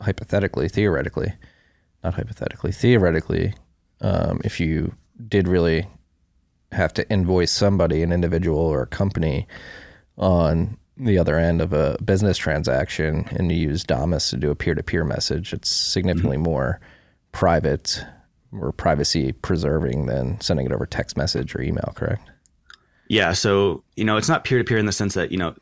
hypothetically, 0.00 0.68
theoretically, 0.68 1.32
not 2.02 2.14
hypothetically, 2.14 2.72
theoretically, 2.72 3.54
um, 4.00 4.40
if 4.44 4.60
you 4.60 4.94
did 5.28 5.48
really 5.48 5.86
have 6.72 6.92
to 6.94 7.08
invoice 7.10 7.50
somebody, 7.50 8.02
an 8.02 8.12
individual 8.12 8.58
or 8.58 8.82
a 8.82 8.86
company, 8.86 9.46
on 10.16 10.76
the 10.98 11.18
other 11.18 11.38
end 11.38 11.60
of 11.60 11.72
a 11.72 11.96
business 12.04 12.36
transaction 12.36 13.26
and 13.30 13.50
you 13.52 13.58
use 13.58 13.84
Damus 13.84 14.30
to 14.30 14.36
do 14.36 14.50
a 14.50 14.54
peer 14.54 14.74
to 14.74 14.82
peer 14.82 15.04
message, 15.04 15.52
it's 15.52 15.70
significantly 15.70 16.36
mm-hmm. 16.36 16.44
more 16.44 16.80
private 17.32 18.04
or 18.52 18.72
privacy 18.72 19.32
preserving 19.32 20.06
than 20.06 20.40
sending 20.40 20.66
it 20.66 20.72
over 20.72 20.86
text 20.86 21.16
message 21.16 21.54
or 21.54 21.60
email, 21.60 21.92
correct? 21.94 22.30
Yeah. 23.08 23.32
So, 23.32 23.84
you 23.96 24.04
know, 24.04 24.16
it's 24.16 24.28
not 24.28 24.44
peer 24.44 24.58
to 24.58 24.64
peer 24.64 24.78
in 24.78 24.86
the 24.86 24.92
sense 24.92 25.14
that, 25.14 25.30
you 25.30 25.38
know, 25.38 25.54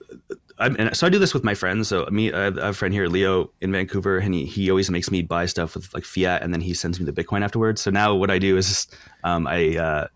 I, 0.58 0.92
so 0.92 1.06
I 1.06 1.10
do 1.10 1.18
this 1.18 1.34
with 1.34 1.44
my 1.44 1.54
friends. 1.54 1.88
So 1.88 2.06
me, 2.10 2.32
I 2.32 2.44
have 2.44 2.56
a 2.56 2.72
friend 2.72 2.94
here, 2.94 3.08
Leo, 3.08 3.50
in 3.60 3.72
Vancouver, 3.72 4.18
and 4.18 4.32
he, 4.32 4.46
he 4.46 4.70
always 4.70 4.90
makes 4.90 5.10
me 5.10 5.20
buy 5.20 5.46
stuff 5.46 5.74
with 5.74 5.92
like 5.92 6.04
fiat, 6.04 6.42
and 6.42 6.52
then 6.52 6.62
he 6.62 6.72
sends 6.72 6.98
me 6.98 7.04
the 7.04 7.12
Bitcoin 7.12 7.42
afterwards. 7.42 7.82
So 7.82 7.90
now 7.90 8.14
what 8.14 8.30
I 8.30 8.38
do 8.38 8.56
is, 8.56 8.86
um, 9.22 9.46
I 9.46 9.76
uh, 9.76 10.06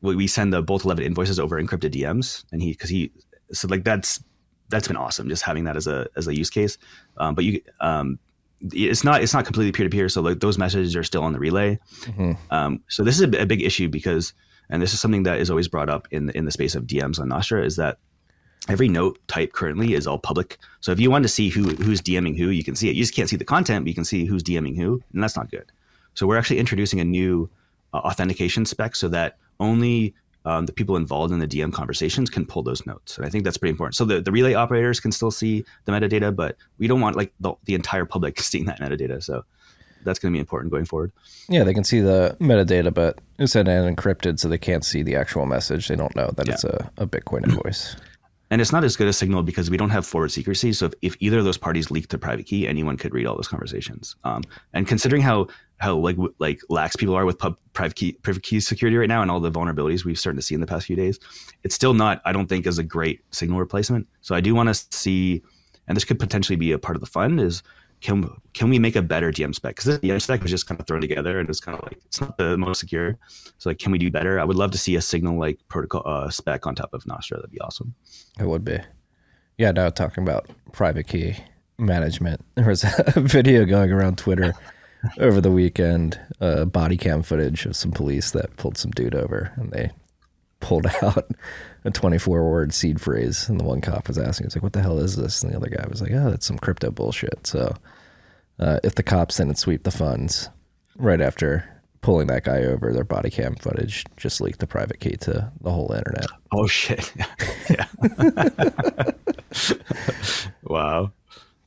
we 0.00 0.26
send 0.26 0.54
the 0.54 0.62
Bolt 0.62 0.84
Eleven 0.86 1.04
invoices 1.04 1.38
over 1.38 1.62
encrypted 1.62 1.92
DMs, 1.92 2.44
and 2.50 2.62
he 2.62 2.70
because 2.70 2.88
he 2.88 3.12
so 3.52 3.68
like 3.68 3.84
that's 3.84 4.22
that's 4.68 4.88
been 4.88 4.96
awesome 4.96 5.28
just 5.28 5.42
having 5.42 5.64
that 5.64 5.76
as 5.76 5.86
a 5.86 6.08
as 6.16 6.26
a 6.26 6.34
use 6.34 6.50
case. 6.50 6.78
Um, 7.18 7.34
but 7.34 7.44
you 7.44 7.60
um, 7.80 8.18
it's 8.72 9.04
not 9.04 9.22
it's 9.22 9.34
not 9.34 9.44
completely 9.44 9.72
peer 9.72 9.84
to 9.84 9.90
peer, 9.90 10.08
so 10.08 10.20
like 10.20 10.40
those 10.40 10.58
messages 10.58 10.96
are 10.96 11.04
still 11.04 11.22
on 11.22 11.32
the 11.32 11.38
relay. 11.38 11.78
Mm-hmm. 12.02 12.32
Um, 12.50 12.82
so 12.88 13.04
this 13.04 13.20
is 13.20 13.22
a, 13.22 13.42
a 13.42 13.46
big 13.46 13.62
issue 13.62 13.88
because, 13.88 14.32
and 14.70 14.80
this 14.80 14.92
is 14.94 15.00
something 15.00 15.24
that 15.24 15.38
is 15.38 15.50
always 15.50 15.68
brought 15.68 15.88
up 15.88 16.08
in 16.10 16.26
the, 16.26 16.36
in 16.36 16.44
the 16.44 16.50
space 16.50 16.74
of 16.74 16.84
DMs 16.84 17.20
on 17.20 17.28
Nostr 17.28 17.64
is 17.64 17.76
that 17.76 17.98
every 18.68 18.88
note 18.88 19.18
type 19.26 19.52
currently 19.52 19.94
is 19.94 20.06
all 20.06 20.18
public. 20.18 20.58
So 20.80 20.92
if 20.92 21.00
you 21.00 21.10
want 21.10 21.24
to 21.24 21.28
see 21.28 21.48
who 21.48 21.70
who's 21.76 22.00
DMing 22.00 22.38
who, 22.38 22.50
you 22.50 22.64
can 22.64 22.76
see 22.76 22.88
it. 22.88 22.96
You 22.96 23.02
just 23.02 23.14
can't 23.14 23.28
see 23.28 23.36
the 23.36 23.44
content, 23.44 23.84
but 23.84 23.88
you 23.88 23.94
can 23.94 24.04
see 24.04 24.24
who's 24.24 24.42
DMing 24.42 24.76
who, 24.76 25.02
and 25.12 25.22
that's 25.22 25.36
not 25.36 25.50
good. 25.50 25.70
So 26.14 26.26
we're 26.26 26.38
actually 26.38 26.58
introducing 26.58 27.00
a 27.00 27.04
new 27.04 27.50
uh, 27.92 27.98
authentication 27.98 28.64
spec 28.64 28.94
so 28.94 29.08
that 29.08 29.38
only 29.58 30.14
um, 30.44 30.66
the 30.66 30.72
people 30.72 30.96
involved 30.96 31.32
in 31.32 31.38
the 31.38 31.46
DM 31.46 31.72
conversations 31.72 32.30
can 32.30 32.46
pull 32.46 32.62
those 32.62 32.84
notes. 32.86 33.16
And 33.16 33.26
I 33.26 33.28
think 33.28 33.44
that's 33.44 33.56
pretty 33.56 33.70
important. 33.70 33.94
So 33.94 34.04
the, 34.04 34.20
the 34.20 34.32
relay 34.32 34.54
operators 34.54 35.00
can 35.00 35.12
still 35.12 35.30
see 35.30 35.64
the 35.84 35.92
metadata, 35.92 36.34
but 36.34 36.56
we 36.78 36.86
don't 36.86 37.00
want 37.00 37.16
like 37.16 37.32
the, 37.40 37.54
the 37.64 37.74
entire 37.74 38.04
public 38.04 38.40
seeing 38.40 38.66
that 38.66 38.80
metadata. 38.80 39.22
So 39.22 39.44
that's 40.04 40.18
going 40.18 40.32
to 40.32 40.36
be 40.36 40.40
important 40.40 40.72
going 40.72 40.84
forward. 40.84 41.12
Yeah, 41.48 41.64
they 41.64 41.74
can 41.74 41.84
see 41.84 42.00
the 42.00 42.36
metadata, 42.40 42.92
but 42.92 43.18
it's 43.38 43.54
encrypted, 43.54 44.40
so 44.40 44.48
they 44.48 44.58
can't 44.58 44.84
see 44.84 45.02
the 45.02 45.16
actual 45.16 45.46
message. 45.46 45.88
They 45.88 45.96
don't 45.96 46.14
know 46.16 46.30
that 46.36 46.46
yeah. 46.46 46.54
it's 46.54 46.64
a, 46.64 46.90
a 46.98 47.06
Bitcoin 47.06 47.44
invoice. 47.44 47.96
And 48.50 48.60
it's 48.60 48.70
not 48.70 48.84
as 48.84 48.96
good 48.96 49.08
a 49.08 49.14
signal 49.14 49.42
because 49.42 49.70
we 49.70 49.78
don't 49.78 49.88
have 49.88 50.06
forward 50.06 50.30
secrecy. 50.30 50.74
So 50.74 50.86
if, 50.86 50.92
if 51.00 51.16
either 51.20 51.38
of 51.38 51.44
those 51.44 51.56
parties 51.56 51.90
leaked 51.90 52.10
the 52.10 52.18
private 52.18 52.44
key, 52.44 52.68
anyone 52.68 52.98
could 52.98 53.14
read 53.14 53.24
all 53.26 53.34
those 53.34 53.48
conversations. 53.48 54.14
Um, 54.24 54.42
and 54.74 54.86
considering 54.86 55.22
how 55.22 55.46
how 55.82 55.96
like 55.96 56.16
like 56.38 56.60
lax 56.68 56.94
people 56.94 57.14
are 57.16 57.26
with 57.26 57.38
pub, 57.38 57.56
private 57.72 57.96
key 57.96 58.12
private 58.22 58.44
key 58.44 58.60
security 58.60 58.96
right 58.96 59.08
now 59.08 59.20
and 59.20 59.32
all 59.32 59.40
the 59.40 59.50
vulnerabilities 59.50 60.04
we've 60.04 60.18
started 60.18 60.36
to 60.36 60.42
see 60.42 60.54
in 60.54 60.60
the 60.60 60.66
past 60.66 60.86
few 60.86 60.94
days, 60.94 61.18
it's 61.64 61.74
still 61.74 61.92
not 61.92 62.22
I 62.24 62.32
don't 62.32 62.46
think 62.46 62.68
is 62.68 62.78
a 62.78 62.84
great 62.84 63.20
signal 63.32 63.58
replacement. 63.58 64.06
So 64.20 64.36
I 64.36 64.40
do 64.40 64.54
want 64.54 64.68
to 64.68 64.74
see, 64.74 65.42
and 65.88 65.96
this 65.96 66.04
could 66.04 66.20
potentially 66.20 66.54
be 66.54 66.70
a 66.70 66.78
part 66.78 66.96
of 66.96 67.00
the 67.00 67.08
fund 67.08 67.40
is 67.40 67.64
can 68.00 68.30
can 68.54 68.70
we 68.70 68.78
make 68.78 68.94
a 68.94 69.02
better 69.02 69.32
DM 69.32 69.52
spec? 69.52 69.74
Because 69.74 69.98
the 69.98 70.08
DM 70.08 70.22
spec 70.22 70.42
was 70.42 70.52
just 70.52 70.68
kind 70.68 70.80
of 70.80 70.86
thrown 70.86 71.00
together 71.00 71.40
and 71.40 71.50
it's 71.50 71.58
kind 71.58 71.76
of 71.76 71.82
like 71.82 71.98
it's 72.06 72.20
not 72.20 72.38
the 72.38 72.56
most 72.56 72.78
secure. 72.78 73.18
So 73.58 73.68
like, 73.68 73.80
can 73.80 73.90
we 73.90 73.98
do 73.98 74.08
better? 74.08 74.38
I 74.38 74.44
would 74.44 74.56
love 74.56 74.70
to 74.70 74.78
see 74.78 74.94
a 74.94 75.00
signal 75.00 75.36
like 75.36 75.58
protocol 75.66 76.02
uh, 76.06 76.30
spec 76.30 76.64
on 76.64 76.76
top 76.76 76.94
of 76.94 77.02
Nostr. 77.04 77.34
That'd 77.34 77.50
be 77.50 77.60
awesome. 77.60 77.92
It 78.38 78.46
would 78.46 78.64
be. 78.64 78.78
Yeah. 79.58 79.72
Now 79.72 79.90
talking 79.90 80.22
about 80.22 80.48
private 80.70 81.08
key 81.08 81.34
management, 81.76 82.40
there 82.54 82.68
was 82.68 82.84
a 82.84 83.12
video 83.16 83.64
going 83.64 83.90
around 83.90 84.18
Twitter 84.18 84.54
over 85.18 85.40
the 85.40 85.50
weekend, 85.50 86.20
uh, 86.40 86.64
body 86.64 86.96
cam 86.96 87.22
footage 87.22 87.66
of 87.66 87.76
some 87.76 87.92
police 87.92 88.30
that 88.32 88.56
pulled 88.56 88.76
some 88.76 88.90
dude 88.92 89.14
over, 89.14 89.52
and 89.56 89.70
they 89.72 89.90
pulled 90.60 90.86
out 91.02 91.30
a 91.84 91.90
24 91.90 92.50
word 92.50 92.72
seed 92.72 93.00
phrase. 93.00 93.48
And 93.48 93.60
the 93.60 93.64
one 93.64 93.80
cop 93.80 94.08
was 94.08 94.18
asking, 94.18 94.46
it's 94.46 94.56
like, 94.56 94.62
what 94.62 94.72
the 94.72 94.82
hell 94.82 94.98
is 94.98 95.16
this? 95.16 95.42
And 95.42 95.52
the 95.52 95.56
other 95.56 95.68
guy 95.68 95.86
was 95.88 96.00
like, 96.00 96.12
oh, 96.12 96.30
that's 96.30 96.46
some 96.46 96.58
crypto 96.58 96.90
bullshit. 96.90 97.46
So 97.46 97.74
uh, 98.58 98.80
if 98.82 98.94
the 98.94 99.02
cops 99.02 99.36
didn't 99.36 99.58
sweep 99.58 99.82
the 99.82 99.90
funds 99.90 100.48
right 100.96 101.20
after 101.20 101.68
pulling 102.00 102.26
that 102.28 102.44
guy 102.44 102.62
over, 102.62 102.92
their 102.92 103.04
body 103.04 103.30
cam 103.30 103.54
footage 103.56 104.04
just 104.16 104.40
leaked 104.40 104.60
the 104.60 104.66
private 104.66 105.00
key 105.00 105.16
to 105.16 105.50
the 105.60 105.70
whole 105.70 105.92
internet. 105.92 106.26
Oh, 106.52 106.66
shit. 106.66 107.12
yeah. 107.70 107.86
wow. 110.64 111.12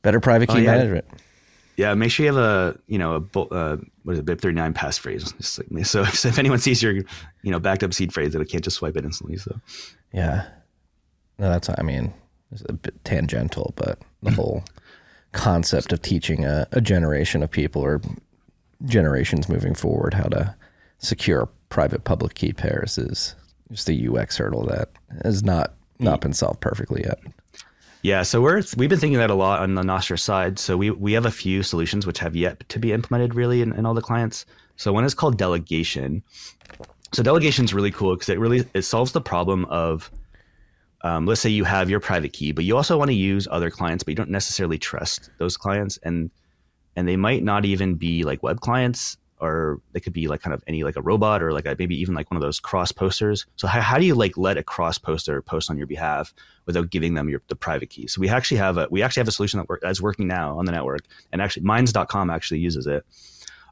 Better 0.02 0.20
private 0.20 0.48
key 0.48 0.56
oh, 0.56 0.60
yeah. 0.60 0.76
management. 0.76 1.06
Yeah, 1.76 1.94
make 1.94 2.10
sure 2.10 2.24
you 2.24 2.32
have 2.32 2.42
a 2.42 2.78
you 2.86 2.98
know 2.98 3.26
a 3.34 3.38
uh, 3.38 3.76
what 4.04 4.14
is 4.14 4.18
it 4.18 4.24
BIP 4.24 4.40
thirty 4.40 4.54
nine 4.54 4.72
passphrase. 4.72 5.70
Like, 5.70 5.86
so 5.86 6.02
if, 6.02 6.24
if, 6.24 6.38
anyone 6.38 6.58
sees 6.58 6.82
your 6.82 6.92
you 6.94 7.04
know 7.44 7.60
backed 7.60 7.82
up 7.82 7.92
seed 7.92 8.12
phrase, 8.12 8.32
that 8.32 8.40
it 8.40 8.48
can't 8.48 8.64
just 8.64 8.76
swipe 8.76 8.96
it 8.96 9.04
instantly. 9.04 9.36
So 9.36 9.60
yeah, 10.12 10.46
no, 11.38 11.50
that's 11.50 11.68
I 11.68 11.82
mean 11.82 12.12
it's 12.52 12.62
a 12.68 12.72
bit 12.72 13.04
tangential, 13.04 13.74
but 13.76 13.98
the 14.22 14.30
whole 14.32 14.64
concept 15.32 15.92
of 15.92 16.00
teaching 16.00 16.44
a, 16.44 16.66
a 16.72 16.80
generation 16.80 17.42
of 17.42 17.50
people 17.50 17.82
or 17.82 18.00
generations 18.84 19.48
moving 19.48 19.74
forward 19.74 20.14
how 20.14 20.24
to 20.24 20.54
secure 20.98 21.48
private 21.68 22.04
public 22.04 22.34
key 22.34 22.52
pairs 22.52 22.96
is 22.96 23.34
just 23.70 23.88
a 23.88 24.10
UX 24.10 24.38
hurdle 24.38 24.64
that 24.66 24.90
has 25.24 25.42
not 25.42 25.74
not 25.98 26.20
been 26.20 26.32
solved 26.32 26.60
perfectly 26.60 27.02
yet. 27.04 27.18
Yeah, 28.06 28.22
so 28.22 28.40
we're 28.40 28.62
we've 28.76 28.88
been 28.88 29.00
thinking 29.00 29.18
that 29.18 29.30
a 29.30 29.34
lot 29.34 29.62
on 29.62 29.74
the 29.74 29.82
Nostr 29.82 30.16
side. 30.16 30.60
So 30.60 30.76
we 30.76 30.92
we 30.92 31.12
have 31.14 31.26
a 31.26 31.30
few 31.32 31.64
solutions 31.64 32.06
which 32.06 32.20
have 32.20 32.36
yet 32.36 32.62
to 32.68 32.78
be 32.78 32.92
implemented 32.92 33.34
really 33.34 33.62
in, 33.62 33.72
in 33.72 33.84
all 33.84 33.94
the 33.94 34.00
clients. 34.00 34.46
So 34.76 34.92
one 34.92 35.02
is 35.02 35.12
called 35.12 35.36
delegation. 35.38 36.22
So 37.12 37.24
delegation 37.24 37.64
is 37.64 37.74
really 37.74 37.90
cool 37.90 38.14
because 38.14 38.28
it 38.28 38.38
really 38.38 38.64
it 38.74 38.82
solves 38.82 39.10
the 39.10 39.20
problem 39.20 39.64
of 39.64 40.08
um, 41.02 41.26
let's 41.26 41.40
say 41.40 41.50
you 41.50 41.64
have 41.64 41.90
your 41.90 41.98
private 41.98 42.32
key, 42.32 42.52
but 42.52 42.64
you 42.64 42.76
also 42.76 42.96
want 42.96 43.08
to 43.08 43.14
use 43.16 43.48
other 43.50 43.70
clients, 43.70 44.04
but 44.04 44.12
you 44.12 44.16
don't 44.16 44.30
necessarily 44.30 44.78
trust 44.78 45.30
those 45.38 45.56
clients, 45.56 45.98
and 46.04 46.30
and 46.94 47.08
they 47.08 47.16
might 47.16 47.42
not 47.42 47.64
even 47.64 47.96
be 47.96 48.22
like 48.22 48.40
web 48.40 48.60
clients, 48.60 49.16
or 49.38 49.80
they 49.92 50.00
could 50.00 50.12
be 50.12 50.28
like 50.28 50.40
kind 50.40 50.54
of 50.54 50.62
any 50.66 50.82
like 50.84 50.96
a 50.96 51.02
robot 51.02 51.42
or 51.42 51.52
like 51.52 51.66
a, 51.66 51.76
maybe 51.78 51.98
even 52.00 52.14
like 52.14 52.30
one 52.30 52.36
of 52.36 52.42
those 52.42 52.58
cross 52.58 52.92
posters. 52.92 53.46
So 53.56 53.68
how, 53.68 53.80
how 53.80 53.98
do 53.98 54.06
you 54.06 54.14
like 54.14 54.36
let 54.36 54.56
a 54.56 54.62
cross 54.62 54.98
poster 54.98 55.42
post 55.42 55.70
on 55.70 55.76
your 55.76 55.86
behalf 55.86 56.32
without 56.64 56.90
giving 56.90 57.14
them 57.14 57.28
your 57.28 57.42
the 57.48 57.56
private 57.56 57.90
key? 57.90 58.06
So 58.06 58.20
we 58.20 58.28
actually 58.28 58.58
have 58.58 58.78
a 58.78 58.88
we 58.90 59.02
actually 59.02 59.20
have 59.20 59.28
a 59.28 59.32
solution 59.32 59.58
that 59.58 59.68
work, 59.68 59.80
that's 59.82 60.00
working 60.00 60.26
now 60.26 60.58
on 60.58 60.64
the 60.64 60.72
network, 60.72 61.02
and 61.32 61.42
actually 61.42 61.64
Minds.com 61.64 62.30
actually 62.30 62.60
uses 62.60 62.86
it. 62.86 63.04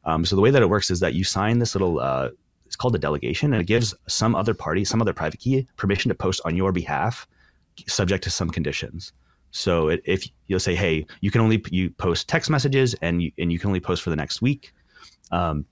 Um, 0.05 0.25
so 0.25 0.37
the 0.37 0.43
way 0.43 0.51
that 0.51 0.61
it 0.61 0.69
works 0.69 0.91
is 0.91 1.01
that 1.01 1.15
you 1.15 1.25
sign 1.25 1.59
this 1.59 1.75
little 1.75 1.99
uh, 1.99 2.29
it's 2.67 2.77
called 2.77 2.95
a 2.97 2.99
delegation 2.99 3.53
and 3.53 3.63
it 3.63 3.67
gives 3.67 3.95
some 4.09 4.35
other 4.35 4.53
party 4.53 4.85
some 4.85 5.01
other 5.01 5.13
private 5.13 5.39
key 5.39 5.67
permission 5.77 6.09
to 6.09 6.15
post 6.15 6.41
on 6.45 6.57
your 6.57 6.73
behalf 6.73 7.27
subject 7.87 8.25
to 8.25 8.31
some 8.31 8.51
conditions 8.51 9.13
so 9.53 9.89
if 10.05 10.29
you'll 10.49 10.59
say 10.59 10.75
hey 10.75 11.07
you 11.21 11.31
can 11.31 11.41
only 11.41 11.63
you 11.71 11.91
post 11.91 12.29
text 12.29 12.51
messages 12.51 12.95
and 13.01 13.23
you, 13.23 13.31
and 13.39 13.53
you 13.53 13.61
can 13.61 13.69
only 13.69 13.79
post 13.79 14.03
for 14.03 14.11
the 14.11 14.17
next 14.17 14.43
week 14.43 14.73
um, 15.31 15.65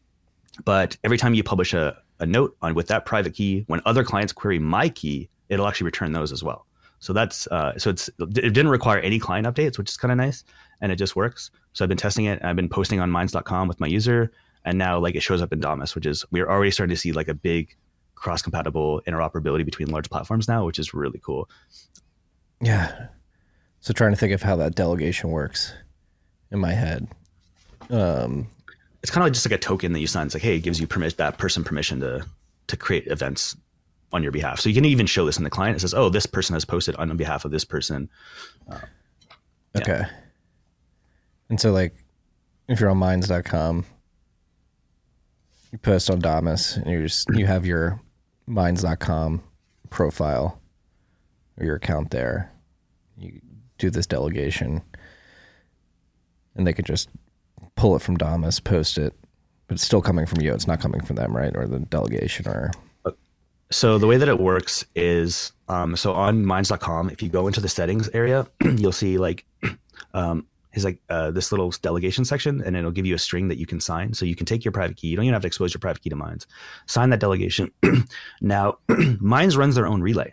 but 0.64 0.96
every 1.04 1.18
time 1.18 1.34
you 1.34 1.42
publish 1.42 1.74
a, 1.74 1.96
a 2.20 2.26
note 2.26 2.56
on 2.62 2.74
with 2.74 2.88
that 2.88 3.04
private 3.04 3.34
key 3.34 3.64
when 3.66 3.80
other 3.84 4.04
clients 4.04 4.32
query 4.32 4.58
my 4.58 4.88
key 4.88 5.28
it'll 5.48 5.66
actually 5.66 5.84
return 5.84 6.12
those 6.12 6.32
as 6.32 6.42
well 6.42 6.66
so 6.98 7.12
that's 7.12 7.46
uh, 7.48 7.76
so 7.78 7.90
it's 7.90 8.08
it 8.20 8.52
didn't 8.54 8.68
require 8.68 8.98
any 8.98 9.18
client 9.18 9.46
updates 9.46 9.78
which 9.78 9.90
is 9.90 9.96
kind 9.96 10.12
of 10.12 10.18
nice 10.18 10.44
and 10.80 10.92
it 10.92 10.96
just 10.96 11.16
works 11.16 11.50
so 11.72 11.84
i've 11.84 11.88
been 11.88 11.98
testing 11.98 12.26
it 12.26 12.42
i've 12.44 12.56
been 12.56 12.68
posting 12.68 13.00
on 13.00 13.10
minds.com 13.10 13.68
with 13.68 13.80
my 13.80 13.86
user 13.86 14.30
and 14.64 14.78
now 14.78 14.98
like 14.98 15.14
it 15.14 15.20
shows 15.20 15.42
up 15.42 15.52
in 15.52 15.60
Damus, 15.60 15.94
which 15.94 16.06
is 16.06 16.24
we're 16.30 16.48
already 16.48 16.70
starting 16.70 16.94
to 16.94 17.00
see 17.00 17.12
like 17.12 17.28
a 17.28 17.34
big 17.34 17.76
cross 18.14 18.42
compatible 18.42 19.02
interoperability 19.06 19.64
between 19.64 19.88
large 19.90 20.08
platforms 20.08 20.48
now, 20.48 20.64
which 20.64 20.78
is 20.78 20.94
really 20.94 21.20
cool. 21.22 21.48
Yeah. 22.60 23.08
So 23.80 23.92
trying 23.92 24.12
to 24.12 24.16
think 24.16 24.32
of 24.32 24.42
how 24.42 24.56
that 24.56 24.74
delegation 24.74 25.30
works 25.30 25.74
in 26.52 26.60
my 26.60 26.72
head. 26.72 27.08
Um, 27.90 28.48
it's 29.02 29.10
kind 29.10 29.22
of 29.22 29.26
like 29.26 29.32
just 29.32 29.46
like 29.46 29.52
a 29.52 29.58
token 29.58 29.92
that 29.92 30.00
you 30.00 30.06
sign. 30.06 30.26
It's 30.26 30.34
like, 30.34 30.42
hey, 30.42 30.56
it 30.56 30.60
gives 30.60 30.80
you 30.80 30.86
permit 30.86 31.16
that 31.16 31.38
person 31.38 31.64
permission 31.64 32.00
to 32.00 32.24
to 32.68 32.76
create 32.76 33.06
events 33.08 33.56
on 34.12 34.22
your 34.22 34.32
behalf. 34.32 34.60
So 34.60 34.68
you 34.68 34.74
can 34.74 34.84
even 34.84 35.06
show 35.06 35.24
this 35.26 35.38
in 35.38 35.44
the 35.44 35.50
client. 35.50 35.76
It 35.76 35.80
says, 35.80 35.94
oh, 35.94 36.08
this 36.08 36.26
person 36.26 36.54
has 36.54 36.64
posted 36.64 36.94
on 36.96 37.14
behalf 37.16 37.44
of 37.44 37.50
this 37.50 37.64
person. 37.64 38.08
Uh, 38.70 38.78
yeah. 39.74 39.80
Okay. 39.80 40.04
And 41.48 41.60
so 41.60 41.72
like 41.72 41.94
if 42.68 42.78
you're 42.78 42.90
on 42.90 42.98
minds.com, 42.98 43.84
you 45.72 45.78
post 45.78 46.10
on 46.10 46.20
Damus 46.20 46.76
and 46.76 46.90
you 46.90 47.02
just 47.02 47.28
you 47.34 47.46
have 47.46 47.66
your 47.66 48.00
minds.com 48.46 49.42
profile 49.90 50.60
or 51.58 51.66
your 51.66 51.76
account 51.76 52.10
there. 52.10 52.52
You 53.18 53.40
do 53.78 53.90
this 53.90 54.06
delegation 54.06 54.82
and 56.54 56.66
they 56.66 56.72
could 56.72 56.86
just 56.86 57.08
pull 57.76 57.96
it 57.96 58.02
from 58.02 58.16
Damus, 58.16 58.60
post 58.60 58.98
it, 58.98 59.14
but 59.66 59.74
it's 59.74 59.84
still 59.84 60.02
coming 60.02 60.26
from 60.26 60.40
you. 60.40 60.52
It's 60.52 60.66
not 60.66 60.80
coming 60.80 61.02
from 61.02 61.16
them, 61.16 61.36
right? 61.36 61.54
Or 61.56 61.66
the 61.66 61.80
delegation 61.80 62.48
or 62.48 62.70
so 63.70 63.96
the 63.96 64.06
way 64.06 64.18
that 64.18 64.28
it 64.28 64.38
works 64.38 64.84
is 64.94 65.52
um, 65.68 65.96
so 65.96 66.12
on 66.12 66.44
minds.com 66.44 67.08
if 67.08 67.22
you 67.22 67.30
go 67.30 67.46
into 67.46 67.58
the 67.58 67.70
settings 67.70 68.06
area 68.10 68.46
you'll 68.62 68.92
see 68.92 69.16
like 69.16 69.46
um, 70.14 70.46
is 70.74 70.84
like 70.84 70.98
uh, 71.08 71.30
this 71.30 71.52
little 71.52 71.70
delegation 71.82 72.24
section, 72.24 72.62
and 72.62 72.76
it'll 72.76 72.90
give 72.90 73.06
you 73.06 73.14
a 73.14 73.18
string 73.18 73.48
that 73.48 73.58
you 73.58 73.66
can 73.66 73.80
sign. 73.80 74.14
So 74.14 74.24
you 74.24 74.34
can 74.34 74.46
take 74.46 74.64
your 74.64 74.72
private 74.72 74.96
key. 74.96 75.08
You 75.08 75.16
don't 75.16 75.24
even 75.24 75.34
have 75.34 75.42
to 75.42 75.46
expose 75.46 75.74
your 75.74 75.80
private 75.80 76.02
key 76.02 76.10
to 76.10 76.16
Minds. 76.16 76.46
Sign 76.86 77.10
that 77.10 77.20
delegation. 77.20 77.70
now, 78.40 78.78
Minds 79.20 79.56
runs 79.56 79.74
their 79.74 79.86
own 79.86 80.00
relay, 80.00 80.32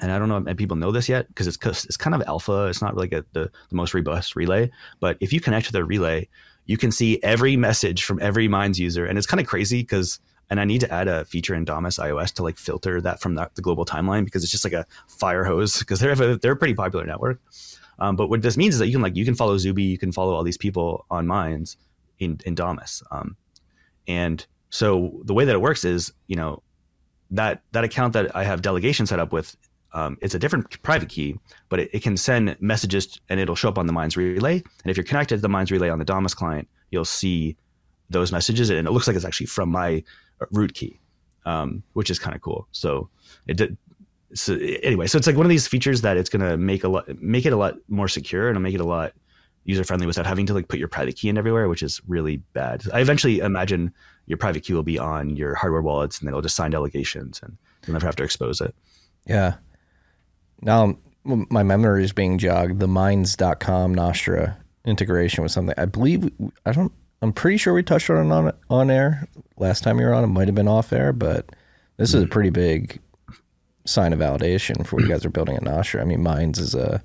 and 0.00 0.10
I 0.10 0.18
don't 0.18 0.28
know 0.28 0.42
if 0.50 0.56
people 0.56 0.76
know 0.76 0.92
this 0.92 1.08
yet 1.08 1.28
because 1.28 1.46
it's 1.46 1.58
it's 1.84 1.96
kind 1.96 2.14
of 2.14 2.22
alpha. 2.26 2.66
It's 2.66 2.82
not 2.82 2.96
like 2.96 3.12
a, 3.12 3.24
the 3.32 3.50
the 3.68 3.76
most 3.76 3.94
robust 3.94 4.36
relay. 4.36 4.70
But 5.00 5.16
if 5.20 5.32
you 5.32 5.40
connect 5.40 5.66
to 5.66 5.72
their 5.72 5.84
relay, 5.84 6.28
you 6.66 6.76
can 6.76 6.90
see 6.90 7.20
every 7.22 7.56
message 7.56 8.04
from 8.04 8.20
every 8.20 8.48
Minds 8.48 8.78
user, 8.80 9.06
and 9.06 9.18
it's 9.18 9.26
kind 9.26 9.40
of 9.40 9.46
crazy 9.46 9.82
because. 9.82 10.20
And 10.50 10.60
I 10.60 10.66
need 10.66 10.82
to 10.82 10.92
add 10.92 11.08
a 11.08 11.24
feature 11.24 11.54
in 11.54 11.64
Damus 11.64 11.96
iOS 11.96 12.30
to 12.34 12.42
like 12.42 12.58
filter 12.58 13.00
that 13.00 13.18
from 13.18 13.34
the, 13.34 13.50
the 13.54 13.62
global 13.62 13.86
timeline 13.86 14.26
because 14.26 14.42
it's 14.42 14.52
just 14.52 14.62
like 14.62 14.74
a 14.74 14.84
fire 15.08 15.42
hose 15.42 15.78
because 15.78 16.00
they're 16.00 16.12
a, 16.12 16.36
they're 16.36 16.52
a 16.52 16.56
pretty 16.56 16.74
popular 16.74 17.06
network. 17.06 17.40
Um, 17.98 18.14
but 18.14 18.28
what 18.28 18.42
this 18.42 18.58
means 18.58 18.74
is 18.74 18.78
that 18.80 18.86
you 18.86 18.92
can 18.92 19.00
like 19.00 19.16
you 19.16 19.24
can 19.24 19.34
follow 19.34 19.56
Zuby, 19.56 19.84
you 19.84 19.96
can 19.96 20.12
follow 20.12 20.34
all 20.34 20.42
these 20.42 20.58
people 20.58 21.06
on 21.10 21.26
Minds 21.26 21.78
in 22.18 22.40
in 22.44 22.54
Damus. 22.54 23.02
Um, 23.10 23.36
and 24.06 24.46
so 24.70 25.20
the 25.24 25.34
way 25.34 25.44
that 25.44 25.54
it 25.54 25.60
works 25.60 25.84
is, 25.84 26.12
you 26.26 26.36
know, 26.36 26.62
that 27.30 27.62
that 27.72 27.84
account 27.84 28.12
that 28.12 28.34
I 28.36 28.44
have 28.44 28.62
delegation 28.62 29.06
set 29.06 29.18
up 29.18 29.32
with, 29.32 29.56
um, 29.94 30.18
it's 30.20 30.34
a 30.34 30.38
different 30.38 30.82
private 30.82 31.08
key, 31.08 31.38
but 31.68 31.78
it, 31.78 31.90
it, 31.92 32.02
can 32.02 32.16
send 32.16 32.56
messages 32.60 33.20
and 33.28 33.38
it'll 33.38 33.54
show 33.54 33.68
up 33.68 33.78
on 33.78 33.86
the 33.86 33.92
Minds 33.92 34.16
relay. 34.16 34.54
And 34.54 34.90
if 34.90 34.96
you're 34.96 35.04
connected 35.04 35.36
to 35.36 35.42
the 35.42 35.48
Minds 35.48 35.70
relay 35.70 35.88
on 35.88 36.00
the 36.00 36.04
Damus 36.04 36.34
client, 36.34 36.68
you'll 36.90 37.04
see 37.04 37.56
those 38.10 38.32
messages, 38.32 38.70
and 38.70 38.86
it 38.86 38.90
looks 38.90 39.06
like 39.06 39.16
it's 39.16 39.24
actually 39.24 39.46
from 39.46 39.70
my 39.70 40.02
root 40.50 40.74
key, 40.74 40.98
um, 41.46 41.82
which 41.92 42.10
is 42.10 42.18
kind 42.18 42.34
of 42.34 42.42
cool. 42.42 42.66
So 42.72 43.08
it 43.46 43.56
did, 43.56 43.78
so 44.34 44.56
anyway, 44.82 45.06
so 45.06 45.16
it's 45.16 45.28
like 45.28 45.36
one 45.36 45.46
of 45.46 45.50
these 45.50 45.68
features 45.68 46.00
that 46.02 46.16
it's 46.16 46.28
gonna 46.28 46.56
make 46.56 46.82
a 46.82 46.88
lot 46.88 47.22
make 47.22 47.46
it 47.46 47.52
a 47.52 47.56
lot 47.56 47.76
more 47.88 48.08
secure 48.08 48.48
and 48.48 48.56
it'll 48.56 48.62
make 48.62 48.74
it 48.74 48.80
a 48.80 48.84
lot 48.84 49.12
user 49.64 49.84
friendly 49.84 50.06
without 50.06 50.26
having 50.26 50.44
to 50.46 50.54
like 50.54 50.68
put 50.68 50.78
your 50.78 50.88
private 50.88 51.16
key 51.16 51.28
in 51.28 51.38
everywhere, 51.38 51.68
which 51.68 51.82
is 51.82 52.00
really 52.06 52.38
bad. 52.52 52.82
I 52.92 53.00
eventually 53.00 53.38
imagine 53.38 53.94
your 54.26 54.38
private 54.38 54.64
key 54.64 54.74
will 54.74 54.82
be 54.82 54.98
on 54.98 55.36
your 55.36 55.54
hardware 55.54 55.82
wallets 55.82 56.18
and 56.18 56.26
then 56.26 56.32
it'll 56.32 56.42
just 56.42 56.56
sign 56.56 56.72
delegations 56.72 57.40
and 57.42 57.56
you'll 57.86 57.94
never 57.94 58.06
have 58.06 58.16
to 58.16 58.24
expose 58.24 58.60
it. 58.60 58.74
Yeah. 59.26 59.54
Now 60.62 60.96
my 61.24 61.62
memory 61.62 62.04
is 62.04 62.12
being 62.12 62.38
jogged. 62.38 62.80
The 62.80 62.88
minds.com 62.88 63.94
Nostr 63.94 64.56
integration 64.84 65.42
was 65.42 65.52
something 65.52 65.74
I 65.78 65.86
believe 65.86 66.30
I 66.66 66.72
don't 66.72 66.92
I'm 67.22 67.32
pretty 67.32 67.56
sure 67.56 67.72
we 67.72 67.82
touched 67.82 68.10
on 68.10 68.26
it 68.26 68.32
on 68.32 68.52
on 68.68 68.90
air 68.90 69.26
last 69.56 69.82
time 69.82 69.98
you 69.98 70.04
were 70.04 70.12
on. 70.12 70.24
It 70.24 70.28
might 70.28 70.48
have 70.48 70.54
been 70.54 70.68
off 70.68 70.92
air, 70.92 71.12
but 71.12 71.54
this 71.96 72.12
is 72.12 72.22
a 72.22 72.26
pretty 72.26 72.50
big 72.50 73.00
sign 73.86 74.12
of 74.12 74.18
validation 74.18 74.86
for 74.86 74.96
what 74.96 75.04
you 75.04 75.10
guys 75.10 75.24
are 75.24 75.30
building 75.30 75.56
at 75.56 75.62
Nostr. 75.62 76.00
I 76.00 76.04
mean, 76.04 76.22
Minds 76.22 76.58
is 76.58 76.74
a, 76.74 77.02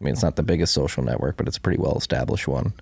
I 0.00 0.04
mean, 0.04 0.12
it's 0.12 0.22
not 0.22 0.36
the 0.36 0.42
biggest 0.42 0.74
social 0.74 1.02
network, 1.02 1.36
but 1.36 1.48
it's 1.48 1.56
a 1.56 1.60
pretty 1.60 1.80
well 1.80 1.96
established 1.96 2.46
one. 2.46 2.72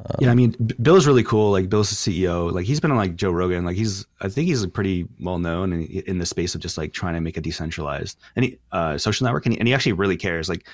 Um, 0.00 0.16
yeah, 0.20 0.30
I 0.30 0.34
mean, 0.34 0.52
Bill's 0.80 1.06
really 1.06 1.24
cool. 1.24 1.50
Like, 1.50 1.68
Bill's 1.68 1.90
the 1.90 1.96
CEO. 1.96 2.52
Like, 2.52 2.66
he's 2.66 2.80
been 2.80 2.90
on 2.90 2.96
like 2.96 3.16
Joe 3.16 3.30
Rogan. 3.30 3.64
Like, 3.64 3.76
he's, 3.76 4.06
I 4.20 4.28
think 4.28 4.46
he's 4.46 4.64
pretty 4.66 5.08
well 5.20 5.38
known 5.38 5.72
in, 5.72 5.86
in 5.86 6.18
the 6.18 6.26
space 6.26 6.54
of 6.54 6.60
just 6.60 6.78
like 6.78 6.92
trying 6.92 7.14
to 7.14 7.20
make 7.20 7.36
a 7.36 7.40
decentralized 7.40 8.18
any 8.36 8.58
uh, 8.72 8.96
social 8.98 9.24
network, 9.24 9.46
and 9.46 9.54
he, 9.54 9.58
and 9.58 9.66
he 9.66 9.74
actually 9.74 9.92
really 9.92 10.16
cares. 10.16 10.48
Like, 10.48 10.66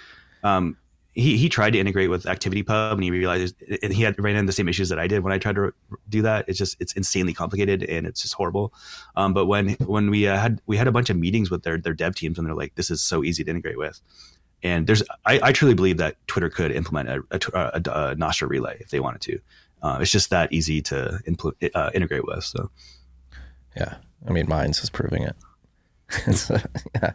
um, 0.42 0.76
he 1.14 1.36
he 1.36 1.48
tried 1.48 1.70
to 1.70 1.78
integrate 1.78 2.10
with 2.10 2.24
ActivityPub 2.24 2.92
and 2.92 3.04
he 3.04 3.10
realized 3.10 3.54
and 3.82 3.92
he 3.92 4.02
had 4.02 4.18
ran 4.18 4.34
into 4.34 4.46
the 4.46 4.52
same 4.52 4.68
issues 4.68 4.88
that 4.88 4.98
I 4.98 5.06
did 5.06 5.22
when 5.22 5.32
I 5.32 5.38
tried 5.38 5.54
to 5.54 5.72
do 6.08 6.22
that. 6.22 6.44
It's 6.48 6.58
just 6.58 6.76
it's 6.80 6.92
insanely 6.94 7.32
complicated 7.32 7.84
and 7.84 8.06
it's 8.06 8.22
just 8.22 8.34
horrible. 8.34 8.74
Um, 9.14 9.32
but 9.32 9.46
when 9.46 9.70
when 9.86 10.10
we 10.10 10.26
uh, 10.26 10.36
had 10.36 10.60
we 10.66 10.76
had 10.76 10.88
a 10.88 10.92
bunch 10.92 11.10
of 11.10 11.16
meetings 11.16 11.50
with 11.50 11.62
their 11.62 11.78
their 11.78 11.94
dev 11.94 12.16
teams 12.16 12.36
and 12.36 12.46
they're 12.46 12.54
like, 12.54 12.74
this 12.74 12.90
is 12.90 13.00
so 13.00 13.22
easy 13.22 13.44
to 13.44 13.50
integrate 13.50 13.78
with. 13.78 14.00
And 14.64 14.86
there's 14.86 15.02
I, 15.24 15.38
I 15.42 15.52
truly 15.52 15.74
believe 15.74 15.98
that 15.98 16.16
Twitter 16.26 16.48
could 16.48 16.72
implement 16.72 17.08
a, 17.08 17.22
a, 17.30 17.38
a, 17.54 17.76
a 17.76 18.16
Nostr 18.16 18.48
relay 18.48 18.78
if 18.80 18.90
they 18.90 18.98
wanted 18.98 19.20
to. 19.20 19.38
Uh, 19.82 19.98
it's 20.00 20.10
just 20.10 20.30
that 20.30 20.50
easy 20.52 20.80
to 20.80 21.20
impl- 21.28 21.70
uh, 21.74 21.90
integrate 21.94 22.26
with. 22.26 22.42
So 22.42 22.70
yeah, 23.76 23.96
I 24.26 24.32
mean, 24.32 24.48
Minds 24.48 24.82
is 24.82 24.90
proving 24.90 25.22
it. 25.22 25.36
yeah. 26.94 27.12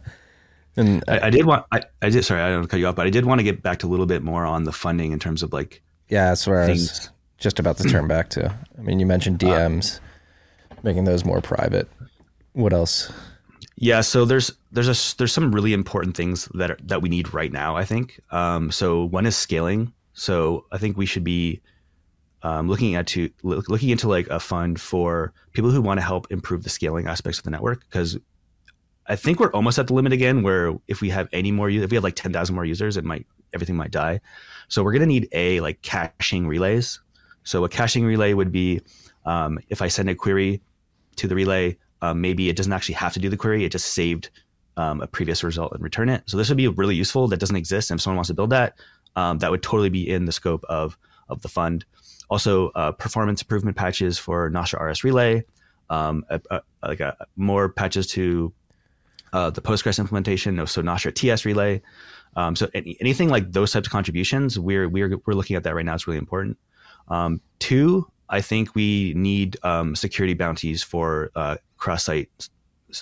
And 0.78 1.04
I, 1.08 1.28
I 1.28 1.30
did 1.30 1.46
want, 1.46 1.66
I, 1.72 1.82
I 2.02 2.10
did, 2.10 2.24
sorry, 2.24 2.42
I 2.42 2.50
don't 2.52 2.68
cut 2.68 2.80
you 2.80 2.88
off, 2.88 2.96
but 2.96 3.08
I 3.08 3.10
did 3.10 3.26
want 3.26 3.40
to 3.40 3.44
get 3.44 3.62
back 3.62 3.80
to 3.80 3.88
a 3.88 3.90
little 3.90 4.06
bit 4.06 4.24
more 4.24 4.46
on 4.46 4.64
the 4.64 4.72
funding 4.72 5.12
in 5.12 5.20
terms 5.20 5.44
of 5.44 5.52
like, 5.52 5.82
yeah, 6.10 6.30
that's 6.30 6.48
where 6.48 6.66
things. 6.66 6.90
I 6.90 6.94
was 6.94 7.10
just 7.38 7.60
about 7.60 7.78
to 7.78 7.84
turn 7.84 8.08
back 8.08 8.30
to. 8.30 8.56
I 8.78 8.82
mean, 8.82 9.00
you 9.00 9.06
mentioned 9.06 9.40
DMs, 9.40 10.00
uh, 10.72 10.76
making 10.84 11.06
those 11.06 11.26
more 11.26 11.42
private. 11.42 11.90
What 12.54 12.74
else? 12.74 13.12
Yeah, 13.76 14.02
so 14.02 14.26
there's 14.26 14.52
there's 14.72 14.88
a 14.88 15.18
there's 15.18 15.34
some 15.34 15.52
really 15.52 15.74
important 15.74 16.16
things 16.16 16.46
that 16.54 16.72
are, 16.72 16.78
that 16.84 17.02
we 17.02 17.10
need 17.10 17.34
right 17.34 17.52
now. 17.52 17.76
I 17.76 17.86
think. 17.86 18.20
Um, 18.32 18.72
so 18.72 19.06
one 19.06 19.26
is 19.26 19.36
scaling. 19.36 19.94
So 20.14 20.66
I 20.72 20.78
think 20.78 20.98
we 20.98 21.06
should 21.06 21.24
be 21.24 21.62
um, 22.44 22.68
looking 22.68 22.96
at 22.96 23.08
to 23.08 23.30
looking 23.44 23.90
into 23.90 24.08
like 24.08 24.28
a 24.28 24.40
fund 24.40 24.80
for 24.80 25.34
people 25.54 25.72
who 25.72 25.82
want 25.82 26.00
to 26.00 26.06
help 26.06 26.28
improve 26.32 26.64
the 26.64 26.70
scaling 26.70 27.08
aspects 27.08 27.40
of 27.40 27.44
the 27.44 27.52
network 27.52 27.82
because 27.90 28.18
I 29.08 29.16
think 29.16 29.40
we're 29.40 29.52
almost 29.52 29.80
at 29.80 29.88
the 29.88 29.94
limit 29.94 30.14
again. 30.14 30.44
Where 30.44 30.78
if 30.88 31.02
we 31.02 31.10
have 31.10 31.28
any 31.34 31.52
more, 31.52 31.70
if 31.70 31.90
we 31.90 31.96
have 31.96 32.04
like 32.04 32.16
ten 32.16 32.32
thousand 32.32 32.56
more 32.56 32.66
users, 32.66 32.96
it 32.96 33.04
might 33.04 33.26
everything 33.54 33.76
might 33.76 33.92
die. 33.92 34.22
So 34.68 34.84
we're 34.84 34.94
to 34.94 35.06
need 35.06 35.28
a 35.32 35.60
like 35.62 35.82
caching 35.82 36.48
relays. 36.48 37.00
So 37.44 37.64
a 37.64 37.70
caching 37.70 38.06
relay 38.06 38.34
would 38.34 38.52
be 38.52 38.82
um, 39.26 39.60
if 39.70 39.82
I 39.82 39.88
send 39.88 40.10
a 40.10 40.16
query 40.16 40.62
to 41.16 41.28
the 41.28 41.36
relay, 41.36 41.78
um, 42.02 42.22
maybe 42.22 42.50
it 42.50 42.56
doesn't 42.56 42.72
actually 42.72 42.96
have 42.96 43.14
to 43.14 43.20
do 43.20 43.30
the 43.30 43.38
query; 43.38 43.66
it 43.66 43.72
just 43.72 43.94
saved 43.94 44.30
um, 44.80 45.02
a 45.02 45.08
previous 45.08 45.44
result 45.44 45.74
and 45.74 45.84
return 45.84 46.08
it. 46.08 46.24
So 46.26 46.38
this 46.38 46.48
would 46.48 46.58
be 46.58 46.70
really 46.70 46.96
useful. 46.96 47.28
That 47.28 47.40
doesn't 47.40 47.56
exist. 47.56 47.92
And 47.92 48.00
if 48.00 48.02
someone 48.02 48.16
wants 48.16 48.30
to 48.30 48.34
build 48.34 48.52
that, 48.52 48.80
um, 49.18 49.38
that 49.40 49.52
would 49.52 49.62
totally 49.62 49.90
be 49.90 50.10
in 50.10 50.26
the 50.26 50.32
scope 50.32 50.64
of 50.70 50.98
of 51.28 51.42
the 51.42 51.50
fund. 51.50 51.86
Also, 52.30 52.70
uh, 52.70 52.92
performance 52.94 53.42
improvement 53.42 53.76
patches 53.76 54.18
for 54.18 54.50
Nostr 54.50 54.80
RS 54.80 55.04
Relay, 55.04 55.44
um, 55.90 56.24
a, 56.30 56.40
a, 56.50 56.62
like 56.82 57.02
a, 57.02 57.16
more 57.36 57.70
patches 57.70 58.08
to 58.08 58.54
uh, 59.34 59.50
the 59.50 59.62
Postgres 59.62 60.00
implementation, 60.00 60.58
of 60.60 60.72
so 60.72 60.82
Nostr 60.82 61.14
TS 61.14 61.46
Relay. 61.46 61.82
Um, 62.36 62.56
so 62.56 62.70
any, 62.74 62.96
anything 63.02 63.30
like 63.30 63.52
those 63.52 63.72
types 63.72 63.88
of 63.88 63.92
contributions, 63.92 64.58
we're 64.58 64.88
we're 64.88 65.18
we're 65.26 65.34
looking 65.34 65.58
at 65.58 65.64
that 65.64 65.76
right 65.76 65.86
now. 65.86 65.96
It's 65.96 66.08
really 66.08 66.20
important. 66.20 66.58
Um, 67.10 67.42
two, 67.58 68.10
I 68.30 68.40
think 68.40 68.76
we 68.76 69.14
need 69.16 69.58
um, 69.64 69.96
security 69.96 70.36
bounties 70.36 70.84
for 70.84 71.32
uh, 71.36 71.58
cross-site 71.78 72.30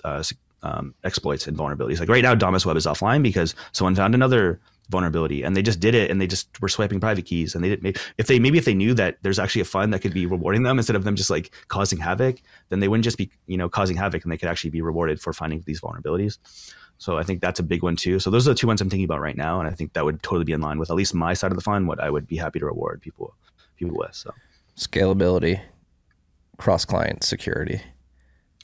uh, 0.04 0.24
um, 0.64 0.94
exploits 1.04 1.48
and 1.48 1.58
vulnerabilities. 1.58 2.00
Like 2.00 2.10
right 2.10 2.24
now, 2.24 2.36
Damus 2.36 2.66
Web 2.66 2.78
is 2.78 2.86
offline 2.86 3.24
because 3.24 3.56
someone 3.72 3.96
found 3.96 4.16
another 4.16 4.60
vulnerability 4.90 5.44
and 5.44 5.56
they 5.56 5.62
just 5.62 5.80
did 5.80 5.94
it 5.94 6.10
and 6.10 6.22
they 6.22 6.28
just 6.28 6.62
were 6.62 6.70
swiping 6.70 7.00
private 7.00 7.26
keys 7.26 7.54
and 7.54 7.64
they 7.64 7.70
didn't 7.70 7.98
if 8.18 8.28
they 8.28 8.40
maybe 8.40 8.58
if 8.58 8.66
they 8.66 8.74
knew 8.74 8.94
that 8.94 9.18
there's 9.22 9.40
actually 9.40 9.62
a 9.62 9.66
fund 9.66 9.94
that 9.94 10.00
could 10.00 10.14
be 10.14 10.26
rewarding 10.26 10.64
them 10.64 10.78
instead 10.78 10.96
of 10.96 11.04
them 11.04 11.16
just 11.16 11.30
like 11.30 11.54
causing 11.68 12.00
havoc 12.00 12.38
then 12.70 12.80
they 12.80 12.88
wouldn't 12.88 13.04
just 13.04 13.18
be 13.18 13.30
you 13.48 13.58
know 13.58 13.68
causing 13.68 13.98
havoc 13.98 14.24
and 14.24 14.32
they 14.32 14.38
could 14.38 14.50
actually 14.50 14.70
be 14.70 14.82
rewarded 14.82 15.20
for 15.20 15.34
finding 15.34 15.62
these 15.66 15.82
vulnerabilities. 15.82 16.38
So 17.00 17.18
i 17.18 17.24
think 17.24 17.42
that's 17.42 17.60
a 17.60 17.64
big 17.64 17.84
one 17.84 17.96
too. 17.96 18.20
So 18.20 18.30
those 18.30 18.48
are 18.48 18.52
the 18.52 18.56
two 18.56 18.68
ones 18.68 18.80
i'm 18.80 18.90
thinking 18.90 19.06
about 19.06 19.20
right 19.20 19.38
now 19.38 19.60
and 19.60 19.68
i 19.68 19.74
think 19.74 19.94
that 19.94 20.06
would 20.06 20.24
totally 20.24 20.46
be 20.46 20.54
in 20.54 20.62
line 20.62 20.80
with 20.80 20.90
at 20.90 20.96
least 20.96 21.14
my 21.14 21.34
side 21.34 21.52
of 21.52 21.58
the 21.58 21.64
fund 21.64 21.88
what 21.88 22.00
i 22.00 22.10
would 22.10 22.28
be 22.28 22.38
happy 22.38 22.60
to 22.60 22.66
reward 22.66 23.02
people 23.02 23.36
people 23.76 23.98
with 23.98 24.16
so. 24.16 24.34
Scalability 24.78 25.60
cross 26.58 26.86
client 26.86 27.24
security 27.24 27.82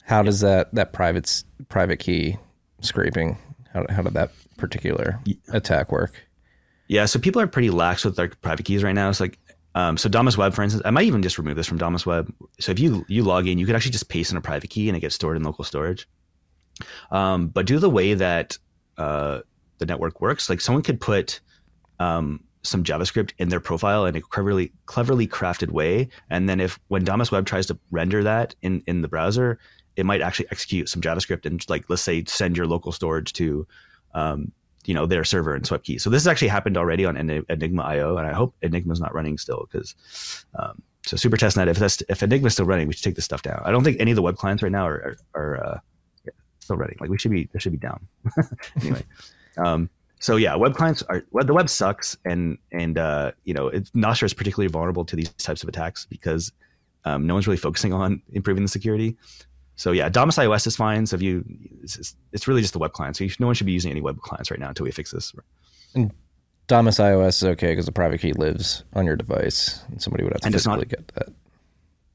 how 0.05 0.21
does 0.21 0.41
that 0.41 0.73
that 0.75 0.93
private 0.93 1.43
private 1.69 1.97
key 1.97 2.37
scraping 2.81 3.37
how, 3.73 3.85
how 3.89 4.01
did 4.01 4.13
that 4.13 4.31
particular 4.57 5.19
attack 5.51 5.91
work? 5.91 6.13
Yeah, 6.87 7.05
so 7.05 7.19
people 7.19 7.41
are 7.41 7.47
pretty 7.47 7.69
lax 7.69 8.05
with 8.05 8.15
their 8.15 8.29
private 8.29 8.65
keys 8.65 8.83
right 8.83 8.93
now. 8.93 9.09
It's 9.09 9.19
like 9.19 9.39
um, 9.75 9.97
so 9.97 10.07
Damus 10.07 10.37
Web, 10.37 10.53
for 10.53 10.61
instance, 10.61 10.83
I 10.85 10.91
might 10.91 11.05
even 11.05 11.23
just 11.23 11.39
remove 11.39 11.55
this 11.55 11.65
from 11.65 11.79
Damus 11.79 12.05
Web. 12.05 12.31
So 12.59 12.71
if 12.71 12.79
you 12.79 13.05
you 13.07 13.23
log 13.23 13.47
in, 13.47 13.57
you 13.57 13.65
could 13.65 13.75
actually 13.75 13.91
just 13.91 14.09
paste 14.09 14.31
in 14.31 14.37
a 14.37 14.41
private 14.41 14.69
key 14.69 14.87
and 14.87 14.95
it 14.95 14.99
gets 14.99 15.15
stored 15.15 15.37
in 15.37 15.43
local 15.43 15.63
storage. 15.63 16.07
Um, 17.11 17.47
but 17.47 17.65
due 17.65 17.75
to 17.75 17.79
the 17.79 17.89
way 17.89 18.13
that 18.13 18.57
uh, 18.97 19.39
the 19.79 19.85
network 19.85 20.21
works, 20.21 20.49
like 20.49 20.61
someone 20.61 20.83
could 20.83 20.99
put 21.01 21.39
um, 21.99 22.43
some 22.61 22.83
JavaScript 22.83 23.31
in 23.37 23.49
their 23.49 23.59
profile 23.59 24.05
in 24.05 24.15
a 24.15 24.21
cleverly 24.21 24.71
cleverly 24.85 25.27
crafted 25.27 25.71
way, 25.71 26.09
and 26.29 26.47
then 26.47 26.59
if 26.59 26.79
when 26.89 27.03
Damus 27.03 27.31
Web 27.31 27.45
tries 27.45 27.65
to 27.67 27.79
render 27.89 28.23
that 28.23 28.53
in 28.61 28.83
in 28.85 29.01
the 29.01 29.07
browser, 29.07 29.57
it 29.95 30.05
might 30.05 30.21
actually 30.21 30.47
execute 30.51 30.89
some 30.89 31.01
JavaScript 31.01 31.45
and 31.45 31.67
like 31.69 31.85
let's 31.89 32.01
say 32.01 32.23
send 32.25 32.57
your 32.57 32.65
local 32.65 32.91
storage 32.91 33.33
to 33.33 33.67
um, 34.13 34.51
you 34.85 34.93
know 34.93 35.05
their 35.05 35.23
server 35.23 35.53
and 35.53 35.65
swipe 35.65 35.83
keys. 35.83 36.03
So 36.03 36.09
this 36.09 36.23
has 36.23 36.27
actually 36.27 36.49
happened 36.49 36.77
already 36.77 37.05
on 37.05 37.15
Anigma 37.15 37.83
IO, 37.83 38.17
and 38.17 38.27
I 38.27 38.33
hope 38.33 38.55
Anigma's 38.63 38.99
not 38.99 39.13
running 39.13 39.37
still 39.37 39.67
because 39.71 39.95
um, 40.55 40.81
so 41.05 41.17
Supertestnet 41.17 41.67
if 41.67 41.77
that's 41.77 42.01
if 42.09 42.19
Anigma's 42.19 42.53
still 42.53 42.65
running, 42.65 42.87
we 42.87 42.93
should 42.93 43.03
take 43.03 43.15
this 43.15 43.25
stuff 43.25 43.41
down. 43.41 43.61
I 43.63 43.71
don't 43.71 43.83
think 43.83 43.99
any 43.99 44.11
of 44.11 44.15
the 44.15 44.21
web 44.21 44.37
clients 44.37 44.63
right 44.63 44.71
now 44.71 44.87
are 44.87 45.15
are, 45.33 45.41
are 45.41 45.65
uh, 45.65 45.79
still 46.59 46.77
running. 46.77 46.97
Like 46.99 47.09
we 47.09 47.17
should 47.17 47.31
be, 47.31 47.49
they 47.53 47.59
should 47.59 47.73
be 47.73 47.77
down 47.77 48.07
anyway. 48.81 49.03
Um, 49.57 49.89
so 50.19 50.37
yeah, 50.37 50.55
web 50.55 50.73
clients 50.75 51.03
are 51.03 51.23
well, 51.31 51.45
the 51.45 51.53
web 51.53 51.69
sucks, 51.69 52.17
and 52.25 52.57
and 52.71 52.97
uh, 52.97 53.33
you 53.43 53.53
know 53.53 53.67
it, 53.67 53.91
Nostr 53.93 54.23
is 54.23 54.33
particularly 54.33 54.71
vulnerable 54.71 55.05
to 55.05 55.15
these 55.15 55.29
types 55.33 55.63
of 55.63 55.69
attacks 55.69 56.05
because 56.05 56.51
um, 57.05 57.27
no 57.27 57.33
one's 57.33 57.47
really 57.47 57.57
focusing 57.57 57.93
on 57.93 58.21
improving 58.31 58.63
the 58.63 58.69
security. 58.69 59.17
So 59.75 59.91
yeah, 59.91 60.09
Damus 60.09 60.37
iOS 60.37 60.67
is 60.67 60.75
fine. 60.75 61.05
So 61.05 61.15
if 61.15 61.21
you, 61.21 61.43
it's, 61.81 62.15
it's 62.31 62.47
really 62.47 62.61
just 62.61 62.73
the 62.73 62.79
web 62.79 62.93
client. 62.93 63.17
So 63.17 63.23
you, 63.23 63.31
no 63.39 63.47
one 63.47 63.55
should 63.55 63.65
be 63.65 63.71
using 63.73 63.91
any 63.91 64.01
web 64.01 64.19
clients 64.21 64.51
right 64.51 64.59
now 64.59 64.69
until 64.69 64.85
we 64.85 64.91
fix 64.91 65.11
this. 65.11 65.33
And 65.95 66.11
Damus 66.67 66.99
iOS 66.99 67.29
is 67.29 67.43
okay 67.43 67.71
because 67.71 67.85
the 67.85 67.91
private 67.91 68.21
key 68.21 68.33
lives 68.33 68.83
on 68.93 69.05
your 69.05 69.15
device, 69.15 69.83
and 69.89 70.01
somebody 70.01 70.23
would 70.23 70.33
have 70.33 70.41
to 70.41 70.47
and 70.47 70.55
physically 70.55 70.77
not, 70.77 70.87
get 70.87 71.07
that. 71.15 71.29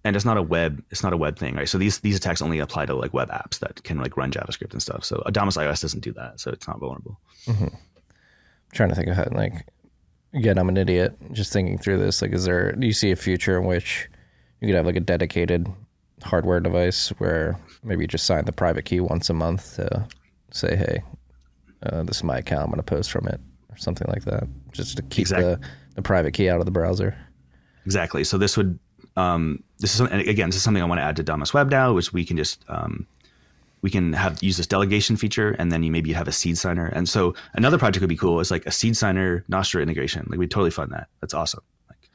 And 0.04 0.16
it's 0.16 0.24
not 0.24 0.36
a 0.36 0.42
web. 0.42 0.82
It's 0.90 1.02
not 1.02 1.12
a 1.12 1.16
web 1.16 1.38
thing, 1.38 1.54
right? 1.54 1.68
So 1.68 1.76
these 1.76 1.98
these 1.98 2.16
attacks 2.16 2.40
only 2.40 2.60
apply 2.60 2.86
to 2.86 2.94
like 2.94 3.12
web 3.12 3.28
apps 3.30 3.58
that 3.58 3.82
can 3.82 3.98
like 3.98 4.16
run 4.16 4.30
JavaScript 4.30 4.72
and 4.72 4.80
stuff. 4.80 5.04
So 5.04 5.22
Damus 5.32 5.56
iOS 5.56 5.82
doesn't 5.82 6.00
do 6.00 6.12
that, 6.12 6.40
so 6.40 6.50
it's 6.50 6.66
not 6.66 6.78
vulnerable. 6.78 7.20
Mm-hmm. 7.46 7.64
I'm 7.64 8.72
trying 8.72 8.88
to 8.88 8.94
think 8.94 9.08
ahead. 9.08 9.34
Like 9.34 9.66
again, 10.32 10.58
I'm 10.58 10.68
an 10.68 10.76
idiot. 10.76 11.16
Just 11.32 11.52
thinking 11.52 11.76
through 11.78 11.98
this. 11.98 12.22
Like, 12.22 12.32
is 12.32 12.44
there? 12.44 12.72
Do 12.72 12.86
you 12.86 12.92
see 12.92 13.10
a 13.10 13.16
future 13.16 13.58
in 13.58 13.66
which 13.66 14.08
you 14.60 14.68
could 14.68 14.76
have 14.76 14.86
like 14.86 14.96
a 14.96 15.00
dedicated 15.00 15.68
hardware 16.22 16.60
device 16.60 17.08
where 17.18 17.58
maybe 17.82 18.02
you 18.02 18.08
just 18.08 18.26
sign 18.26 18.44
the 18.44 18.52
private 18.52 18.84
key 18.84 19.00
once 19.00 19.30
a 19.30 19.34
month 19.34 19.76
to 19.76 20.06
say, 20.50 20.76
hey, 20.76 21.02
uh, 21.84 22.02
this 22.02 22.18
is 22.18 22.24
my 22.24 22.38
account. 22.38 22.62
I'm 22.62 22.70
going 22.70 22.78
to 22.78 22.82
post 22.82 23.10
from 23.10 23.28
it 23.28 23.40
or 23.70 23.76
something 23.76 24.06
like 24.08 24.24
that, 24.24 24.44
just 24.72 24.96
to 24.96 25.02
keep 25.02 25.22
exactly. 25.22 25.54
the, 25.54 25.60
the 25.96 26.02
private 26.02 26.32
key 26.32 26.48
out 26.48 26.58
of 26.58 26.64
the 26.64 26.72
browser. 26.72 27.16
Exactly. 27.84 28.24
So 28.24 28.38
this 28.38 28.56
would, 28.56 28.78
um, 29.16 29.62
this 29.78 29.94
is 29.94 30.00
again, 30.00 30.48
this 30.48 30.56
is 30.56 30.62
something 30.62 30.82
I 30.82 30.86
want 30.86 31.00
to 31.00 31.04
add 31.04 31.16
to 31.16 31.22
Damus 31.22 31.54
Web 31.54 31.70
now, 31.70 31.92
which 31.92 32.12
we 32.12 32.24
can 32.24 32.36
just, 32.36 32.64
um, 32.68 33.06
we 33.80 33.90
can 33.90 34.12
have 34.12 34.42
use 34.42 34.56
this 34.56 34.66
delegation 34.66 35.16
feature, 35.16 35.50
and 35.52 35.70
then 35.70 35.84
you 35.84 35.92
maybe 35.92 36.12
have 36.12 36.26
a 36.26 36.32
SeedSigner. 36.32 36.90
And 36.92 37.08
so 37.08 37.34
another 37.54 37.78
project 37.78 38.00
would 38.00 38.08
be 38.08 38.16
cool 38.16 38.40
is 38.40 38.50
like 38.50 38.66
a 38.66 38.70
SeedSigner 38.70 39.44
Nostr 39.46 39.80
integration. 39.80 40.26
Like 40.28 40.40
we 40.40 40.48
totally 40.48 40.70
fund 40.70 40.90
that. 40.92 41.06
That's 41.20 41.32
awesome. 41.32 41.62
Like, 41.88 42.10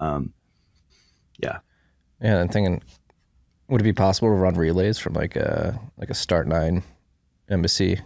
um, 0.00 0.32
yeah. 1.38 1.58
Yeah, 2.22 2.40
I'm 2.40 2.48
thinking 2.48 2.82
would 3.68 3.80
it 3.80 3.84
be 3.84 3.92
possible 3.92 4.28
to 4.28 4.34
run 4.34 4.54
relays 4.54 4.98
from 4.98 5.14
like 5.14 5.36
a 5.36 5.78
like 5.98 6.10
a 6.10 6.14
Start 6.14 6.46
Nine 6.46 6.82
embassy? 7.48 8.00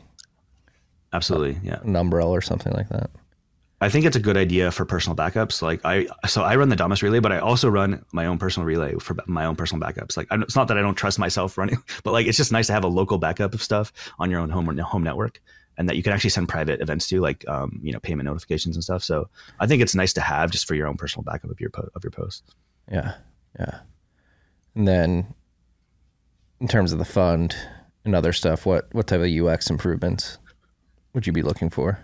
Absolutely, 1.13 1.59
yeah. 1.63 1.81
An 1.83 1.95
Umbrel 1.95 2.29
or 2.29 2.41
something 2.41 2.73
like 2.73 2.89
that. 2.91 3.11
I 3.81 3.91
think 3.91 4.07
it's 4.07 4.17
a 4.17 4.21
good 4.21 4.39
idea 4.39 4.71
for 4.71 4.87
personal 4.87 5.15
backups. 5.15 5.61
Like 5.61 5.81
I, 5.85 6.07
so 6.27 6.43
I 6.43 6.57
run 6.57 6.71
the 6.71 6.77
Damus 6.77 7.03
relay, 7.03 7.21
but 7.21 7.33
I 7.33 7.39
also 7.39 7.69
run 7.69 8.03
my 8.13 8.25
own 8.25 8.39
personal 8.39 8.67
relay 8.67 8.95
for 8.95 9.17
my 9.27 9.45
own 9.45 9.55
personal 9.55 9.87
backups. 9.87 10.17
Like 10.17 10.29
it's 10.31 10.57
not 10.57 10.69
that 10.69 10.79
I 10.79 10.81
don't 10.81 10.95
trust 10.95 11.19
myself 11.19 11.59
running, 11.59 11.83
but 12.03 12.13
like 12.13 12.27
it's 12.27 12.39
just 12.39 12.53
nice 12.53 12.67
to 12.69 12.73
have 12.73 12.85
a 12.85 12.89
local 12.89 13.19
backup 13.19 13.53
of 13.53 13.63
stuff 13.63 13.93
on 14.19 14.31
your 14.31 14.41
own 14.41 14.49
home 14.49 14.79
home 14.79 15.03
network, 15.03 15.43
and 15.77 15.89
that 15.89 15.97
you 15.97 16.03
can 16.03 16.13
actually 16.13 16.31
send 16.31 16.49
private 16.49 16.81
events 16.81 17.07
to, 17.09 17.21
like 17.21 17.47
um, 17.49 17.79
you 17.83 17.93
know 17.93 18.01
payment 18.01 18.27
notifications 18.27 18.77
and 18.77 18.83
stuff. 18.83 19.05
So 19.05 19.29
I 19.61 19.67
think 19.67 19.83
it's 19.83 19.95
nice 19.95 20.15
to 20.15 20.23
have 20.23 20.51
just 20.51 20.67
for 20.67 20.75
your 20.75 20.87
own 20.87 20.97
personal 20.97 21.25
backup 21.25 21.51
of 21.51 21.61
your 21.61 21.71
po- 21.71 21.91
of 21.95 22.03
your 22.03 22.13
posts. 22.13 22.55
Yeah, 22.91 23.15
yeah. 23.59 23.81
And 24.75 24.89
then 24.89 25.35
in 26.61 26.69
terms 26.69 26.93
of 26.93 26.99
the 26.99 27.05
fund 27.05 27.55
and 28.05 28.15
other 28.15 28.33
stuff, 28.33 28.67
what 28.67 28.89
what 28.93 29.07
type 29.07 29.21
of 29.21 29.31
UX 29.31 29.71
improvements 29.71 30.39
would 31.13 31.27
you 31.27 31.33
be 31.33 31.43
looking 31.43 31.71
for? 31.71 31.99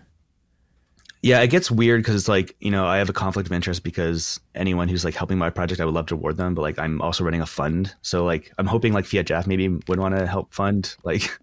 Yeah, 1.23 1.41
it 1.41 1.49
gets 1.49 1.71
weird 1.71 2.01
because 2.01 2.17
it's 2.17 2.29
like 2.29 2.57
you 2.61 2.71
know 2.71 2.85
I 2.85 2.99
have 2.99 3.09
a 3.09 3.13
conflict 3.13 3.49
of 3.49 3.53
interest 3.53 3.85
because 3.85 4.41
anyone 4.55 4.89
who's 4.89 5.05
like 5.05 5.15
helping 5.15 5.39
my 5.39 5.51
project, 5.51 5.81
I 5.81 5.85
would 5.85 5.95
love 5.95 6.07
to 6.07 6.17
reward 6.17 6.37
them, 6.37 6.55
but 6.55 6.63
like 6.63 6.79
I'm 6.79 7.01
also 7.01 7.25
running 7.25 7.41
a 7.41 7.47
fund, 7.47 7.95
so 8.03 8.25
like 8.25 8.53
I'm 8.59 8.67
hoping 8.67 8.93
like 8.93 9.05
Fiatjaf 9.05 9.47
maybe 9.47 9.69
would 9.69 10.01
want 10.01 10.17
to 10.17 10.27
help 10.27 10.53
fund 10.53 10.97
like 11.05 11.39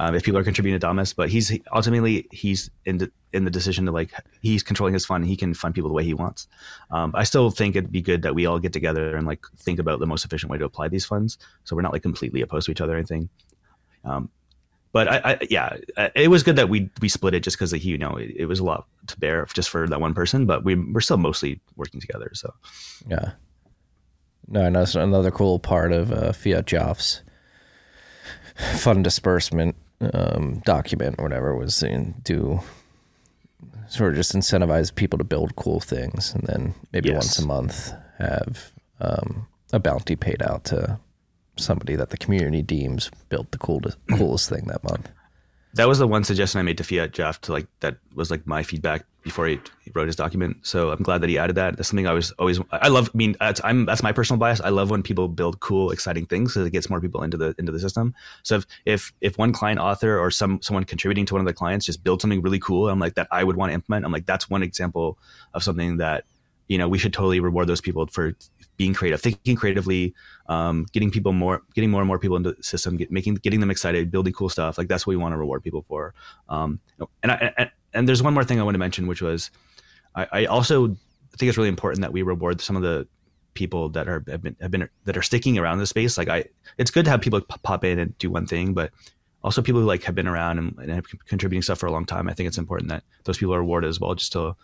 um, 0.00 0.14
if 0.14 0.22
people 0.22 0.38
are 0.38 0.44
contributing 0.44 0.78
to 0.78 0.86
Damus, 0.86 1.12
but 1.12 1.28
he's 1.28 1.56
ultimately 1.72 2.26
he's 2.30 2.70
in 2.84 2.98
the, 2.98 3.10
in 3.32 3.44
the 3.44 3.50
decision 3.50 3.86
to 3.86 3.92
like 3.92 4.12
he's 4.40 4.62
controlling 4.62 4.94
his 4.94 5.04
fund. 5.04 5.26
He 5.26 5.36
can 5.36 5.54
fund 5.54 5.74
people 5.74 5.88
the 5.88 5.94
way 5.94 6.04
he 6.04 6.14
wants. 6.14 6.46
Um, 6.90 7.12
I 7.14 7.24
still 7.24 7.50
think 7.50 7.76
it'd 7.76 7.92
be 7.92 8.02
good 8.02 8.22
that 8.22 8.34
we 8.34 8.46
all 8.46 8.58
get 8.58 8.72
together 8.72 9.16
and 9.16 9.26
like 9.26 9.44
think 9.56 9.78
about 9.78 10.00
the 10.00 10.06
most 10.06 10.24
efficient 10.24 10.50
way 10.50 10.58
to 10.58 10.64
apply 10.64 10.88
these 10.88 11.04
funds, 11.04 11.38
so 11.64 11.74
we're 11.74 11.82
not 11.82 11.92
like 11.92 12.02
completely 12.02 12.40
opposed 12.40 12.66
to 12.66 12.72
each 12.72 12.80
other 12.80 12.94
or 12.94 12.96
anything. 12.96 13.28
Um, 14.04 14.30
but 14.92 15.08
I, 15.08 15.32
I, 15.32 15.38
yeah, 15.50 15.76
it 16.14 16.28
was 16.28 16.42
good 16.42 16.56
that 16.56 16.68
we 16.68 16.90
we 17.00 17.08
split 17.08 17.34
it 17.34 17.40
just 17.40 17.56
because 17.56 17.72
he, 17.72 17.90
you 17.90 17.98
know, 17.98 18.16
it, 18.16 18.32
it, 18.34 18.46
was 18.46 18.58
a 18.58 18.64
lot 18.64 18.86
to 19.08 19.18
bear 19.18 19.46
just 19.52 19.68
for 19.68 19.86
that 19.86 20.00
one 20.00 20.14
person. 20.14 20.46
But 20.46 20.64
we 20.64 20.76
we're 20.76 21.00
still 21.00 21.18
mostly 21.18 21.60
working 21.76 22.00
together. 22.00 22.30
So 22.32 22.54
yeah, 23.06 23.32
no, 24.48 24.64
I 24.64 24.70
know 24.70 24.84
another 24.94 25.30
cool 25.30 25.58
part 25.58 25.92
of 25.92 26.10
uh, 26.10 26.32
Fiatjaf's 26.32 27.22
fund 28.76 29.04
disbursement 29.04 29.76
um, 30.12 30.60
document 30.64 31.16
or 31.18 31.24
whatever 31.24 31.56
was 31.56 31.82
in, 31.82 32.14
do 32.22 32.60
sort 33.88 34.10
of 34.10 34.16
just 34.16 34.34
incentivize 34.34 34.94
people 34.94 35.18
to 35.18 35.24
build 35.24 35.56
cool 35.56 35.80
things, 35.80 36.34
and 36.34 36.44
then 36.44 36.74
maybe 36.92 37.08
yes. 37.08 37.16
once 37.16 37.38
a 37.38 37.46
month 37.46 37.92
have 38.18 38.72
um, 39.00 39.46
a 39.72 39.78
bounty 39.78 40.16
paid 40.16 40.42
out 40.42 40.64
to 40.64 40.98
somebody 41.56 41.96
that 41.96 42.10
the 42.10 42.16
community 42.16 42.62
deems 42.62 43.10
built 43.28 43.50
the 43.50 43.58
coolest 43.58 43.96
coolest 44.16 44.48
thing 44.48 44.64
that 44.66 44.82
month. 44.84 45.08
That 45.78 45.86
was 45.86 46.00
the 46.00 46.08
one 46.08 46.24
suggestion 46.24 46.58
I 46.58 46.64
made 46.64 46.76
to 46.78 46.82
Fiatjaf 46.82 47.38
to 47.42 47.52
like 47.52 47.68
that 47.78 47.98
was 48.16 48.32
like 48.32 48.44
my 48.48 48.64
feedback 48.64 49.06
before 49.22 49.46
he, 49.46 49.60
he 49.84 49.92
wrote 49.94 50.08
his 50.08 50.16
document. 50.16 50.56
So 50.62 50.90
I'm 50.90 51.04
glad 51.04 51.20
that 51.20 51.30
he 51.30 51.38
added 51.38 51.54
that. 51.54 51.76
That's 51.76 51.88
something 51.88 52.08
I 52.08 52.12
was 52.12 52.32
always 52.32 52.58
I 52.72 52.88
love. 52.88 53.08
I 53.14 53.16
mean, 53.16 53.36
that's, 53.38 53.60
I'm 53.62 53.84
that's 53.84 54.02
my 54.02 54.10
personal 54.10 54.40
bias. 54.40 54.60
I 54.60 54.70
love 54.70 54.90
when 54.90 55.04
people 55.04 55.28
build 55.28 55.60
cool, 55.60 55.92
exciting 55.92 56.26
things 56.26 56.54
because 56.54 56.66
it 56.66 56.70
gets 56.70 56.90
more 56.90 57.00
people 57.00 57.22
into 57.22 57.36
the 57.36 57.54
into 57.58 57.70
the 57.70 57.78
system. 57.78 58.12
So 58.42 58.56
if 58.56 58.66
if 58.86 59.12
if 59.20 59.38
one 59.38 59.52
client 59.52 59.78
author 59.78 60.18
or 60.18 60.32
some 60.32 60.60
someone 60.62 60.82
contributing 60.82 61.26
to 61.26 61.34
one 61.34 61.42
of 61.42 61.46
the 61.46 61.54
clients 61.54 61.86
just 61.86 62.02
build 62.02 62.20
something 62.22 62.42
really 62.42 62.58
cool, 62.58 62.88
I'm 62.88 62.98
like 62.98 63.14
that 63.14 63.28
I 63.30 63.44
would 63.44 63.54
want 63.54 63.70
to 63.70 63.74
implement. 63.74 64.04
I'm 64.04 64.10
like 64.10 64.26
that's 64.26 64.50
one 64.50 64.64
example 64.64 65.16
of 65.54 65.62
something 65.62 65.98
that 65.98 66.24
you 66.66 66.76
know 66.76 66.88
we 66.88 66.98
should 66.98 67.12
totally 67.12 67.38
reward 67.38 67.68
those 67.68 67.80
people 67.80 68.04
for 68.08 68.34
being 68.78 68.94
creative, 68.94 69.20
thinking 69.20 69.56
creatively, 69.56 70.14
um, 70.48 70.86
getting 70.92 71.10
people 71.10 71.32
more, 71.32 71.60
getting 71.74 71.90
more 71.90 72.00
and 72.00 72.08
more 72.08 72.18
people 72.18 72.36
into 72.36 72.52
the 72.52 72.62
system, 72.62 72.96
get, 72.96 73.10
making, 73.10 73.34
getting 73.34 73.60
them 73.60 73.70
excited, 73.70 74.10
building 74.10 74.32
cool 74.32 74.48
stuff. 74.48 74.78
Like 74.78 74.88
that's 74.88 75.06
what 75.06 75.10
we 75.10 75.16
want 75.16 75.34
to 75.34 75.36
reward 75.36 75.62
people 75.62 75.84
for. 75.86 76.14
Um, 76.48 76.80
and 77.22 77.32
I, 77.32 77.52
and, 77.58 77.70
and 77.92 78.08
there's 78.08 78.22
one 78.22 78.32
more 78.32 78.44
thing 78.44 78.58
I 78.58 78.62
want 78.62 78.76
to 78.76 78.78
mention, 78.78 79.06
which 79.06 79.20
was, 79.20 79.50
I, 80.14 80.26
I 80.32 80.44
also 80.46 80.96
think 81.36 81.48
it's 81.48 81.58
really 81.58 81.68
important 81.68 82.00
that 82.02 82.12
we 82.12 82.22
reward 82.22 82.60
some 82.60 82.76
of 82.76 82.82
the 82.82 83.06
people 83.54 83.88
that 83.88 84.08
are 84.08 84.24
have 84.28 84.42
been, 84.42 84.56
have 84.60 84.70
been 84.70 84.88
that 85.04 85.16
are 85.16 85.22
sticking 85.22 85.58
around 85.58 85.78
the 85.78 85.86
space. 85.86 86.16
Like 86.16 86.28
I, 86.28 86.44
it's 86.78 86.92
good 86.92 87.04
to 87.04 87.10
have 87.10 87.20
people 87.20 87.40
pop 87.40 87.84
in 87.84 87.98
and 87.98 88.16
do 88.18 88.30
one 88.30 88.46
thing, 88.46 88.74
but 88.74 88.92
also 89.42 89.60
people 89.60 89.80
who 89.80 89.86
like 89.86 90.04
have 90.04 90.14
been 90.14 90.28
around 90.28 90.58
and, 90.58 90.78
and 90.78 90.90
have 90.90 91.06
contributing 91.26 91.62
stuff 91.62 91.78
for 91.78 91.86
a 91.86 91.92
long 91.92 92.04
time. 92.04 92.28
I 92.28 92.34
think 92.34 92.46
it's 92.46 92.58
important 92.58 92.90
that 92.90 93.02
those 93.24 93.38
people 93.38 93.54
are 93.54 93.60
rewarded 93.60 93.90
as 93.90 93.98
well, 93.98 94.14
just 94.14 94.32
to, 94.32 94.54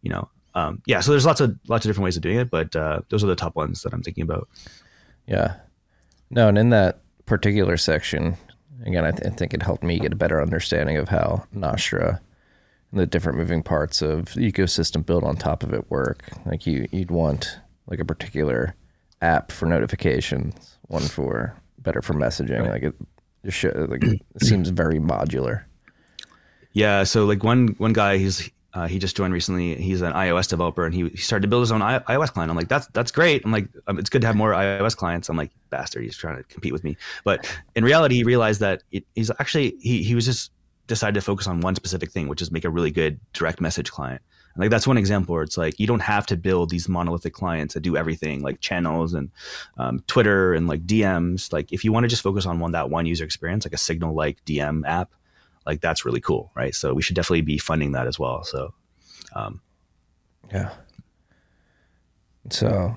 you 0.00 0.10
know, 0.10 0.30
um, 0.54 0.82
yeah, 0.86 1.00
so 1.00 1.10
there's 1.10 1.26
lots 1.26 1.40
of 1.40 1.58
lots 1.68 1.84
of 1.84 1.90
different 1.90 2.04
ways 2.04 2.16
of 2.16 2.22
doing 2.22 2.38
it, 2.38 2.50
but 2.50 2.74
uh, 2.74 3.00
those 3.08 3.22
are 3.22 3.28
the 3.28 3.36
top 3.36 3.56
ones 3.56 3.82
that 3.82 3.92
I'm 3.92 4.02
thinking 4.02 4.22
about. 4.22 4.48
Yeah, 5.26 5.56
no, 6.30 6.48
and 6.48 6.58
in 6.58 6.70
that 6.70 7.00
particular 7.26 7.76
section, 7.76 8.36
again, 8.84 9.04
I, 9.04 9.10
th- 9.10 9.26
I 9.26 9.34
think 9.34 9.54
it 9.54 9.62
helped 9.62 9.82
me 9.82 9.98
get 9.98 10.12
a 10.12 10.16
better 10.16 10.40
understanding 10.40 10.96
of 10.96 11.08
how 11.08 11.44
Nostr 11.54 12.20
and 12.90 13.00
the 13.00 13.06
different 13.06 13.38
moving 13.38 13.62
parts 13.62 14.02
of 14.02 14.32
the 14.34 14.50
ecosystem 14.50 15.04
built 15.04 15.24
on 15.24 15.36
top 15.36 15.62
of 15.62 15.72
it 15.72 15.90
work. 15.90 16.24
Like 16.46 16.66
you, 16.66 16.88
you'd 16.90 17.10
want 17.10 17.58
like 17.86 18.00
a 18.00 18.04
particular 18.04 18.74
app 19.20 19.52
for 19.52 19.66
notifications, 19.66 20.78
one 20.82 21.02
for 21.02 21.54
better 21.78 22.02
for 22.02 22.14
messaging. 22.14 22.68
Like 22.68 22.82
it, 22.82 22.94
just 23.44 23.58
show, 23.58 23.86
like 23.88 24.02
it 24.04 24.22
seems 24.42 24.70
very 24.70 24.98
modular. 24.98 25.64
Yeah, 26.72 27.04
so 27.04 27.24
like 27.24 27.44
one 27.44 27.68
one 27.78 27.92
guy, 27.92 28.18
he's 28.18 28.50
uh, 28.78 28.86
he 28.86 29.00
just 29.00 29.16
joined 29.16 29.32
recently. 29.32 29.74
He's 29.74 30.02
an 30.02 30.12
iOS 30.12 30.48
developer, 30.48 30.86
and 30.86 30.94
he, 30.94 31.08
he 31.08 31.16
started 31.16 31.42
to 31.42 31.48
build 31.48 31.62
his 31.62 31.72
own 31.72 31.82
I- 31.82 31.98
iOS 31.98 32.32
client. 32.32 32.48
I'm 32.48 32.56
like, 32.56 32.68
that's 32.68 32.86
that's 32.88 33.10
great. 33.10 33.44
I'm 33.44 33.50
like, 33.50 33.68
um, 33.88 33.98
it's 33.98 34.08
good 34.08 34.20
to 34.20 34.28
have 34.28 34.36
more 34.36 34.52
iOS 34.52 34.96
clients. 34.96 35.28
I'm 35.28 35.36
like, 35.36 35.50
bastard, 35.68 36.04
he's 36.04 36.16
trying 36.16 36.36
to 36.36 36.44
compete 36.44 36.72
with 36.72 36.84
me. 36.84 36.96
But 37.24 37.52
in 37.74 37.82
reality, 37.82 38.14
he 38.14 38.22
realized 38.22 38.60
that 38.60 38.84
it, 38.92 39.04
he's 39.16 39.32
actually 39.40 39.74
he 39.80 40.04
he 40.04 40.14
was 40.14 40.24
just 40.24 40.52
decided 40.86 41.14
to 41.14 41.20
focus 41.20 41.48
on 41.48 41.60
one 41.60 41.74
specific 41.74 42.12
thing, 42.12 42.28
which 42.28 42.40
is 42.40 42.52
make 42.52 42.64
a 42.64 42.70
really 42.70 42.92
good 42.92 43.18
direct 43.32 43.60
message 43.60 43.90
client. 43.90 44.22
And 44.54 44.62
like 44.62 44.70
that's 44.70 44.86
one 44.86 44.96
example 44.96 45.34
where 45.34 45.42
it's 45.42 45.58
like 45.58 45.80
you 45.80 45.88
don't 45.88 45.98
have 45.98 46.26
to 46.26 46.36
build 46.36 46.70
these 46.70 46.88
monolithic 46.88 47.34
clients 47.34 47.74
that 47.74 47.80
do 47.80 47.96
everything, 47.96 48.42
like 48.42 48.60
channels 48.60 49.12
and 49.12 49.28
um, 49.76 50.04
Twitter 50.06 50.54
and 50.54 50.68
like 50.68 50.86
DMs. 50.86 51.52
Like 51.52 51.72
if 51.72 51.84
you 51.84 51.90
want 51.90 52.04
to 52.04 52.08
just 52.08 52.22
focus 52.22 52.46
on 52.46 52.60
one 52.60 52.70
that 52.72 52.90
one 52.90 53.06
user 53.06 53.24
experience, 53.24 53.66
like 53.66 53.74
a 53.74 53.78
Signal 53.78 54.14
like 54.14 54.44
DM 54.44 54.86
app, 54.86 55.10
like 55.68 55.82
that's 55.82 56.04
really 56.04 56.20
cool, 56.20 56.50
right? 56.56 56.74
So 56.74 56.94
we 56.94 57.02
should 57.02 57.14
definitely 57.14 57.42
be 57.42 57.58
funding 57.58 57.92
that 57.92 58.06
as 58.06 58.18
well. 58.18 58.42
So, 58.42 58.72
um, 59.34 59.60
yeah. 60.50 60.70
So, 62.50 62.96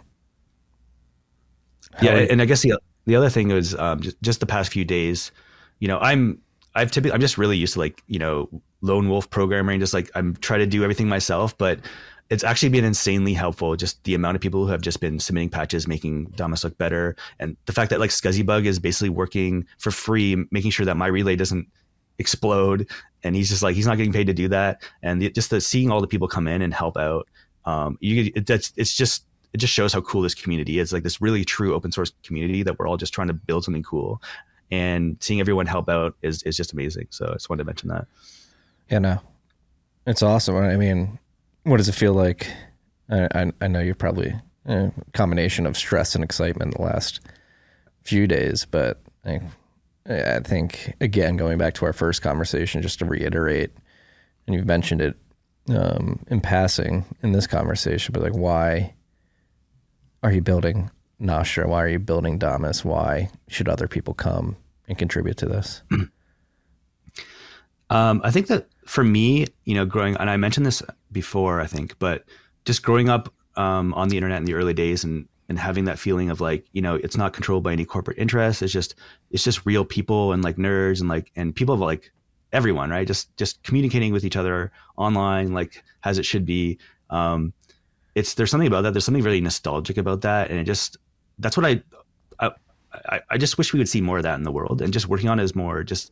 yeah, 2.01 2.13
and 2.13 2.41
I 2.41 2.45
guess 2.45 2.61
the 2.61 2.79
the 3.05 3.17
other 3.17 3.29
thing 3.29 3.51
is 3.51 3.75
um, 3.75 3.99
just 3.99 4.19
just 4.21 4.39
the 4.39 4.45
past 4.45 4.71
few 4.71 4.85
days, 4.85 5.33
you 5.79 5.89
know, 5.89 5.99
I'm 5.99 6.41
I've 6.73 6.91
typically 6.91 7.13
I'm 7.13 7.19
just 7.19 7.37
really 7.37 7.57
used 7.57 7.73
to 7.73 7.79
like 7.79 8.01
you 8.07 8.19
know 8.19 8.49
lone 8.79 9.09
wolf 9.09 9.29
programming, 9.29 9.81
just 9.81 9.93
like 9.93 10.09
I'm 10.15 10.37
trying 10.37 10.61
to 10.61 10.65
do 10.65 10.81
everything 10.83 11.09
myself, 11.09 11.57
but 11.57 11.79
it's 12.29 12.45
actually 12.45 12.69
been 12.69 12.85
insanely 12.85 13.33
helpful. 13.33 13.75
Just 13.75 14.01
the 14.05 14.15
amount 14.15 14.35
of 14.35 14.41
people 14.41 14.65
who 14.65 14.71
have 14.71 14.81
just 14.81 15.01
been 15.01 15.19
submitting 15.19 15.49
patches, 15.49 15.89
making 15.89 16.27
Damus 16.37 16.63
look 16.63 16.77
better, 16.77 17.17
and 17.37 17.57
the 17.65 17.73
fact 17.73 17.89
that 17.89 17.99
like 17.99 18.11
scsiBug 18.11 18.65
is 18.65 18.79
basically 18.79 19.09
working 19.09 19.67
for 19.77 19.91
free, 19.91 20.45
making 20.51 20.71
sure 20.71 20.85
that 20.85 20.95
my 20.95 21.07
relay 21.07 21.35
doesn't 21.35 21.67
explode. 22.19 22.89
And 23.23 23.35
he's 23.35 23.49
just 23.49 23.61
like 23.61 23.75
he's 23.75 23.85
not 23.87 23.97
getting 23.97 24.13
paid 24.13 24.27
to 24.27 24.33
do 24.33 24.47
that. 24.49 24.83
And 25.03 25.21
the, 25.21 25.29
just 25.29 25.49
the 25.49 25.61
seeing 25.61 25.91
all 25.91 26.01
the 26.01 26.07
people 26.07 26.27
come 26.27 26.47
in 26.47 26.61
and 26.61 26.73
help 26.73 26.97
out 26.97 27.27
um 27.65 27.97
you 28.01 28.31
it, 28.35 28.47
that's 28.47 28.73
it's 28.75 28.95
just 28.95 29.25
it 29.53 29.57
just 29.57 29.73
shows 29.73 29.93
how 29.93 30.01
cool 30.01 30.21
this 30.21 30.33
community 30.33 30.79
is 30.79 30.93
like 30.93 31.03
this 31.03 31.21
really 31.21 31.43
true 31.43 31.75
open 31.75 31.91
source 31.91 32.11
community 32.23 32.63
that 32.63 32.79
we're 32.79 32.87
all 32.87 32.97
just 32.97 33.13
trying 33.13 33.27
to 33.27 33.33
build 33.33 33.63
something 33.63 33.83
cool. 33.83 34.21
And 34.71 35.17
seeing 35.19 35.39
everyone 35.39 35.65
help 35.65 35.89
out 35.89 36.15
is 36.21 36.41
is 36.43 36.57
just 36.57 36.73
amazing. 36.73 37.07
So 37.09 37.27
i 37.29 37.33
just 37.33 37.49
wanted 37.49 37.63
to 37.63 37.65
mention 37.65 37.89
that. 37.89 38.07
Yeah 38.89 38.99
no. 38.99 39.19
It's 40.07 40.23
awesome. 40.23 40.55
I 40.55 40.77
mean 40.77 41.19
what 41.63 41.77
does 41.77 41.89
it 41.89 41.95
feel 41.95 42.13
like? 42.13 42.51
I 43.09 43.27
i, 43.35 43.51
I 43.61 43.67
know 43.67 43.81
you're 43.81 43.95
probably 43.95 44.33
a 44.65 44.91
combination 45.13 45.65
of 45.65 45.77
stress 45.77 46.15
and 46.15 46.23
excitement 46.23 46.75
the 46.75 46.83
last 46.83 47.19
few 48.03 48.25
days 48.27 48.65
but 48.65 48.99
I 50.11 50.39
think 50.39 50.93
again 51.01 51.37
going 51.37 51.57
back 51.57 51.73
to 51.75 51.85
our 51.85 51.93
first 51.93 52.21
conversation, 52.21 52.81
just 52.81 52.99
to 52.99 53.05
reiterate, 53.05 53.71
and 54.45 54.55
you've 54.55 54.65
mentioned 54.65 55.01
it 55.01 55.17
um, 55.69 56.19
in 56.27 56.41
passing 56.41 57.05
in 57.23 57.31
this 57.31 57.47
conversation, 57.47 58.13
but 58.13 58.23
like 58.23 58.35
why 58.35 58.93
are 60.23 60.31
you 60.31 60.41
building 60.41 60.89
Nostr? 61.21 61.67
Why 61.67 61.83
are 61.83 61.87
you 61.87 61.99
building 61.99 62.37
Damus? 62.37 62.83
Why 62.83 63.29
should 63.47 63.69
other 63.69 63.87
people 63.87 64.13
come 64.13 64.57
and 64.87 64.97
contribute 64.97 65.37
to 65.37 65.45
this? 65.45 65.81
um, 67.89 68.21
I 68.23 68.31
think 68.31 68.47
that 68.47 68.67
for 68.85 69.03
me, 69.03 69.47
you 69.65 69.75
know, 69.75 69.85
growing 69.85 70.15
and 70.17 70.29
I 70.29 70.37
mentioned 70.37 70.65
this 70.65 70.81
before, 71.11 71.61
I 71.61 71.67
think, 71.67 71.97
but 71.99 72.25
just 72.65 72.83
growing 72.83 73.09
up 73.09 73.33
um, 73.55 73.93
on 73.93 74.09
the 74.09 74.17
internet 74.17 74.39
in 74.39 74.45
the 74.45 74.53
early 74.53 74.73
days 74.73 75.03
and 75.03 75.27
and 75.51 75.59
having 75.59 75.83
that 75.83 75.99
feeling 75.99 76.29
of 76.29 76.39
like 76.39 76.65
you 76.71 76.81
know 76.81 76.95
it's 76.95 77.17
not 77.17 77.33
controlled 77.33 77.61
by 77.61 77.73
any 77.73 77.83
corporate 77.83 78.17
interest. 78.17 78.61
It's 78.61 78.71
just 78.71 78.95
it's 79.31 79.43
just 79.43 79.65
real 79.65 79.83
people 79.83 80.31
and 80.31 80.43
like 80.43 80.55
nerds 80.55 81.01
and 81.01 81.09
like 81.09 81.29
and 81.35 81.53
people 81.53 81.75
of 81.75 81.81
like 81.81 82.11
everyone 82.53 82.89
right? 82.89 83.05
Just 83.05 83.35
just 83.35 83.61
communicating 83.63 84.13
with 84.13 84.23
each 84.23 84.37
other 84.37 84.71
online 84.95 85.53
like 85.53 85.83
as 86.05 86.17
it 86.17 86.25
should 86.25 86.45
be. 86.45 86.79
Um 87.09 87.51
it's 88.15 88.33
there's 88.35 88.49
something 88.49 88.67
about 88.67 88.83
that. 88.83 88.93
There's 88.93 89.03
something 89.03 89.23
really 89.23 89.41
nostalgic 89.41 89.97
about 89.97 90.21
that. 90.21 90.49
And 90.49 90.57
it 90.57 90.63
just 90.63 90.95
that's 91.39 91.57
what 91.57 91.65
i 91.65 91.83
i 92.39 93.19
i 93.29 93.37
just 93.37 93.57
wish 93.57 93.73
we 93.73 93.79
would 93.79 93.89
see 93.89 94.01
more 94.01 94.17
of 94.17 94.23
that 94.23 94.37
in 94.37 94.43
the 94.43 94.51
world 94.51 94.81
and 94.81 94.93
just 94.93 95.07
working 95.07 95.29
on 95.29 95.39
it 95.39 95.43
is 95.43 95.55
more 95.55 95.83
just 95.83 96.11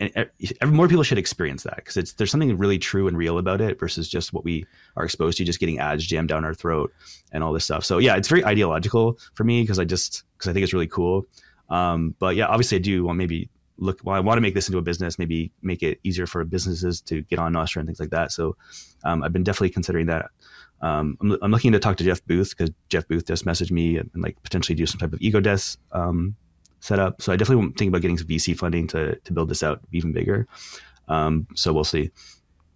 and 0.00 0.72
more 0.72 0.88
people 0.88 1.02
should 1.02 1.18
experience 1.18 1.62
that 1.64 1.76
because 1.76 1.96
it's 1.98 2.14
there's 2.14 2.30
something 2.30 2.56
really 2.56 2.78
true 2.78 3.06
and 3.06 3.16
real 3.16 3.36
about 3.36 3.60
it 3.60 3.78
versus 3.78 4.08
just 4.08 4.32
what 4.32 4.44
we 4.44 4.64
are 4.96 5.04
exposed 5.04 5.36
to, 5.38 5.44
just 5.44 5.60
getting 5.60 5.78
ads 5.78 6.06
jammed 6.06 6.28
down 6.28 6.44
our 6.44 6.54
throat 6.54 6.92
and 7.32 7.44
all 7.44 7.52
this 7.52 7.64
stuff. 7.64 7.84
So 7.84 7.98
yeah, 7.98 8.16
it's 8.16 8.28
very 8.28 8.44
ideological 8.44 9.18
for 9.34 9.44
me 9.44 9.62
because 9.62 9.78
I 9.78 9.84
just 9.84 10.24
because 10.36 10.48
I 10.48 10.54
think 10.54 10.64
it's 10.64 10.72
really 10.72 10.86
cool. 10.86 11.26
Um, 11.68 12.14
but 12.18 12.34
yeah, 12.34 12.46
obviously 12.46 12.76
I 12.76 12.80
do 12.80 13.04
want 13.04 13.18
maybe 13.18 13.50
look. 13.76 14.00
Well, 14.02 14.16
I 14.16 14.20
want 14.20 14.38
to 14.38 14.40
make 14.40 14.54
this 14.54 14.68
into 14.68 14.78
a 14.78 14.82
business, 14.82 15.18
maybe 15.18 15.52
make 15.60 15.82
it 15.82 16.00
easier 16.02 16.26
for 16.26 16.44
businesses 16.44 17.02
to 17.02 17.20
get 17.22 17.38
on 17.38 17.52
Nostr 17.52 17.76
and 17.76 17.86
things 17.86 18.00
like 18.00 18.10
that. 18.10 18.32
So 18.32 18.56
um, 19.04 19.22
I've 19.22 19.32
been 19.32 19.44
definitely 19.44 19.70
considering 19.70 20.06
that. 20.06 20.30
Um, 20.80 21.18
I'm, 21.20 21.36
I'm, 21.42 21.50
looking 21.50 21.72
to 21.72 21.78
talk 21.78 21.98
to 21.98 22.04
Jeff 22.04 22.24
Booth 22.24 22.56
because 22.56 22.74
Jeff 22.88 23.06
Booth 23.06 23.26
just 23.26 23.44
messaged 23.44 23.70
me 23.70 23.98
and, 23.98 24.08
and, 24.14 24.22
like 24.22 24.42
potentially 24.42 24.74
do 24.74 24.86
some 24.86 24.98
type 24.98 25.12
of 25.12 25.20
Ego 25.20 25.38
Death 25.38 25.76
um, 25.92 26.36
set 26.80 26.98
up. 26.98 27.22
So 27.22 27.32
I 27.32 27.36
definitely 27.36 27.72
think 27.76 27.88
about 27.90 28.02
getting 28.02 28.18
some 28.18 28.26
VC 28.26 28.56
funding 28.56 28.86
to 28.88 29.16
to 29.16 29.32
build 29.32 29.48
this 29.48 29.62
out 29.62 29.80
even 29.92 30.12
bigger. 30.12 30.48
Um, 31.08 31.46
so 31.54 31.72
we'll 31.72 31.84
see. 31.84 32.10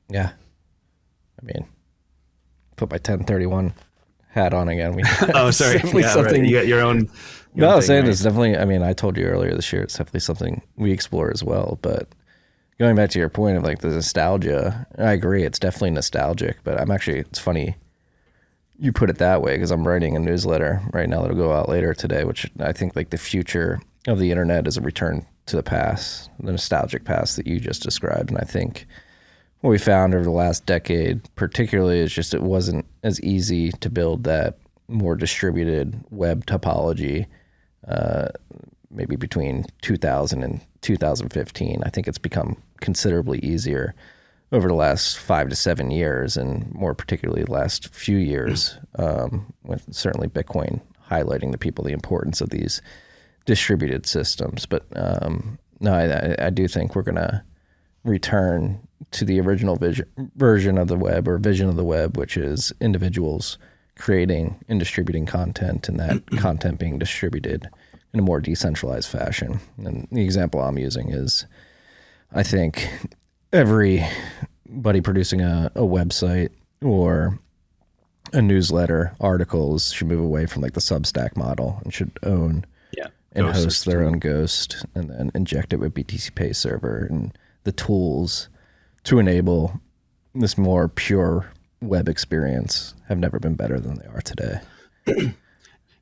Yeah, 0.09 0.33
I 1.41 1.45
mean, 1.45 1.67
put 2.77 2.91
my 2.91 2.99
Ten31 2.99 3.73
hat 4.29 4.53
on 4.53 4.69
again. 4.69 4.95
We, 4.95 5.03
oh, 5.35 5.51
sorry. 5.51 5.81
yeah, 5.95 6.09
something 6.11 6.43
right. 6.43 6.49
you 6.49 6.57
got 6.57 6.67
your 6.67 6.81
own. 6.81 7.11
Your 7.55 7.67
no, 7.67 7.71
I 7.71 7.77
was 7.77 7.87
saying 7.87 8.03
right? 8.03 8.11
it's 8.11 8.23
definitely. 8.23 8.57
I 8.57 8.65
mean, 8.65 8.83
I 8.83 8.93
told 8.93 9.17
you 9.17 9.25
earlier 9.25 9.55
this 9.55 9.73
year. 9.73 9.83
It's 9.83 9.97
definitely 9.97 10.21
something 10.21 10.63
we 10.77 10.93
explore 10.93 11.31
as 11.31 11.43
well. 11.43 11.79
But 11.83 12.09
going 12.79 12.97
back 12.97 13.11
to 13.11 13.19
your 13.19 13.29
point 13.29 13.57
of 13.57 13.63
like 13.63 13.79
the 13.81 13.89
nostalgia, 13.89 14.87
I 14.99 15.13
agree. 15.13 15.45
It's 15.45 15.59
definitely 15.59 15.91
nostalgic. 15.91 16.59
But 16.65 16.81
I'm 16.81 16.91
actually. 16.91 17.21
It's 17.21 17.39
funny 17.39 17.77
you 18.79 18.93
put 18.93 19.11
it 19.11 19.19
that 19.19 19.41
way 19.41 19.55
because 19.55 19.71
I'm 19.71 19.87
writing 19.87 20.17
a 20.17 20.19
newsletter 20.19 20.83
right 20.93 21.09
now 21.09 21.23
that'll 21.23 21.37
go 21.37 21.53
out 21.53 21.69
later 21.69 21.95
today, 21.95 22.25
which 22.25 22.51
I 22.59 22.73
think 22.73 22.97
like 22.97 23.11
the 23.11 23.19
future 23.19 23.81
of 24.07 24.19
the 24.19 24.31
internet 24.31 24.67
is 24.67 24.77
a 24.77 24.81
return 24.81 25.27
to 25.47 25.57
the 25.57 25.63
past, 25.63 26.31
the 26.41 26.53
nostalgic 26.53 27.05
past 27.05 27.37
that 27.37 27.47
you 27.47 27.61
just 27.61 27.83
described. 27.83 28.31
And 28.31 28.39
I 28.39 28.45
think 28.45 28.87
what 29.61 29.71
we 29.71 29.79
found 29.79 30.15
over 30.15 30.25
the 30.25 30.31
last 30.31 30.67
decade, 30.67 31.23
particularly, 31.37 32.01
is 32.01 32.13
just 32.13 32.35
it 32.35 32.43
wasn't 32.43 32.87
as 33.03 33.21
easy 33.23 33.73
to 33.73 33.91
build 33.91 34.25
that 34.25 34.59
more 34.89 35.17
distributed 35.17 36.03
web 36.11 36.45
topology. 36.47 37.27
Uh, 37.89 38.29
maybe 38.91 39.17
between 39.17 39.65
2000 39.83 40.43
and 40.43 40.61
2015, 40.83 41.83
I 41.85 41.89
think 41.89 42.07
it's 42.07 42.19
become 42.19 42.63
considerably 42.81 43.39
easier 43.39 43.95
over 44.53 44.69
the 44.69 44.75
last 44.75 45.19
five 45.19 45.49
to 45.49 45.57
seven 45.57 45.91
years, 45.91 46.37
and 46.37 46.73
more 46.73 46.95
particularly 46.95 47.43
the 47.43 47.53
last 47.53 47.93
few 47.93 48.19
years, 48.19 48.79
um, 48.97 49.53
with 49.65 49.93
certainly 49.93 50.29
Bitcoin 50.29 50.81
highlighting 51.11 51.53
to 51.53 51.59
people 51.59 51.85
the 51.85 51.93
importance 51.93 52.41
of 52.41 52.51
these 52.51 52.81
distributed 53.45 54.07
systems. 54.07 54.67
But 54.67 54.85
um, 54.97 55.59
no, 55.81 55.93
I, 55.93 56.47
I, 56.47 56.51
do 56.51 56.67
think 56.67 56.95
we're 56.95 57.03
gonna 57.03 57.45
return 58.05 58.87
to 59.13 59.25
the 59.25 59.41
original 59.41 59.77
vision, 59.77 60.07
version 60.37 60.79
of 60.79 60.89
the 60.89 60.97
web 60.97 61.29
or 61.29 61.39
vision 61.39 61.69
of 61.69 61.77
the 61.77 61.85
web, 61.85 62.17
which 62.17 62.37
is 62.37 62.73
individuals 62.81 63.59
creating 63.97 64.57
and 64.69 64.79
distributing 64.81 65.27
content 65.27 65.89
and 65.89 66.01
that 66.01 66.27
content 66.39 66.79
being 66.79 66.99
distributed 66.99 67.69
in 68.13 68.21
a 68.21 68.23
more 68.23 68.41
decentralized 68.41 69.09
fashion. 69.09 69.61
And 69.79 70.09
the 70.11 70.23
example 70.23 70.61
I'm 70.61 70.79
using 70.79 71.11
is 71.11 71.47
I 72.33 72.43
think 72.43 72.89
everybody 73.53 75.01
producing 75.01 75.41
a, 75.41 75.71
a 75.75 75.83
website 75.83 76.51
or 76.83 77.39
a 78.33 78.43
newsletter 78.43 79.15
articles 79.21 79.93
should 79.93 80.09
move 80.09 80.21
away 80.21 80.47
from 80.47 80.63
like 80.63 80.73
the 80.73 80.81
Substack 80.81 81.37
model 81.37 81.81
and 81.85 81.95
should 81.95 82.19
own. 82.23 82.65
And 83.35 83.47
Ghost 83.47 83.65
host 83.65 83.85
their 83.87 84.05
own 84.05 84.19
ghost 84.21 84.87
and 84.95 85.11
then 85.11 85.31
inject 85.35 85.73
it 85.73 85.77
with 85.77 85.95
BTCPay 85.95 86.55
Server 86.55 87.07
and 87.11 87.37
the 87.65 87.73
tools 87.73 88.49
to 89.05 89.19
enable 89.19 89.81
this 90.35 90.57
more 90.57 90.89
pure 90.89 91.51
web 91.81 92.09
experience 92.09 92.95
have 93.09 93.19
never 93.19 93.39
been 93.39 93.55
better 93.55 93.81
than 93.81 93.99
they 93.99 94.07
are 94.07 94.21
today. 94.21 94.61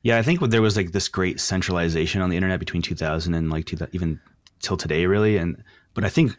Yeah, 0.03 0.17
I 0.17 0.21
think 0.21 0.41
there 0.41 0.61
was 0.61 0.75
like 0.75 0.91
this 0.91 1.07
great 1.07 1.39
centralization 1.39 2.21
on 2.21 2.29
the 2.29 2.35
internet 2.35 2.59
between 2.59 2.81
2000 2.81 3.33
and 3.33 3.49
like 3.49 3.65
2000, 3.65 3.95
even 3.95 4.19
till 4.59 4.75
today, 4.75 5.05
really. 5.05 5.37
And 5.37 5.63
but 5.93 6.03
I 6.03 6.09
think 6.09 6.37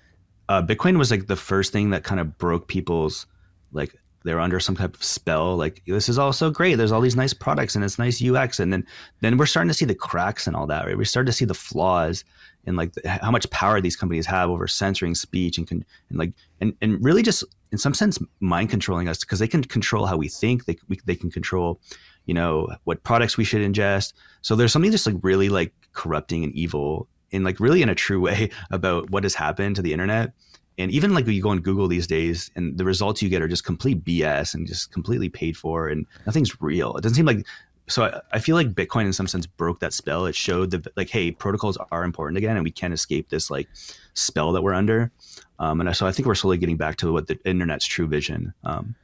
uh, 0.51 0.63
Bitcoin 0.63 0.99
was 0.99 1.11
like 1.11 1.27
the 1.27 1.37
first 1.37 1.73
thing 1.73 1.91
that 1.91 2.05
kind 2.05 2.21
of 2.21 2.37
broke 2.37 2.69
people's 2.69 3.27
like 3.73 3.97
they 4.25 4.35
were 4.35 4.41
under 4.41 4.59
some 4.59 4.77
type 4.77 4.95
of 4.95 5.05
spell. 5.05 5.57
Like 5.57 5.83
this 5.87 6.09
is 6.09 6.19
all 6.19 6.33
so 6.33 6.51
great. 6.51 6.77
There's 6.77 6.93
all 6.93 7.01
these 7.01 7.17
nice 7.17 7.35
products 7.35 7.75
and 7.75 7.85
it's 7.85 7.99
nice 7.99 8.23
UX, 8.23 8.59
and 8.59 8.73
then 8.73 8.87
then 9.21 9.37
we're 9.37 9.47
starting 9.47 9.69
to 9.69 9.75
see 9.75 9.85
the 9.85 9.95
cracks 9.95 10.47
and 10.47 10.57
all 10.57 10.67
that. 10.67 10.87
Right, 10.87 10.99
we 10.99 11.05
started 11.05 11.27
to 11.27 11.37
see 11.37 11.45
the 11.45 11.55
flaws 11.55 12.25
and 12.67 12.77
like 12.77 12.95
the, 12.95 13.09
how 13.09 13.31
much 13.31 13.49
power 13.51 13.81
these 13.81 13.97
companies 13.97 14.27
have 14.27 14.51
over 14.51 14.67
censoring 14.67 15.15
speech 15.15 15.59
and 15.59 15.69
con, 15.69 15.85
and 16.09 16.19
like 16.19 16.33
and 16.61 16.75
and 16.81 17.05
really 17.05 17.23
just 17.23 17.45
in 17.71 17.79
some 17.79 17.95
sense 17.95 18.19
mind 18.41 18.71
controlling 18.71 19.09
us 19.09 19.21
because 19.21 19.39
they 19.39 19.49
can 19.49 19.63
control 19.63 20.07
how 20.07 20.17
we 20.17 20.29
think. 20.29 20.65
They 20.65 20.77
we, 20.89 20.99
they 21.05 21.17
can 21.17 21.31
control 21.31 21.81
you 22.27 22.35
know 22.35 22.69
what 22.85 23.03
products 23.03 23.37
we 23.37 23.45
should 23.45 23.61
ingest 23.61 24.15
so 24.43 24.57
there's 24.57 24.73
something 24.73 24.91
just 24.91 25.07
like 25.07 25.17
really 25.23 25.49
like 25.49 25.73
corrupting 25.93 26.43
and 26.45 26.53
evil 26.55 27.09
in 27.31 27.45
like 27.45 27.61
really 27.61 27.83
in 27.83 27.89
a 27.89 27.95
true 27.95 28.21
way 28.29 28.51
about 28.71 29.11
what 29.11 29.25
has 29.25 29.35
happened 29.35 29.77
to 29.77 29.83
the 29.83 29.93
internet 29.93 30.33
and 30.79 30.91
even 30.91 31.15
like 31.15 31.27
you 31.27 31.43
go 31.43 31.51
on 31.51 31.61
google 31.61 31.89
these 31.89 32.07
days 32.07 32.51
and 32.57 32.79
the 32.79 32.85
results 32.85 33.23
you 33.23 33.29
get 33.29 33.43
are 33.43 33.49
just 33.49 33.65
complete 33.65 34.05
bs 34.05 34.55
and 34.55 34.67
just 34.67 34.93
completely 34.93 35.29
paid 35.29 35.57
for 35.57 35.89
and 35.89 36.07
nothing's 36.27 36.61
real 36.61 36.97
it 36.97 37.03
doesn't 37.03 37.17
seem 37.17 37.27
like 37.27 37.47
so 37.87 38.05
I, 38.05 38.21
I 38.33 38.39
feel 38.39 38.57
like 38.57 38.75
bitcoin 38.75 39.05
in 39.05 39.13
some 39.13 39.27
sense 39.27 39.47
broke 39.47 39.81
that 39.81 39.93
spell 39.93 40.27
it 40.27 40.35
showed 40.35 40.71
that 40.73 40.97
like 40.97 41.11
hey 41.11 41.31
protocols 41.31 41.79
are 41.91 42.05
important 42.05 42.39
again 42.39 42.57
and 42.57 42.65
we 42.65 42.71
can't 42.71 42.95
escape 42.95 43.29
this 43.29 43.51
like 43.51 43.69
spell 44.15 44.53
that 44.53 44.63
we're 44.63 44.75
under 44.75 45.11
um, 45.59 45.81
and 45.81 45.97
so 45.97 46.07
i 46.07 46.13
think 46.13 46.27
we're 46.27 46.35
slowly 46.35 46.59
getting 46.59 46.77
back 46.77 46.97
to 46.97 47.13
what 47.13 47.27
the 47.27 47.39
internet's 47.45 47.87
true 47.87 48.07
vision 48.07 48.53
um, 48.65 48.95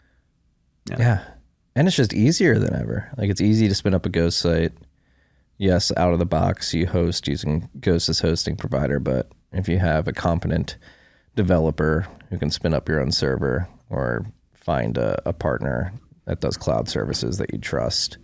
Yeah. 0.99 1.25
And 1.77 1.87
it's 1.87 1.97
just 1.97 2.12
easier 2.12 2.59
than 2.59 2.75
ever. 2.75 3.11
Like 3.16 3.31
it's 3.31 3.41
easy 3.41 3.68
to 3.68 3.75
spin 3.75 3.95
up 3.95 4.07
a 4.07 4.11
ghost 4.11 4.39
site. 4.39 4.73
Yes, 5.59 5.93
out 5.97 6.12
of 6.12 6.18
the 6.18 6.27
box, 6.27 6.73
you 6.75 6.87
host 6.87 7.29
using 7.29 7.68
Ghost 7.81 8.09
as 8.09 8.21
hosting 8.21 8.57
provider, 8.57 8.99
but 8.99 9.31
if 9.53 9.68
you 9.68 9.79
have 9.79 10.09
a 10.09 10.12
competent 10.12 10.77
developer 11.37 12.07
who 12.28 12.39
can 12.39 12.51
spin 12.51 12.74
up 12.74 12.89
your 12.89 13.01
own 13.01 13.12
server 13.12 13.68
or 13.89 14.26
find 14.55 14.99
a, 14.99 15.20
a 15.28 15.33
partner 15.33 15.93
that 16.26 16.41
does 16.41 16.57
cloud 16.57 16.89
services 16.89 17.39
that 17.39 17.53
you 17.53 17.59
trust, 17.59 18.18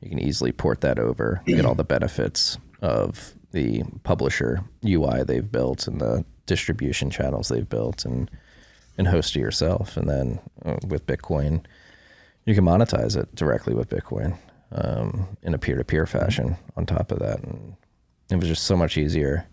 you 0.00 0.08
can 0.08 0.18
easily 0.18 0.52
port 0.52 0.80
that 0.82 0.98
over, 0.98 1.42
get 1.46 1.64
all 1.64 1.74
the 1.74 1.84
benefits 1.84 2.58
of 2.82 3.34
the 3.52 3.82
publisher 4.04 4.62
UI 4.84 5.24
they've 5.24 5.50
built 5.50 5.86
and 5.86 6.00
the 6.00 6.24
distribution 6.46 7.10
channels 7.10 7.48
they've 7.48 7.68
built 7.68 8.04
and 8.04 8.30
and 8.96 9.06
host 9.06 9.36
it 9.36 9.40
yourself. 9.40 9.96
And 9.96 10.08
then 10.08 10.40
uh, 10.64 10.76
with 10.86 11.06
Bitcoin, 11.06 11.64
you 12.44 12.54
can 12.54 12.64
monetize 12.64 13.16
it 13.16 13.32
directly 13.34 13.72
with 13.72 13.88
Bitcoin 13.88 14.36
um, 14.72 15.28
in 15.42 15.54
a 15.54 15.58
peer-to-peer 15.58 16.04
fashion. 16.04 16.56
On 16.76 16.84
top 16.84 17.12
of 17.12 17.20
that, 17.20 17.40
and 17.44 17.76
it 18.28 18.36
was 18.36 18.48
just 18.48 18.64
so 18.64 18.76
much 18.76 18.98
easier 18.98 19.46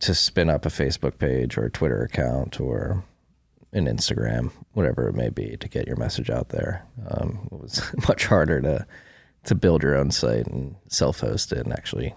to 0.00 0.14
spin 0.14 0.50
up 0.50 0.66
a 0.66 0.70
Facebook 0.70 1.18
page 1.18 1.56
or 1.56 1.64
a 1.64 1.70
Twitter 1.70 2.02
account 2.02 2.60
or 2.60 3.04
an 3.72 3.86
Instagram, 3.86 4.50
whatever 4.72 5.08
it 5.08 5.14
may 5.14 5.30
be, 5.30 5.56
to 5.56 5.68
get 5.68 5.86
your 5.86 5.96
message 5.96 6.30
out 6.30 6.50
there. 6.50 6.84
Um, 7.08 7.48
it 7.50 7.60
was 7.60 7.82
much 8.08 8.26
harder 8.26 8.60
to 8.60 8.86
to 9.44 9.54
build 9.54 9.82
your 9.82 9.94
own 9.94 10.10
site 10.10 10.46
and 10.46 10.74
self-host 10.88 11.52
it 11.52 11.58
and 11.58 11.72
actually 11.72 12.14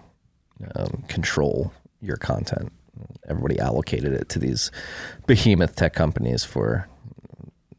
um, 0.76 1.04
control 1.08 1.70
your 2.00 2.16
content. 2.16 2.72
Everybody 3.28 3.58
allocated 3.58 4.14
it 4.14 4.30
to 4.30 4.38
these 4.38 4.70
behemoth 5.26 5.76
tech 5.76 5.92
companies 5.92 6.42
for 6.42 6.88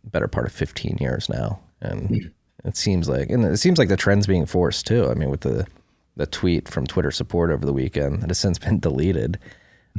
better 0.03 0.27
part 0.27 0.45
of 0.45 0.51
15 0.51 0.97
years 0.99 1.29
now 1.29 1.59
and 1.81 2.31
it 2.65 2.75
seems 2.75 3.07
like 3.07 3.29
and 3.29 3.45
it 3.45 3.57
seems 3.57 3.77
like 3.77 3.89
the 3.89 3.97
trend's 3.97 4.27
being 4.27 4.45
forced 4.45 4.87
too 4.87 5.09
i 5.09 5.13
mean 5.13 5.29
with 5.29 5.41
the 5.41 5.67
the 6.15 6.25
tweet 6.25 6.67
from 6.67 6.85
twitter 6.85 7.11
support 7.11 7.51
over 7.51 7.65
the 7.65 7.73
weekend 7.73 8.21
that 8.21 8.29
has 8.29 8.39
since 8.39 8.57
been 8.57 8.79
deleted 8.89 9.39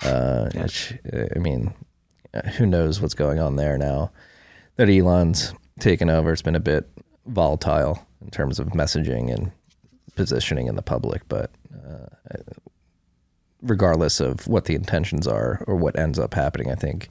uh 0.05 0.49
which 0.55 0.95
i 1.35 1.39
mean 1.39 1.75
who 2.57 2.67
knows 2.67 3.01
what's 3.01 3.15
going 3.15 3.39
on 3.39 3.57
there 3.57 3.77
now 3.77 4.11
that 4.77 4.89
elon's 4.89 5.53
taken 5.81 6.09
over. 6.09 6.33
It's 6.33 6.43
been 6.43 6.55
a 6.55 6.61
bit 6.61 6.89
volatile 7.27 8.07
in 8.23 8.31
terms 8.31 8.59
of 8.59 8.69
messaging 8.69 9.33
and 9.33 9.51
positioning 10.15 10.67
in 10.67 10.77
the 10.77 10.83
public 10.83 11.23
but 11.29 11.51
uh, 11.75 12.07
regardless 13.63 14.21
of 14.21 14.47
what 14.47 14.67
the 14.67 14.75
intentions 14.75 15.27
are 15.27 15.63
or 15.67 15.77
what 15.77 15.99
ends 15.99 16.19
up 16.19 16.35
happening, 16.35 16.71
I 16.71 16.75
think 16.75 17.09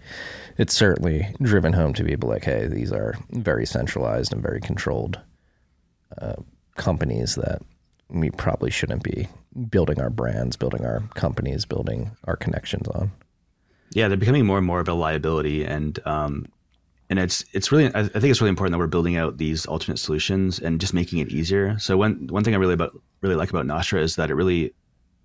it's 0.58 0.74
certainly 0.74 1.34
driven 1.42 1.74
home 1.74 1.94
to 1.94 2.04
people 2.04 2.30
like, 2.30 2.44
hey, 2.44 2.68
these 2.68 2.92
are 2.92 3.16
very 3.32 3.66
centralized 3.66 4.34
and 4.34 4.42
very 4.42 4.60
controlled 4.60 5.20
uh, 6.20 6.36
companies 6.76 7.36
that 7.36 7.62
we 8.10 8.32
probably 8.32 8.72
shouldn't 8.72 9.03
be 9.03 9.28
building 9.70 9.99
our 9.99 10.10
brands, 10.10 10.55
building 10.55 10.86
our 10.86 11.01
companies, 11.16 11.66
building 11.66 12.12
our 12.26 12.36
connections 12.36 12.88
on. 12.89 13.12
yeah 13.93 14.07
they're 14.07 14.18
becoming 14.18 14.45
more 14.45 14.57
and 14.57 14.68
more 14.68 14.80
of 14.80 14.88
a 14.88 14.93
liability 14.93 15.66
and 15.66 15.99
um 16.05 16.45
and 17.10 17.18
it's 17.20 17.43
it's 17.53 17.72
really 17.72 17.88
I 17.95 18.03
think 18.03 18.26
it's 18.26 18.39
really 18.39 18.49
important 18.49 18.74
that 18.74 18.78
we're 18.78 18.88
building 18.88 19.18
out 19.18 19.38
these 19.38 19.66
alternate 19.66 19.97
solutions 19.97 20.60
and 20.60 20.80
just 20.80 20.93
making 20.93 21.20
it 21.20 21.30
easier. 21.30 21.78
So 21.80 21.97
one 21.97 22.28
one 22.30 22.43
thing 22.43 22.53
I 22.53 22.57
really 22.57 22.76
about 22.76 22.91
really 23.22 23.36
like 23.36 23.49
about 23.49 23.66
Nostr 23.66 23.99
is 23.99 24.16
that 24.16 24.30
it 24.30 24.36
really 24.36 24.74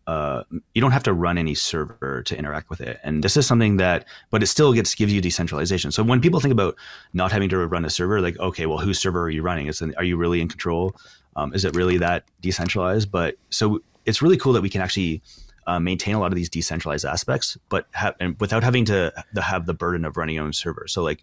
uh, 0.06 0.42
you 0.74 0.80
don't 0.82 0.92
have 0.92 1.02
to 1.02 1.14
run 1.14 1.38
any 1.38 1.54
server 1.54 2.22
to 2.22 2.38
interact 2.38 2.68
with 2.68 2.80
it, 2.80 3.00
and 3.04 3.22
this 3.24 3.36
is 3.36 3.46
something 3.46 3.76
that 3.78 4.06
but 4.30 4.42
it 4.42 4.46
still 4.46 4.72
gets 4.72 4.94
gives 4.94 5.12
you 5.12 5.20
decentralization. 5.20 5.92
So 5.92 6.02
when 6.02 6.20
people 6.20 6.40
think 6.40 6.52
about 6.52 6.76
not 7.12 7.32
having 7.32 7.48
to 7.50 7.66
run 7.66 7.84
a 7.84 7.90
server, 7.90 8.20
like 8.20 8.38
okay, 8.38 8.66
well 8.66 8.78
whose 8.78 8.98
server 8.98 9.22
are 9.22 9.30
you 9.30 9.42
running? 9.42 9.66
Is 9.66 9.82
are 9.82 10.04
you 10.04 10.16
really 10.16 10.40
in 10.40 10.48
control? 10.48 10.96
Um, 11.36 11.54
is 11.54 11.64
it 11.64 11.74
really 11.74 11.98
that 11.98 12.24
decentralized? 12.40 13.10
But 13.10 13.36
so 13.50 13.80
it's 14.04 14.22
really 14.22 14.36
cool 14.36 14.52
that 14.52 14.62
we 14.62 14.70
can 14.70 14.80
actually 14.80 15.22
uh, 15.66 15.80
maintain 15.80 16.14
a 16.14 16.20
lot 16.20 16.32
of 16.32 16.36
these 16.36 16.48
decentralized 16.48 17.04
aspects, 17.04 17.56
but 17.68 17.86
have 17.92 18.14
and 18.20 18.38
without 18.40 18.62
having 18.62 18.84
to, 18.86 19.12
have 19.40 19.66
the 19.66 19.74
burden 19.74 20.04
of 20.04 20.16
running 20.16 20.36
your 20.36 20.44
own 20.44 20.52
server. 20.52 20.86
So 20.88 21.02
like, 21.02 21.22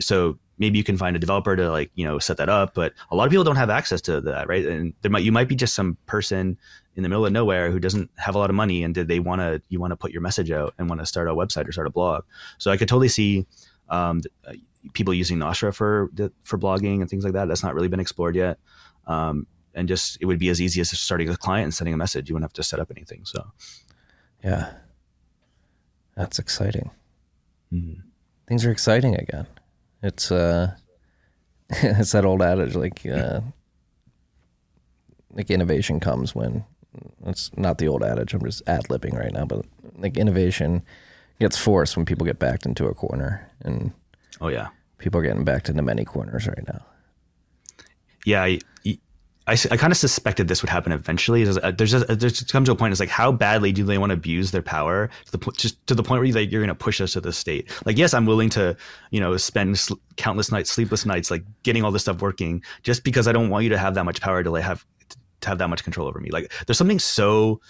so 0.00 0.38
maybe 0.58 0.78
you 0.78 0.84
can 0.84 0.96
find 0.96 1.16
a 1.16 1.18
developer 1.18 1.56
to 1.56 1.70
like 1.70 1.90
you 1.94 2.04
know 2.04 2.18
set 2.18 2.36
that 2.38 2.48
up, 2.48 2.74
but 2.74 2.92
a 3.10 3.16
lot 3.16 3.24
of 3.24 3.30
people 3.30 3.44
don't 3.44 3.56
have 3.56 3.70
access 3.70 4.00
to 4.02 4.20
that, 4.22 4.48
right? 4.48 4.64
And 4.64 4.94
there 5.02 5.10
might 5.10 5.24
you 5.24 5.32
might 5.32 5.48
be 5.48 5.56
just 5.56 5.74
some 5.74 5.96
person 6.06 6.58
in 6.96 7.02
the 7.02 7.08
middle 7.08 7.26
of 7.26 7.32
nowhere 7.32 7.70
who 7.70 7.78
doesn't 7.78 8.10
have 8.16 8.34
a 8.34 8.38
lot 8.38 8.50
of 8.50 8.56
money, 8.56 8.82
and 8.82 8.94
did 8.94 9.08
they 9.08 9.20
want 9.20 9.40
to 9.40 9.62
you 9.68 9.80
want 9.80 9.92
to 9.92 9.96
put 9.96 10.12
your 10.12 10.22
message 10.22 10.50
out 10.50 10.74
and 10.78 10.88
want 10.88 11.00
to 11.00 11.06
start 11.06 11.28
a 11.28 11.32
website 11.32 11.68
or 11.68 11.72
start 11.72 11.86
a 11.86 11.90
blog. 11.90 12.24
So 12.58 12.70
I 12.70 12.76
could 12.76 12.88
totally 12.88 13.08
see 13.08 13.46
um, 13.88 14.20
uh, 14.46 14.52
people 14.92 15.12
using 15.12 15.38
Nostr 15.38 15.74
for 15.74 16.10
for 16.44 16.58
blogging 16.58 17.00
and 17.00 17.10
things 17.10 17.24
like 17.24 17.34
that. 17.34 17.48
That's 17.48 17.62
not 17.62 17.74
really 17.74 17.88
been 17.88 18.00
explored 18.00 18.36
yet. 18.36 18.58
Um, 19.10 19.46
and 19.74 19.88
just 19.88 20.18
it 20.20 20.26
would 20.26 20.38
be 20.38 20.48
as 20.48 20.60
easy 20.60 20.80
as 20.80 20.90
just 20.90 21.02
starting 21.02 21.28
a 21.28 21.36
client 21.36 21.64
and 21.64 21.74
sending 21.74 21.94
a 21.94 21.96
message. 21.96 22.28
You 22.28 22.34
wouldn't 22.34 22.50
have 22.50 22.54
to 22.54 22.62
set 22.62 22.80
up 22.80 22.90
anything. 22.90 23.24
So 23.24 23.44
Yeah. 24.44 24.72
That's 26.16 26.38
exciting. 26.38 26.90
Things 28.46 28.64
are 28.64 28.70
exciting 28.70 29.14
again. 29.16 29.46
It's 30.02 30.30
uh 30.30 30.74
it's 31.70 32.12
that 32.12 32.24
old 32.24 32.42
adage 32.42 32.74
like 32.74 33.06
uh 33.06 33.40
like 35.32 35.50
innovation 35.50 36.00
comes 36.00 36.34
when 36.34 36.64
it's 37.24 37.50
not 37.56 37.78
the 37.78 37.86
old 37.86 38.02
adage, 38.02 38.34
I'm 38.34 38.44
just 38.44 38.62
ad 38.66 38.88
libbing 38.88 39.16
right 39.16 39.32
now, 39.32 39.44
but 39.44 39.64
like 39.96 40.16
innovation 40.18 40.82
gets 41.38 41.56
forced 41.56 41.96
when 41.96 42.04
people 42.06 42.26
get 42.26 42.38
backed 42.40 42.66
into 42.66 42.86
a 42.86 42.94
corner 42.94 43.48
and 43.62 43.92
oh 44.40 44.48
yeah, 44.48 44.68
people 44.98 45.20
are 45.20 45.24
getting 45.24 45.44
backed 45.44 45.68
into 45.68 45.82
many 45.82 46.04
corners 46.04 46.46
right 46.46 46.66
now. 46.66 46.84
Yeah. 48.24 48.56
I, 49.46 49.56
I, 49.68 49.76
kind 49.76 49.90
of 49.90 49.96
suspected 49.96 50.46
this 50.46 50.62
would 50.62 50.68
happen 50.68 50.92
eventually. 50.92 51.42
There's, 51.42 51.58
uh, 51.58 52.14
there's 52.16 52.40
come 52.44 52.64
to 52.64 52.72
a 52.72 52.76
point. 52.76 52.92
It's 52.92 53.00
like 53.00 53.08
how 53.08 53.32
badly 53.32 53.72
do 53.72 53.82
they 53.82 53.98
want 53.98 54.10
to 54.10 54.14
abuse 54.14 54.52
their 54.52 54.62
power 54.62 55.10
to 55.24 55.32
the 55.32 55.38
point, 55.38 55.56
just 55.56 55.84
to 55.88 55.94
the 55.94 56.04
point 56.04 56.20
where 56.20 56.26
you, 56.26 56.34
like, 56.34 56.52
you're 56.52 56.60
going 56.60 56.68
to 56.68 56.74
push 56.74 57.00
us 57.00 57.14
to 57.14 57.20
the 57.20 57.32
state. 57.32 57.68
Like 57.84 57.98
yes, 57.98 58.14
I'm 58.14 58.26
willing 58.26 58.48
to 58.50 58.76
you 59.10 59.18
know 59.18 59.36
spend 59.38 59.76
sl- 59.78 59.94
countless 60.16 60.52
nights, 60.52 60.70
sleepless 60.70 61.04
nights, 61.04 61.32
like 61.32 61.42
getting 61.64 61.82
all 61.82 61.90
this 61.90 62.02
stuff 62.02 62.22
working, 62.22 62.62
just 62.84 63.02
because 63.02 63.26
I 63.26 63.32
don't 63.32 63.48
want 63.48 63.64
you 63.64 63.70
to 63.70 63.78
have 63.78 63.94
that 63.94 64.04
much 64.04 64.20
power 64.20 64.42
to 64.44 64.50
like 64.50 64.62
have 64.62 64.86
to 65.40 65.48
have 65.48 65.58
that 65.58 65.68
much 65.68 65.82
control 65.82 66.06
over 66.06 66.20
me. 66.20 66.30
Like 66.30 66.52
there's 66.66 66.78
something 66.78 67.00
so 67.00 67.60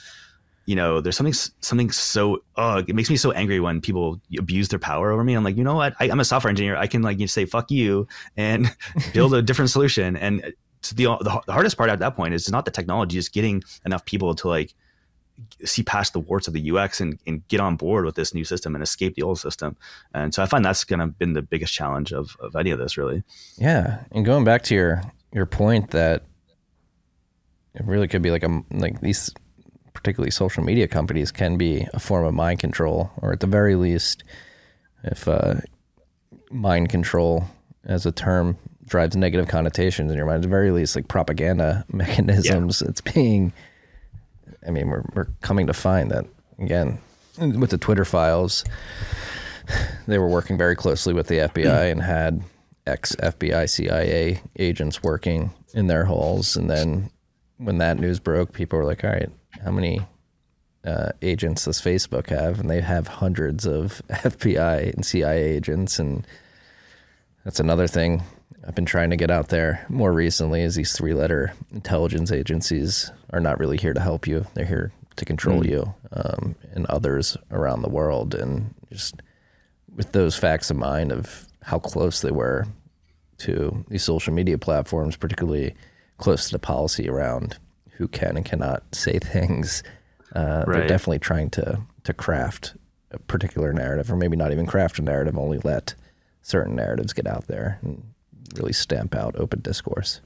you 0.70 0.76
know, 0.76 1.00
there's 1.00 1.16
something 1.16 1.32
something 1.32 1.90
so 1.90 2.44
uh, 2.54 2.84
it 2.86 2.94
makes 2.94 3.10
me 3.10 3.16
so 3.16 3.32
angry 3.32 3.58
when 3.58 3.80
people 3.80 4.20
abuse 4.38 4.68
their 4.68 4.78
power 4.78 5.10
over 5.10 5.24
me. 5.24 5.34
I'm 5.34 5.42
like, 5.42 5.56
you 5.56 5.64
know 5.64 5.74
what? 5.74 5.96
I, 5.98 6.06
am 6.06 6.20
a 6.20 6.24
software 6.24 6.48
engineer. 6.48 6.76
I 6.76 6.86
can 6.86 7.02
like 7.02 7.18
you 7.18 7.26
say 7.26 7.44
fuck 7.44 7.72
you 7.72 8.06
and 8.36 8.72
build 9.12 9.34
a 9.34 9.42
different 9.42 9.72
solution. 9.72 10.16
And 10.16 10.54
so 10.82 10.94
the, 10.94 11.06
the 11.24 11.42
the 11.46 11.52
hardest 11.52 11.76
part 11.76 11.90
at 11.90 11.98
that 11.98 12.14
point 12.14 12.34
is 12.34 12.48
not 12.52 12.66
the 12.66 12.70
technology, 12.70 13.16
just 13.16 13.32
getting 13.32 13.64
enough 13.84 14.04
people 14.04 14.32
to 14.36 14.46
like 14.46 14.72
see 15.64 15.82
past 15.82 16.12
the 16.12 16.20
warts 16.20 16.46
of 16.46 16.54
the 16.54 16.70
UX 16.70 17.00
and, 17.00 17.18
and 17.26 17.46
get 17.48 17.58
on 17.58 17.74
board 17.74 18.04
with 18.04 18.14
this 18.14 18.32
new 18.32 18.44
system 18.44 18.76
and 18.76 18.84
escape 18.84 19.16
the 19.16 19.22
old 19.22 19.40
system. 19.40 19.76
And 20.14 20.32
so 20.32 20.40
I 20.40 20.46
find 20.46 20.64
that's 20.64 20.84
kind 20.84 21.02
of 21.02 21.18
been 21.18 21.32
the 21.32 21.42
biggest 21.42 21.74
challenge 21.74 22.12
of, 22.12 22.36
of 22.38 22.54
any 22.54 22.70
of 22.70 22.78
this 22.78 22.96
really. 22.96 23.24
Yeah. 23.56 24.04
And 24.12 24.24
going 24.24 24.44
back 24.44 24.62
to 24.64 24.74
your, 24.76 25.02
your 25.32 25.46
point 25.46 25.90
that 25.90 26.22
it 27.74 27.84
really 27.84 28.06
could 28.06 28.22
be 28.22 28.30
like 28.30 28.44
a, 28.44 28.62
like 28.70 29.00
these 29.00 29.34
particularly 30.03 30.30
social 30.30 30.64
media 30.64 30.88
companies, 30.88 31.30
can 31.30 31.59
be 31.59 31.86
a 31.92 32.01
form 32.01 32.24
of 32.24 32.32
mind 32.32 32.59
control, 32.59 33.11
or 33.18 33.32
at 33.32 33.40
the 33.40 33.46
very 33.46 33.76
least, 33.76 34.24
if 35.05 35.28
uh, 35.28 35.57
mind 36.51 36.88
control 36.88 37.44
as 37.84 38.07
a 38.07 38.12
term 38.12 38.57
drives 38.86 39.14
negative 39.14 39.46
connotations 39.46 40.11
in 40.11 40.16
your 40.16 40.26
mind, 40.26 40.36
at 40.36 40.42
the 40.42 40.48
very 40.48 40.70
least, 40.70 40.96
like 40.96 41.07
propaganda 41.07 41.84
mechanisms, 41.92 42.80
yeah. 42.80 42.88
it's 42.88 43.01
being. 43.01 43.53
I 44.66 44.70
mean, 44.70 44.88
we're 44.88 45.05
we're 45.14 45.28
coming 45.42 45.66
to 45.66 45.74
find 45.74 46.11
that 46.11 46.24
again 46.59 46.98
with 47.38 47.70
the 47.70 47.78
Twitter 47.78 48.05
files. 48.05 48.64
They 50.09 50.18
were 50.18 50.28
working 50.28 50.59
very 50.59 50.74
closely 50.74 51.14
with 51.14 51.28
the 51.28 51.36
FBI 51.36 51.92
and 51.92 52.03
had 52.03 52.42
ex 52.86 53.14
FBI 53.16 53.68
CIA 53.68 54.42
agents 54.59 55.03
working 55.03 55.53
in 55.74 55.86
their 55.86 56.07
halls, 56.07 56.57
and 56.57 56.70
then 56.70 57.11
when 57.59 57.78
that 57.78 57.98
news 57.98 58.18
broke, 58.18 58.53
people 58.53 58.78
were 58.78 58.84
like, 58.84 59.05
"All 59.05 59.11
right, 59.11 59.30
how 59.64 59.70
many 59.70 60.00
uh, 60.84 61.11
agents 61.22 61.64
does 61.64 61.80
Facebook 61.80 62.28
have? 62.28 62.61
And 62.61 62.70
they 62.70 62.80
have 62.80 63.06
hundreds 63.06 63.66
of 63.66 64.02
FBI 64.11 64.94
and 64.94 65.04
CIA 65.04 65.42
agents. 65.42 65.98
And 65.98 66.26
that's 67.44 67.61
another 67.61 67.86
thing 67.86 68.22
I've 68.66 68.74
been 68.74 68.86
trying 68.86 69.11
to 69.11 69.16
get 69.16 69.30
out 69.30 69.48
there 69.48 69.84
more 69.88 70.12
recently 70.12 70.62
is 70.62 70.74
these 70.74 70.92
three 70.92 71.14
letter 71.14 71.52
intelligence 71.72 72.30
agencies 72.30 73.11
are 73.32 73.40
not 73.40 73.58
really 73.58 73.78
here 73.78 73.94
to 73.94 74.00
help 74.00 74.26
you. 74.26 74.46
They're 74.54 74.64
here 74.64 74.92
to 75.16 75.24
control 75.24 75.62
mm. 75.62 75.70
you 75.70 75.94
um, 76.12 76.54
and 76.72 76.86
others 76.86 77.36
around 77.50 77.82
the 77.82 77.88
world. 77.88 78.34
And 78.34 78.74
just 78.92 79.22
with 79.94 80.12
those 80.12 80.36
facts 80.36 80.70
in 80.70 80.78
mind 80.78 81.12
of 81.12 81.46
how 81.62 81.78
close 81.78 82.20
they 82.20 82.30
were 82.30 82.66
to 83.38 83.84
these 83.88 84.02
social 84.02 84.34
media 84.34 84.58
platforms, 84.58 85.16
particularly 85.16 85.74
close 86.18 86.46
to 86.46 86.52
the 86.52 86.58
policy 86.58 87.08
around 87.08 87.56
who 88.01 88.09
can 88.09 88.34
and 88.36 88.46
cannot 88.46 88.82
say 88.92 89.18
things. 89.18 89.82
Uh, 90.34 90.64
right. 90.66 90.78
They're 90.78 90.88
definitely 90.88 91.18
trying 91.18 91.51
to 91.51 91.80
to 92.05 92.14
craft 92.14 92.74
a 93.11 93.18
particular 93.18 93.72
narrative, 93.72 94.11
or 94.11 94.16
maybe 94.16 94.36
not 94.36 94.53
even 94.53 94.66
craft 94.66 94.98
a 94.98 95.03
narrative, 95.03 95.36
only 95.36 95.59
let 95.59 95.94
certain 96.40 96.74
narratives 96.74 97.12
get 97.12 97.26
out 97.26 97.46
there 97.46 97.78
and 97.82 98.03
really 98.57 98.72
stamp 98.72 99.14
out 99.14 99.36
open 99.36 99.61
discourse. 99.61 100.20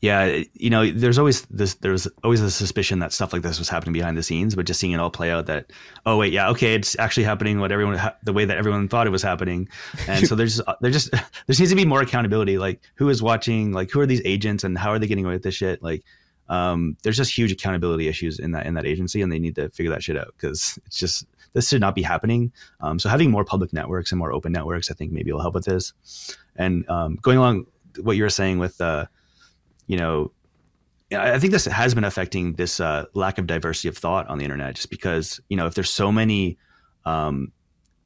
Yeah, 0.00 0.42
you 0.54 0.70
know, 0.70 0.90
there's 0.90 1.18
always 1.18 1.42
this. 1.42 1.74
There's 1.74 2.08
always 2.24 2.40
a 2.40 2.50
suspicion 2.50 2.98
that 3.00 3.12
stuff 3.12 3.32
like 3.32 3.42
this 3.42 3.58
was 3.58 3.68
happening 3.68 3.92
behind 3.92 4.16
the 4.16 4.22
scenes, 4.22 4.56
but 4.56 4.66
just 4.66 4.80
seeing 4.80 4.92
it 4.92 4.98
all 4.98 5.10
play 5.10 5.30
out, 5.30 5.46
that 5.46 5.70
oh 6.06 6.16
wait, 6.16 6.32
yeah, 6.32 6.48
okay, 6.50 6.74
it's 6.74 6.98
actually 6.98 7.22
happening. 7.24 7.60
What 7.60 7.70
everyone, 7.70 8.00
the 8.24 8.32
way 8.32 8.44
that 8.44 8.56
everyone 8.56 8.88
thought 8.88 9.06
it 9.06 9.10
was 9.10 9.22
happening, 9.22 9.68
and 10.08 10.26
so 10.26 10.34
there's 10.36 10.60
there 10.80 10.90
just 10.90 11.10
there 11.10 11.22
needs 11.46 11.70
to 11.70 11.76
be 11.76 11.84
more 11.84 12.00
accountability. 12.00 12.58
Like 12.58 12.80
who 12.94 13.10
is 13.10 13.22
watching? 13.22 13.72
Like 13.72 13.90
who 13.90 14.00
are 14.00 14.06
these 14.06 14.22
agents, 14.24 14.64
and 14.64 14.76
how 14.76 14.90
are 14.90 14.98
they 14.98 15.06
getting 15.06 15.24
away 15.24 15.34
with 15.34 15.44
this 15.44 15.54
shit? 15.54 15.82
Like 15.82 16.04
um, 16.48 16.96
there's 17.02 17.16
just 17.16 17.36
huge 17.36 17.52
accountability 17.52 18.08
issues 18.08 18.38
in 18.38 18.52
that 18.52 18.66
in 18.66 18.74
that 18.74 18.86
agency, 18.86 19.22
and 19.22 19.30
they 19.30 19.38
need 19.38 19.54
to 19.56 19.68
figure 19.70 19.90
that 19.92 20.02
shit 20.02 20.16
out 20.16 20.34
because 20.36 20.78
it's 20.86 20.98
just 20.98 21.26
this 21.52 21.68
should 21.68 21.80
not 21.80 21.94
be 21.94 22.02
happening. 22.02 22.52
Um, 22.80 22.98
so 22.98 23.08
having 23.08 23.30
more 23.30 23.44
public 23.44 23.72
networks 23.72 24.12
and 24.12 24.18
more 24.18 24.32
open 24.32 24.52
networks, 24.52 24.90
I 24.90 24.94
think 24.94 25.12
maybe 25.12 25.32
will 25.32 25.40
help 25.40 25.54
with 25.54 25.64
this. 25.64 25.92
And 26.56 26.88
um, 26.88 27.16
going 27.20 27.38
along 27.38 27.66
what 28.00 28.16
you 28.16 28.22
were 28.22 28.30
saying 28.30 28.58
with, 28.58 28.80
uh, 28.80 29.06
you 29.86 29.96
know, 29.96 30.32
I 31.14 31.38
think 31.38 31.52
this 31.52 31.66
has 31.66 31.94
been 31.94 32.04
affecting 32.04 32.54
this 32.54 32.80
uh, 32.80 33.04
lack 33.14 33.38
of 33.38 33.46
diversity 33.46 33.88
of 33.88 33.98
thought 33.98 34.26
on 34.28 34.38
the 34.38 34.44
internet, 34.44 34.74
just 34.74 34.90
because 34.90 35.40
you 35.48 35.56
know 35.56 35.66
if 35.66 35.74
there's 35.74 35.90
so 35.90 36.10
many, 36.10 36.58
um, 37.04 37.52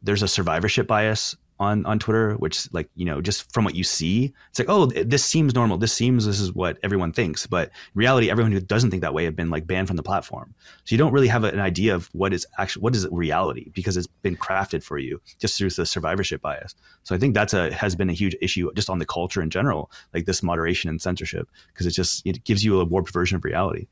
there's 0.03 0.22
a 0.22 0.28
survivorship 0.28 0.87
bias 0.87 1.37
on 1.59 1.87
on 1.87 1.99
Twitter, 1.99 2.35
which 2.35 2.73
like 2.73 2.89
you 2.95 3.05
know 3.05 3.21
just 3.21 3.53
from 3.53 3.65
what 3.65 3.75
you 3.75 3.85
see, 3.85 4.33
it's 4.51 4.59
like 4.59 4.69
oh 4.69 4.87
this 4.87 5.25
seems 5.25 5.55
normal. 5.55 5.79
This 5.79 5.93
seems 5.93 6.27
this 6.27 6.41
is 6.41 6.53
what 6.53 6.79
everyone 6.83 7.13
thinks, 7.13 7.47
but 7.47 7.69
in 7.69 7.73
reality, 7.95 8.31
everyone 8.31 8.53
who 8.53 8.61
doesn't 8.61 8.91
think 8.91 9.03
that 9.03 9.15
way 9.15 9.25
have 9.25 9.37
been 9.37 9.51
like 9.51 9.67
banned 9.67 9.89
from 9.89 9.97
the 9.97 10.03
platform. 10.03 10.55
So 10.85 10.95
you 10.95 10.99
don't 10.99 11.13
really 11.13 11.29
have 11.29 11.45
an 11.45 11.61
idea 11.61 11.95
of 11.95 12.09
what 12.13 12.33
is 12.33 12.47
actually 12.59 12.83
what 12.83 12.95
is 12.95 13.07
reality 13.11 13.71
because 13.75 13.97
it's 13.97 14.07
been 14.07 14.37
crafted 14.37 14.83
for 14.83 14.99
you 14.99 15.21
just 15.39 15.57
through 15.57 15.71
the 15.71 15.87
survivorship 15.87 16.43
bias. 16.43 16.75
So 17.05 17.15
I 17.15 17.19
think 17.19 17.35
that's 17.35 17.55
a 17.55 17.73
has 17.73 17.95
been 17.95 18.11
a 18.11 18.15
huge 18.15 18.37
issue 18.41 18.71
just 18.75 18.91
on 18.91 18.99
the 18.99 19.07
culture 19.07 19.43
in 19.43 19.51
general, 19.51 19.91
like 20.13 20.27
this 20.27 20.43
moderation 20.43 20.91
and 20.91 21.01
censorship, 21.01 21.49
because 21.73 21.87
it 21.87 21.93
just 21.93 22.27
it 22.27 22.45
gives 22.45 22.65
you 22.65 22.81
a 22.81 22.85
warped 22.85 23.13
version 23.13 23.37
of 23.37 23.45
reality. 23.45 23.87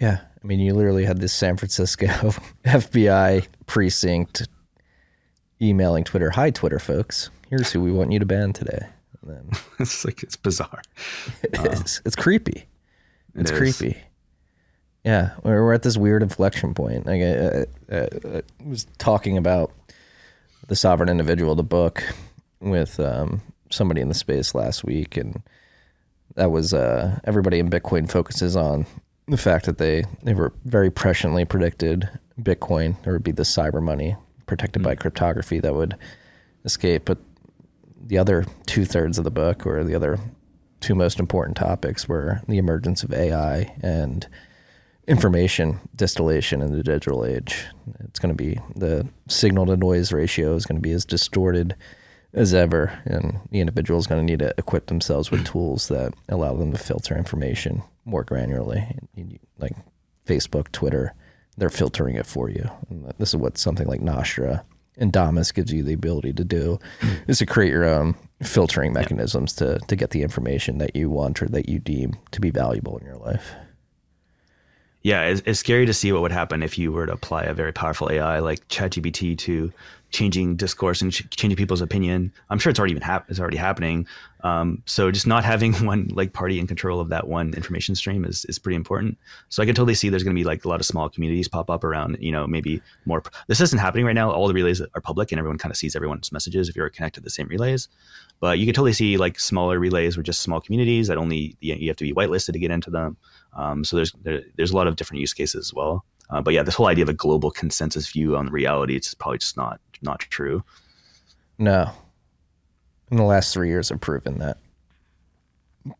Yeah, 0.00 0.18
I 0.42 0.46
mean, 0.46 0.58
you 0.58 0.74
literally 0.74 1.04
had 1.04 1.20
this 1.20 1.32
San 1.32 1.56
Francisco 1.56 2.06
FBI 2.64 3.46
precinct 3.66 4.48
emailing 5.62 6.04
Twitter, 6.04 6.30
"Hi 6.30 6.50
Twitter 6.50 6.78
folks, 6.78 7.30
here's 7.48 7.72
who 7.72 7.80
we 7.80 7.92
want 7.92 8.12
you 8.12 8.18
to 8.18 8.26
ban 8.26 8.52
today." 8.52 8.86
And 9.22 9.30
then 9.30 9.50
it's 9.78 10.04
like 10.04 10.22
it's 10.22 10.36
bizarre. 10.36 10.82
It 11.42 11.58
um, 11.58 11.66
is. 11.66 12.02
It's 12.04 12.16
creepy. 12.16 12.66
It's 13.34 13.50
it 13.50 13.56
creepy. 13.56 13.96
Yeah, 15.04 15.32
we're, 15.42 15.64
we're 15.64 15.72
at 15.72 15.82
this 15.82 15.96
weird 15.96 16.22
inflection 16.22 16.74
point. 16.74 17.06
Like 17.06 17.22
I, 17.22 17.66
I, 17.90 18.08
I, 18.36 18.42
was 18.64 18.86
talking 18.98 19.36
about 19.36 19.72
the 20.68 20.76
sovereign 20.76 21.08
individual, 21.08 21.54
the 21.56 21.64
book, 21.64 22.04
with 22.60 23.00
um, 23.00 23.42
somebody 23.70 24.00
in 24.00 24.08
the 24.08 24.14
space 24.14 24.54
last 24.54 24.84
week, 24.84 25.16
and 25.16 25.42
that 26.36 26.50
was 26.50 26.72
uh, 26.72 27.18
everybody 27.24 27.58
in 27.58 27.68
Bitcoin 27.68 28.08
focuses 28.08 28.56
on 28.56 28.86
the 29.26 29.36
fact 29.36 29.66
that 29.66 29.78
they 29.78 30.04
they 30.22 30.34
were 30.34 30.52
very 30.64 30.90
presciently 30.90 31.48
predicted 31.48 32.08
Bitcoin. 32.40 33.02
There 33.02 33.12
would 33.12 33.24
be 33.24 33.32
the 33.32 33.42
cyber 33.42 33.82
money 33.82 34.16
protected 34.46 34.82
by 34.82 34.94
mm. 34.94 35.00
cryptography 35.00 35.60
that 35.60 35.74
would 35.74 35.96
escape. 36.64 37.04
But 37.04 37.18
the 38.04 38.18
other 38.18 38.46
two 38.66 38.84
thirds 38.84 39.18
of 39.18 39.24
the 39.24 39.30
book, 39.30 39.66
or 39.66 39.84
the 39.84 39.94
other 39.94 40.18
two 40.80 40.94
most 40.94 41.20
important 41.20 41.56
topics, 41.56 42.08
were 42.08 42.40
the 42.48 42.58
emergence 42.58 43.02
of 43.02 43.12
AI 43.12 43.74
and 43.82 44.26
information 45.06 45.80
distillation 45.96 46.62
in 46.62 46.72
the 46.72 46.82
digital 46.82 47.24
age. 47.24 47.66
It's 48.00 48.20
going 48.20 48.34
to 48.34 48.42
be 48.42 48.60
the 48.76 49.06
signal 49.28 49.66
to 49.66 49.76
noise 49.76 50.12
ratio 50.12 50.54
is 50.54 50.66
going 50.66 50.76
to 50.76 50.82
be 50.82 50.92
as 50.92 51.04
distorted 51.04 51.74
as 52.34 52.54
ever, 52.54 52.98
and 53.04 53.40
the 53.50 53.60
individual 53.60 54.00
is 54.00 54.06
going 54.06 54.24
to 54.24 54.32
need 54.32 54.38
to 54.38 54.54
equip 54.56 54.86
themselves 54.86 55.30
with 55.30 55.44
tools 55.52 55.88
that 55.88 56.14
allow 56.28 56.54
them 56.54 56.72
to 56.72 56.78
filter 56.78 57.16
information 57.16 57.82
more 58.04 58.24
granularly, 58.24 58.98
like 59.58 59.74
Facebook, 60.26 60.72
Twitter, 60.72 61.14
they're 61.56 61.70
filtering 61.70 62.16
it 62.16 62.26
for 62.26 62.48
you. 62.48 62.68
And 62.88 63.12
this 63.18 63.30
is 63.30 63.36
what 63.36 63.58
something 63.58 63.86
like 63.86 64.00
Nostr 64.00 64.62
and 64.96 65.12
Damus 65.12 65.52
gives 65.52 65.72
you 65.72 65.82
the 65.82 65.94
ability 65.94 66.32
to 66.34 66.44
do 66.44 66.78
is 67.26 67.38
to 67.38 67.46
create 67.46 67.70
your 67.70 67.84
own 67.84 68.14
filtering 68.42 68.92
mechanisms 68.92 69.52
to 69.54 69.78
to 69.88 69.96
get 69.96 70.10
the 70.10 70.22
information 70.22 70.78
that 70.78 70.96
you 70.96 71.08
want 71.08 71.42
or 71.42 71.48
that 71.48 71.68
you 71.68 71.78
deem 71.78 72.14
to 72.32 72.40
be 72.40 72.50
valuable 72.50 72.98
in 72.98 73.06
your 73.06 73.16
life. 73.16 73.52
Yeah, 75.02 75.24
it's, 75.24 75.42
it's 75.46 75.58
scary 75.58 75.86
to 75.86 75.92
see 75.92 76.12
what 76.12 76.22
would 76.22 76.32
happen 76.32 76.62
if 76.62 76.78
you 76.78 76.92
were 76.92 77.06
to 77.06 77.12
apply 77.12 77.42
a 77.42 77.54
very 77.54 77.72
powerful 77.72 78.10
AI 78.10 78.38
like 78.38 78.66
ChatGPT 78.68 79.36
to 79.38 79.72
changing 80.10 80.54
discourse 80.56 81.02
and 81.02 81.12
ch- 81.12 81.28
changing 81.30 81.56
people's 81.56 81.80
opinion. 81.80 82.32
I'm 82.50 82.58
sure 82.58 82.70
it's 82.70 82.78
already 82.78 82.94
been 82.94 83.02
hap- 83.02 83.28
it's 83.28 83.40
already 83.40 83.56
happening. 83.56 84.06
Um, 84.42 84.82
so 84.86 85.10
just 85.10 85.26
not 85.26 85.44
having 85.44 85.72
one 85.86 86.08
like 86.12 86.32
party 86.32 86.58
in 86.58 86.66
control 86.66 87.00
of 87.00 87.08
that 87.10 87.28
one 87.28 87.54
information 87.54 87.94
stream 87.94 88.24
is 88.24 88.44
is 88.46 88.58
pretty 88.58 88.76
important. 88.76 89.18
So 89.48 89.62
I 89.62 89.66
can 89.66 89.74
totally 89.74 89.94
see 89.94 90.08
there's 90.08 90.24
going 90.24 90.34
to 90.34 90.40
be 90.40 90.44
like 90.44 90.64
a 90.64 90.68
lot 90.68 90.80
of 90.80 90.86
small 90.86 91.08
communities 91.08 91.48
pop 91.48 91.70
up 91.70 91.84
around. 91.84 92.16
You 92.20 92.32
know, 92.32 92.46
maybe 92.46 92.82
more. 93.04 93.22
This 93.48 93.60
isn't 93.60 93.78
happening 93.78 94.04
right 94.04 94.14
now. 94.14 94.30
All 94.30 94.48
the 94.48 94.54
relays 94.54 94.80
are 94.80 95.00
public 95.00 95.32
and 95.32 95.38
everyone 95.38 95.58
kind 95.58 95.70
of 95.70 95.76
sees 95.76 95.94
everyone's 95.94 96.32
messages 96.32 96.68
if 96.68 96.76
you're 96.76 96.90
connected 96.90 97.20
to 97.20 97.24
the 97.24 97.30
same 97.30 97.48
relays. 97.48 97.88
But 98.40 98.58
you 98.58 98.66
can 98.66 98.74
totally 98.74 98.92
see 98.92 99.16
like 99.16 99.38
smaller 99.38 99.78
relays 99.78 100.18
or 100.18 100.22
just 100.22 100.42
small 100.42 100.60
communities 100.60 101.06
that 101.08 101.18
only 101.18 101.56
you 101.60 101.88
have 101.88 101.96
to 101.96 102.04
be 102.04 102.12
whitelisted 102.12 102.52
to 102.52 102.58
get 102.58 102.70
into 102.70 102.90
them. 102.90 103.16
Um, 103.56 103.84
so 103.84 103.96
there's 103.96 104.12
there, 104.22 104.42
there's 104.56 104.72
a 104.72 104.76
lot 104.76 104.86
of 104.86 104.96
different 104.96 105.20
use 105.20 105.32
cases 105.32 105.68
as 105.68 105.74
well. 105.74 106.04
Uh, 106.30 106.40
but 106.40 106.54
yeah, 106.54 106.62
this 106.62 106.74
whole 106.74 106.86
idea 106.86 107.02
of 107.02 107.08
a 107.08 107.14
global 107.14 107.50
consensus 107.50 108.10
view 108.10 108.36
on 108.36 108.48
reality, 108.48 108.96
it's 108.96 109.14
probably 109.14 109.38
just 109.38 109.56
not 109.56 109.80
not 110.00 110.20
true. 110.20 110.64
No. 111.58 111.92
In 113.12 113.18
the 113.18 113.24
last 113.24 113.52
three 113.52 113.68
years 113.68 113.90
have 113.90 114.00
proven 114.00 114.38
that 114.38 114.56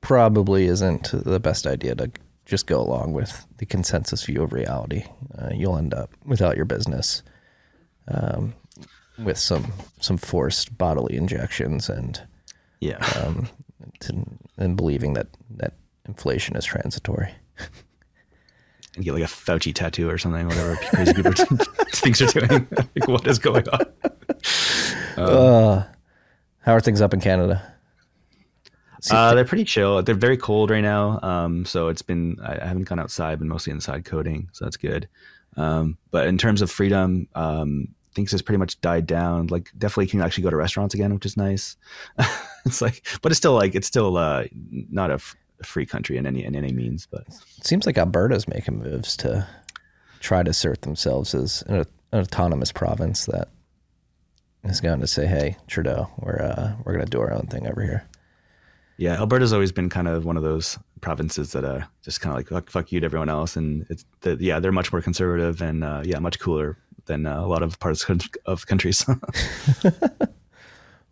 probably 0.00 0.64
isn't 0.64 1.10
the 1.12 1.38
best 1.38 1.66
idea 1.66 1.94
to 1.94 2.10
just 2.46 2.66
go 2.66 2.80
along 2.80 3.12
with 3.12 3.46
the 3.58 3.66
consensus 3.66 4.24
view 4.24 4.42
of 4.42 4.54
reality. 4.54 5.04
Uh, 5.38 5.50
you'll 5.52 5.76
end 5.76 5.92
up 5.92 6.10
without 6.24 6.56
your 6.56 6.64
business, 6.64 7.22
um, 8.08 8.54
with 9.18 9.36
some 9.36 9.74
some 10.00 10.16
forced 10.16 10.78
bodily 10.78 11.14
injections 11.14 11.90
and 11.90 12.22
yeah, 12.80 13.04
um, 13.22 13.46
to, 14.00 14.24
and 14.56 14.74
believing 14.74 15.12
that 15.12 15.26
that 15.50 15.74
inflation 16.06 16.56
is 16.56 16.64
transitory. 16.64 17.30
and 18.96 19.04
get 19.04 19.12
like 19.12 19.22
a 19.22 19.26
Fauci 19.26 19.74
tattoo 19.74 20.08
or 20.08 20.16
something, 20.16 20.46
whatever 20.46 20.76
crazy 20.76 21.12
people 21.12 21.32
thinks 21.92 22.22
are 22.22 22.40
doing. 22.40 22.66
like, 22.96 23.06
what 23.06 23.26
is 23.26 23.38
going 23.38 23.68
on? 23.68 23.84
Uh, 25.16 25.84
how 26.62 26.72
are 26.72 26.80
things 26.80 27.00
up 27.00 27.12
in 27.14 27.20
Canada? 27.20 27.62
Uh, 29.10 29.34
they're 29.34 29.44
pretty 29.44 29.64
chill. 29.64 30.02
They're 30.02 30.14
very 30.14 30.36
cold 30.36 30.70
right 30.70 30.80
now. 30.80 31.18
Um, 31.22 31.64
so 31.64 31.88
it's 31.88 32.02
been 32.02 32.38
I, 32.42 32.60
I 32.60 32.66
haven't 32.66 32.84
gone 32.84 33.00
outside, 33.00 33.38
been 33.40 33.48
mostly 33.48 33.72
inside 33.72 34.04
coding, 34.04 34.48
so 34.52 34.64
that's 34.64 34.76
good. 34.76 35.08
Um, 35.56 35.98
but 36.12 36.28
in 36.28 36.38
terms 36.38 36.62
of 36.62 36.70
freedom, 36.70 37.28
um, 37.34 37.88
things 38.14 38.30
has 38.30 38.42
pretty 38.42 38.58
much 38.58 38.80
died 38.80 39.06
down. 39.06 39.48
Like 39.48 39.70
definitely 39.76 40.06
can 40.06 40.20
actually 40.20 40.44
go 40.44 40.50
to 40.50 40.56
restaurants 40.56 40.94
again, 40.94 41.12
which 41.14 41.26
is 41.26 41.36
nice. 41.36 41.76
it's 42.64 42.80
like, 42.80 43.04
but 43.22 43.32
it's 43.32 43.38
still 43.38 43.54
like 43.54 43.74
it's 43.74 43.88
still 43.88 44.16
uh, 44.16 44.44
not 44.70 45.10
a, 45.10 45.14
f- 45.14 45.36
a 45.60 45.64
free 45.64 45.84
country 45.86 46.16
in 46.16 46.26
any 46.26 46.44
in 46.44 46.54
any 46.54 46.72
means. 46.72 47.06
But 47.10 47.24
It 47.58 47.66
seems 47.66 47.86
like 47.86 47.98
Alberta's 47.98 48.46
making 48.46 48.78
moves 48.78 49.16
to 49.18 49.46
try 50.20 50.44
to 50.44 50.50
assert 50.50 50.82
themselves 50.82 51.34
as 51.34 51.62
an, 51.62 51.84
an 52.12 52.20
autonomous 52.20 52.70
province 52.70 53.26
that 53.26 53.48
is 54.64 54.80
going 54.80 55.00
to 55.00 55.06
say, 55.06 55.26
"Hey, 55.26 55.56
Trudeau, 55.66 56.08
we're 56.18 56.40
uh, 56.42 56.74
we're 56.84 56.92
going 56.92 57.04
to 57.04 57.10
do 57.10 57.20
our 57.20 57.32
own 57.32 57.46
thing 57.46 57.66
over 57.66 57.82
here." 57.82 58.04
yeah, 58.98 59.14
Alberta's 59.14 59.52
always 59.52 59.72
been 59.72 59.88
kind 59.88 60.06
of 60.06 60.24
one 60.24 60.36
of 60.36 60.42
those 60.42 60.78
provinces 61.00 61.50
that 61.52 61.64
uh 61.64 61.80
just 62.02 62.20
kind 62.20 62.32
of 62.32 62.36
like 62.36 62.48
fuck, 62.48 62.70
fuck 62.70 62.92
you 62.92 63.00
to 63.00 63.04
everyone 63.04 63.28
else, 63.28 63.56
and 63.56 63.84
it's 63.90 64.04
the, 64.20 64.36
yeah 64.38 64.60
they're 64.60 64.70
much 64.70 64.92
more 64.92 65.00
conservative 65.02 65.60
and 65.60 65.82
uh, 65.82 66.02
yeah 66.04 66.18
much 66.18 66.38
cooler 66.38 66.76
than 67.06 67.26
uh, 67.26 67.40
a 67.40 67.46
lot 67.46 67.62
of 67.62 67.78
parts 67.80 68.06
of 68.46 68.66
countries. 68.66 69.04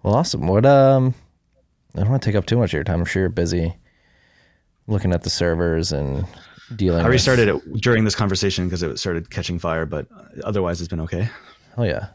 Well, 0.03 0.14
awesome. 0.14 0.46
What 0.46 0.64
um, 0.64 1.14
I 1.94 2.01
don't 2.01 2.09
want 2.11 2.22
to 2.22 2.26
take 2.26 2.36
up 2.36 2.46
too 2.46 2.57
much 2.57 2.70
of 2.70 2.74
your 2.74 2.84
time. 2.84 3.01
I'm 3.01 3.05
sure 3.05 3.20
you're 3.22 3.28
busy 3.28 3.76
looking 4.86 5.12
at 5.12 5.24
the 5.24 5.30
servers 5.30 5.92
and 5.92 6.24
dealing. 6.74 7.01
I 7.01 7.05
with- 7.05 7.12
restarted 7.12 7.48
it 7.48 7.80
during 7.82 8.05
this 8.05 8.14
conversation 8.14 8.64
because 8.66 8.82
it 8.82 8.98
started 8.98 9.30
catching 9.30 9.59
fire, 9.59 9.84
but 9.84 10.07
otherwise 10.44 10.80
it's 10.80 10.88
been 10.88 11.01
okay. 11.01 11.28
Hell 11.76 11.84
yeah. 11.84 12.09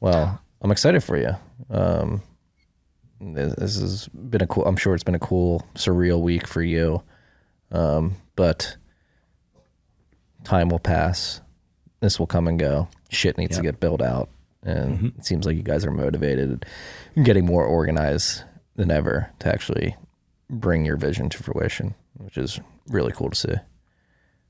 Well, 0.00 0.40
I'm 0.62 0.70
excited 0.70 1.02
for 1.02 1.16
you. 1.16 1.34
Um, 1.70 2.22
this, 3.20 3.54
this 3.54 3.80
has 3.80 4.08
been 4.08 4.42
a 4.42 4.46
cool. 4.46 4.64
I'm 4.66 4.76
sure 4.76 4.94
it's 4.94 5.04
been 5.04 5.14
a 5.14 5.18
cool, 5.20 5.66
surreal 5.74 6.20
week 6.20 6.46
for 6.46 6.62
you. 6.62 7.02
Um, 7.70 8.16
but 8.36 8.76
time 10.44 10.68
will 10.68 10.78
pass. 10.78 11.40
This 12.00 12.18
will 12.18 12.26
come 12.26 12.48
and 12.48 12.58
go. 12.58 12.88
Shit 13.10 13.36
needs 13.38 13.56
to 13.56 13.62
get 13.62 13.80
built 13.80 14.00
out, 14.00 14.28
and 14.62 15.12
it 15.18 15.24
seems 15.24 15.44
like 15.44 15.56
you 15.56 15.62
guys 15.62 15.84
are 15.84 15.90
motivated 15.90 16.64
and 17.14 17.24
getting 17.24 17.44
more 17.44 17.64
organized 17.64 18.42
than 18.76 18.90
ever 18.90 19.30
to 19.40 19.52
actually 19.52 19.96
bring 20.48 20.84
your 20.84 20.96
vision 20.96 21.28
to 21.28 21.42
fruition, 21.42 21.94
which 22.16 22.38
is 22.38 22.60
really 22.88 23.12
cool 23.12 23.30
to 23.30 23.36
see. 23.36 23.54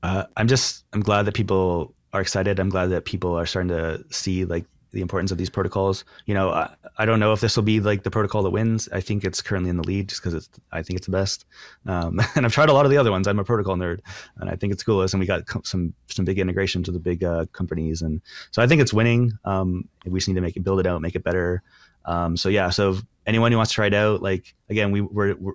Uh, 0.03 0.25
I'm 0.37 0.47
just 0.47 0.85
I'm 0.93 1.01
glad 1.01 1.23
that 1.23 1.33
people 1.33 1.93
are 2.13 2.21
excited. 2.21 2.59
I'm 2.59 2.69
glad 2.69 2.87
that 2.87 3.05
people 3.05 3.37
are 3.37 3.45
starting 3.45 3.69
to 3.69 4.03
see 4.09 4.45
like 4.45 4.65
the 4.91 5.01
importance 5.01 5.31
of 5.31 5.37
these 5.37 5.49
protocols. 5.49 6.03
You 6.25 6.33
know, 6.33 6.49
I, 6.49 6.73
I 6.97 7.05
don't 7.05 7.19
know 7.19 7.33
if 7.33 7.41
this 7.41 7.55
will 7.55 7.63
be 7.63 7.79
like 7.79 8.03
the 8.03 8.11
protocol 8.11 8.43
that 8.43 8.49
wins. 8.49 8.89
I 8.91 8.99
think 8.99 9.23
it's 9.23 9.41
currently 9.41 9.69
in 9.69 9.77
the 9.77 9.87
lead 9.87 10.09
just 10.09 10.21
because 10.21 10.33
it's 10.33 10.49
I 10.71 10.81
think 10.81 10.97
it's 10.97 11.07
the 11.07 11.11
best. 11.11 11.45
Um, 11.85 12.19
and 12.35 12.45
I've 12.45 12.53
tried 12.53 12.69
a 12.69 12.73
lot 12.73 12.85
of 12.85 12.91
the 12.91 12.97
other 12.97 13.11
ones. 13.11 13.27
I'm 13.27 13.39
a 13.39 13.43
protocol 13.43 13.75
nerd, 13.75 13.99
and 14.37 14.49
I 14.49 14.55
think 14.55 14.73
it's 14.73 14.83
coolest. 14.83 15.13
And 15.13 15.19
we 15.19 15.25
got 15.25 15.47
co- 15.47 15.61
some 15.63 15.93
some 16.07 16.25
big 16.25 16.39
integrations 16.39 16.87
with 16.87 16.93
the 16.93 16.99
big 16.99 17.23
uh, 17.23 17.45
companies, 17.53 18.01
and 18.01 18.21
so 18.51 18.61
I 18.61 18.67
think 18.67 18.81
it's 18.81 18.93
winning. 18.93 19.31
Um, 19.45 19.87
we 20.05 20.19
just 20.19 20.27
need 20.27 20.35
to 20.35 20.41
make 20.41 20.57
it 20.57 20.63
build 20.63 20.79
it 20.79 20.87
out, 20.87 21.01
make 21.01 21.15
it 21.15 21.23
better. 21.23 21.63
Um, 22.05 22.35
so 22.35 22.49
yeah, 22.49 22.69
so 22.69 22.97
anyone 23.25 23.51
who 23.51 23.57
wants 23.57 23.71
to 23.71 23.75
try 23.75 23.87
it 23.87 23.93
out, 23.93 24.21
like 24.21 24.53
again, 24.69 24.91
we 24.91 25.01
we're, 25.01 25.35
we're 25.35 25.53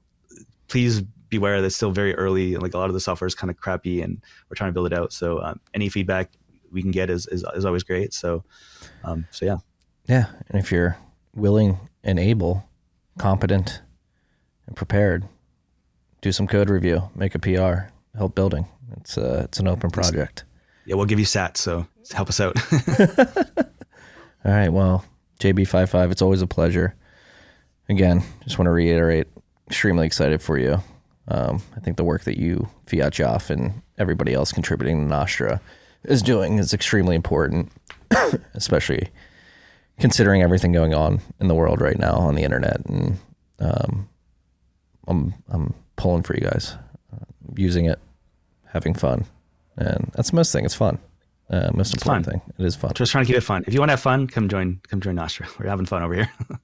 please 0.68 1.02
beware 1.28 1.60
that 1.60 1.66
it's 1.66 1.76
still 1.76 1.90
very 1.90 2.14
early. 2.14 2.56
Like 2.56 2.74
a 2.74 2.78
lot 2.78 2.88
of 2.88 2.94
the 2.94 3.00
software 3.00 3.26
is 3.26 3.34
kind 3.34 3.50
of 3.50 3.56
crappy, 3.56 4.02
and 4.02 4.22
we're 4.48 4.54
trying 4.54 4.70
to 4.70 4.74
build 4.74 4.86
it 4.86 4.92
out. 4.92 5.12
So 5.12 5.42
um, 5.42 5.60
any 5.74 5.88
feedback 5.88 6.30
we 6.76 6.82
can 6.82 6.90
get 6.92 7.10
is, 7.10 7.26
is 7.26 7.44
is 7.56 7.64
always 7.64 7.82
great. 7.82 8.12
So 8.14 8.44
um, 9.02 9.26
so 9.30 9.46
yeah, 9.46 9.56
Yeah, 10.06 10.26
and 10.48 10.60
if 10.60 10.70
you're 10.70 10.96
willing 11.34 11.78
and 12.04 12.18
able, 12.18 12.68
competent, 13.18 13.80
and 14.66 14.76
prepared, 14.76 15.24
do 16.20 16.30
some 16.30 16.46
code 16.46 16.68
review, 16.70 17.10
make 17.14 17.34
a 17.34 17.38
PR, 17.38 17.90
help 18.16 18.34
building. 18.34 18.66
It's 18.98 19.16
uh, 19.18 19.42
it's 19.46 19.58
an 19.58 19.66
open 19.66 19.90
project. 19.90 20.44
yeah, 20.84 20.94
we'll 20.94 21.06
give 21.06 21.18
you 21.18 21.24
sat. 21.24 21.56
So 21.56 21.86
help 22.12 22.28
us 22.28 22.40
out. 22.40 22.54
All 24.44 24.52
right, 24.52 24.68
well, 24.68 25.04
JB55, 25.40 26.12
it's 26.12 26.22
always 26.22 26.42
a 26.42 26.46
pleasure. 26.46 26.94
Again, 27.88 28.22
just 28.44 28.58
want 28.58 28.66
to 28.66 28.70
reiterate, 28.70 29.26
extremely 29.66 30.06
excited 30.06 30.40
for 30.40 30.56
you. 30.58 30.80
Um, 31.28 31.60
I 31.76 31.80
think 31.80 31.96
the 31.96 32.04
work 32.04 32.22
that 32.24 32.38
you, 32.38 32.68
Fiatjaf, 32.86 33.50
and 33.50 33.82
everybody 33.98 34.34
else 34.34 34.52
contributing 34.52 35.08
to 35.08 35.14
Nostr 35.14 35.58
is 36.06 36.22
doing 36.22 36.58
is 36.58 36.72
extremely 36.72 37.14
important, 37.14 37.72
especially 38.54 39.08
considering 39.98 40.42
everything 40.42 40.72
going 40.72 40.94
on 40.94 41.20
in 41.40 41.48
the 41.48 41.54
world 41.54 41.80
right 41.80 41.98
now 41.98 42.14
on 42.14 42.34
the 42.34 42.42
internet. 42.42 42.84
And 42.86 43.18
um, 43.60 44.08
I'm 45.06 45.34
I'm 45.48 45.74
pulling 45.96 46.22
for 46.22 46.34
you 46.34 46.42
guys, 46.42 46.76
uh, 47.12 47.24
using 47.56 47.86
it, 47.86 47.98
having 48.66 48.94
fun, 48.94 49.24
and 49.76 50.10
that's 50.14 50.30
the 50.30 50.36
most 50.36 50.52
thing. 50.52 50.64
It's 50.64 50.74
fun. 50.74 50.98
Uh, 51.48 51.70
most 51.72 51.94
important 51.94 52.26
fun. 52.26 52.32
thing. 52.32 52.54
It 52.58 52.64
is 52.64 52.74
fun. 52.74 52.92
Just 52.94 53.12
trying 53.12 53.24
to 53.24 53.28
keep 53.28 53.36
it 53.36 53.42
fun. 53.42 53.62
If 53.68 53.74
you 53.74 53.78
want 53.78 53.90
to 53.90 53.92
have 53.92 54.00
fun, 54.00 54.26
come 54.26 54.48
join 54.48 54.80
come 54.88 55.00
join 55.00 55.16
Nostr. 55.16 55.46
We're 55.58 55.68
having 55.68 55.86
fun 55.86 56.02
over 56.02 56.14
here. 56.14 56.30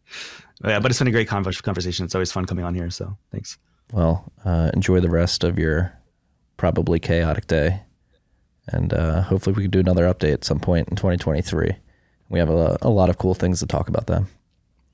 yeah, 0.65 0.81
but 0.81 0.91
it's 0.91 0.99
been 0.99 1.09
a 1.09 1.13
great 1.13 1.29
conversation. 1.29 2.05
It's 2.05 2.15
always 2.15 2.33
fun 2.33 2.47
coming 2.47 2.65
on 2.65 2.75
here. 2.75 2.91
So 2.91 3.17
thanks. 3.31 3.59
Well, 3.93 4.25
uh, 4.45 4.71
enjoy 4.75 5.01
the 5.01 5.11
rest 5.11 5.45
of 5.45 5.59
your 5.59 5.93
probably 6.57 6.99
chaotic 6.99 7.47
day. 7.47 7.83
And 8.69 8.95
uh, 8.95 9.23
hopefully, 9.23 9.55
we 9.55 9.63
can 9.63 9.71
do 9.71 9.81
another 9.81 10.05
update 10.05 10.33
at 10.33 10.45
some 10.45 10.61
point 10.61 10.89
in 10.89 10.97
2023. 10.97 11.73
We 12.29 12.39
have 12.39 12.49
a, 12.49 12.79
a 12.83 12.89
lot 12.89 13.11
of 13.11 13.19
cool 13.19 13.35
things 13.35 13.61
to 13.61 13.67
talk 13.67 13.89
about 13.89 14.07
then. 14.07 14.27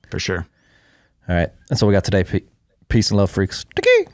For 0.09 0.19
sure. 0.19 0.47
All 1.27 1.35
right. 1.35 1.49
That's 1.69 1.81
all 1.83 1.87
we 1.87 1.93
got 1.93 2.03
today. 2.03 2.41
Peace 2.89 3.11
and 3.11 3.17
love, 3.17 3.29
freaks. 3.29 3.65
Tiki! 3.75 4.11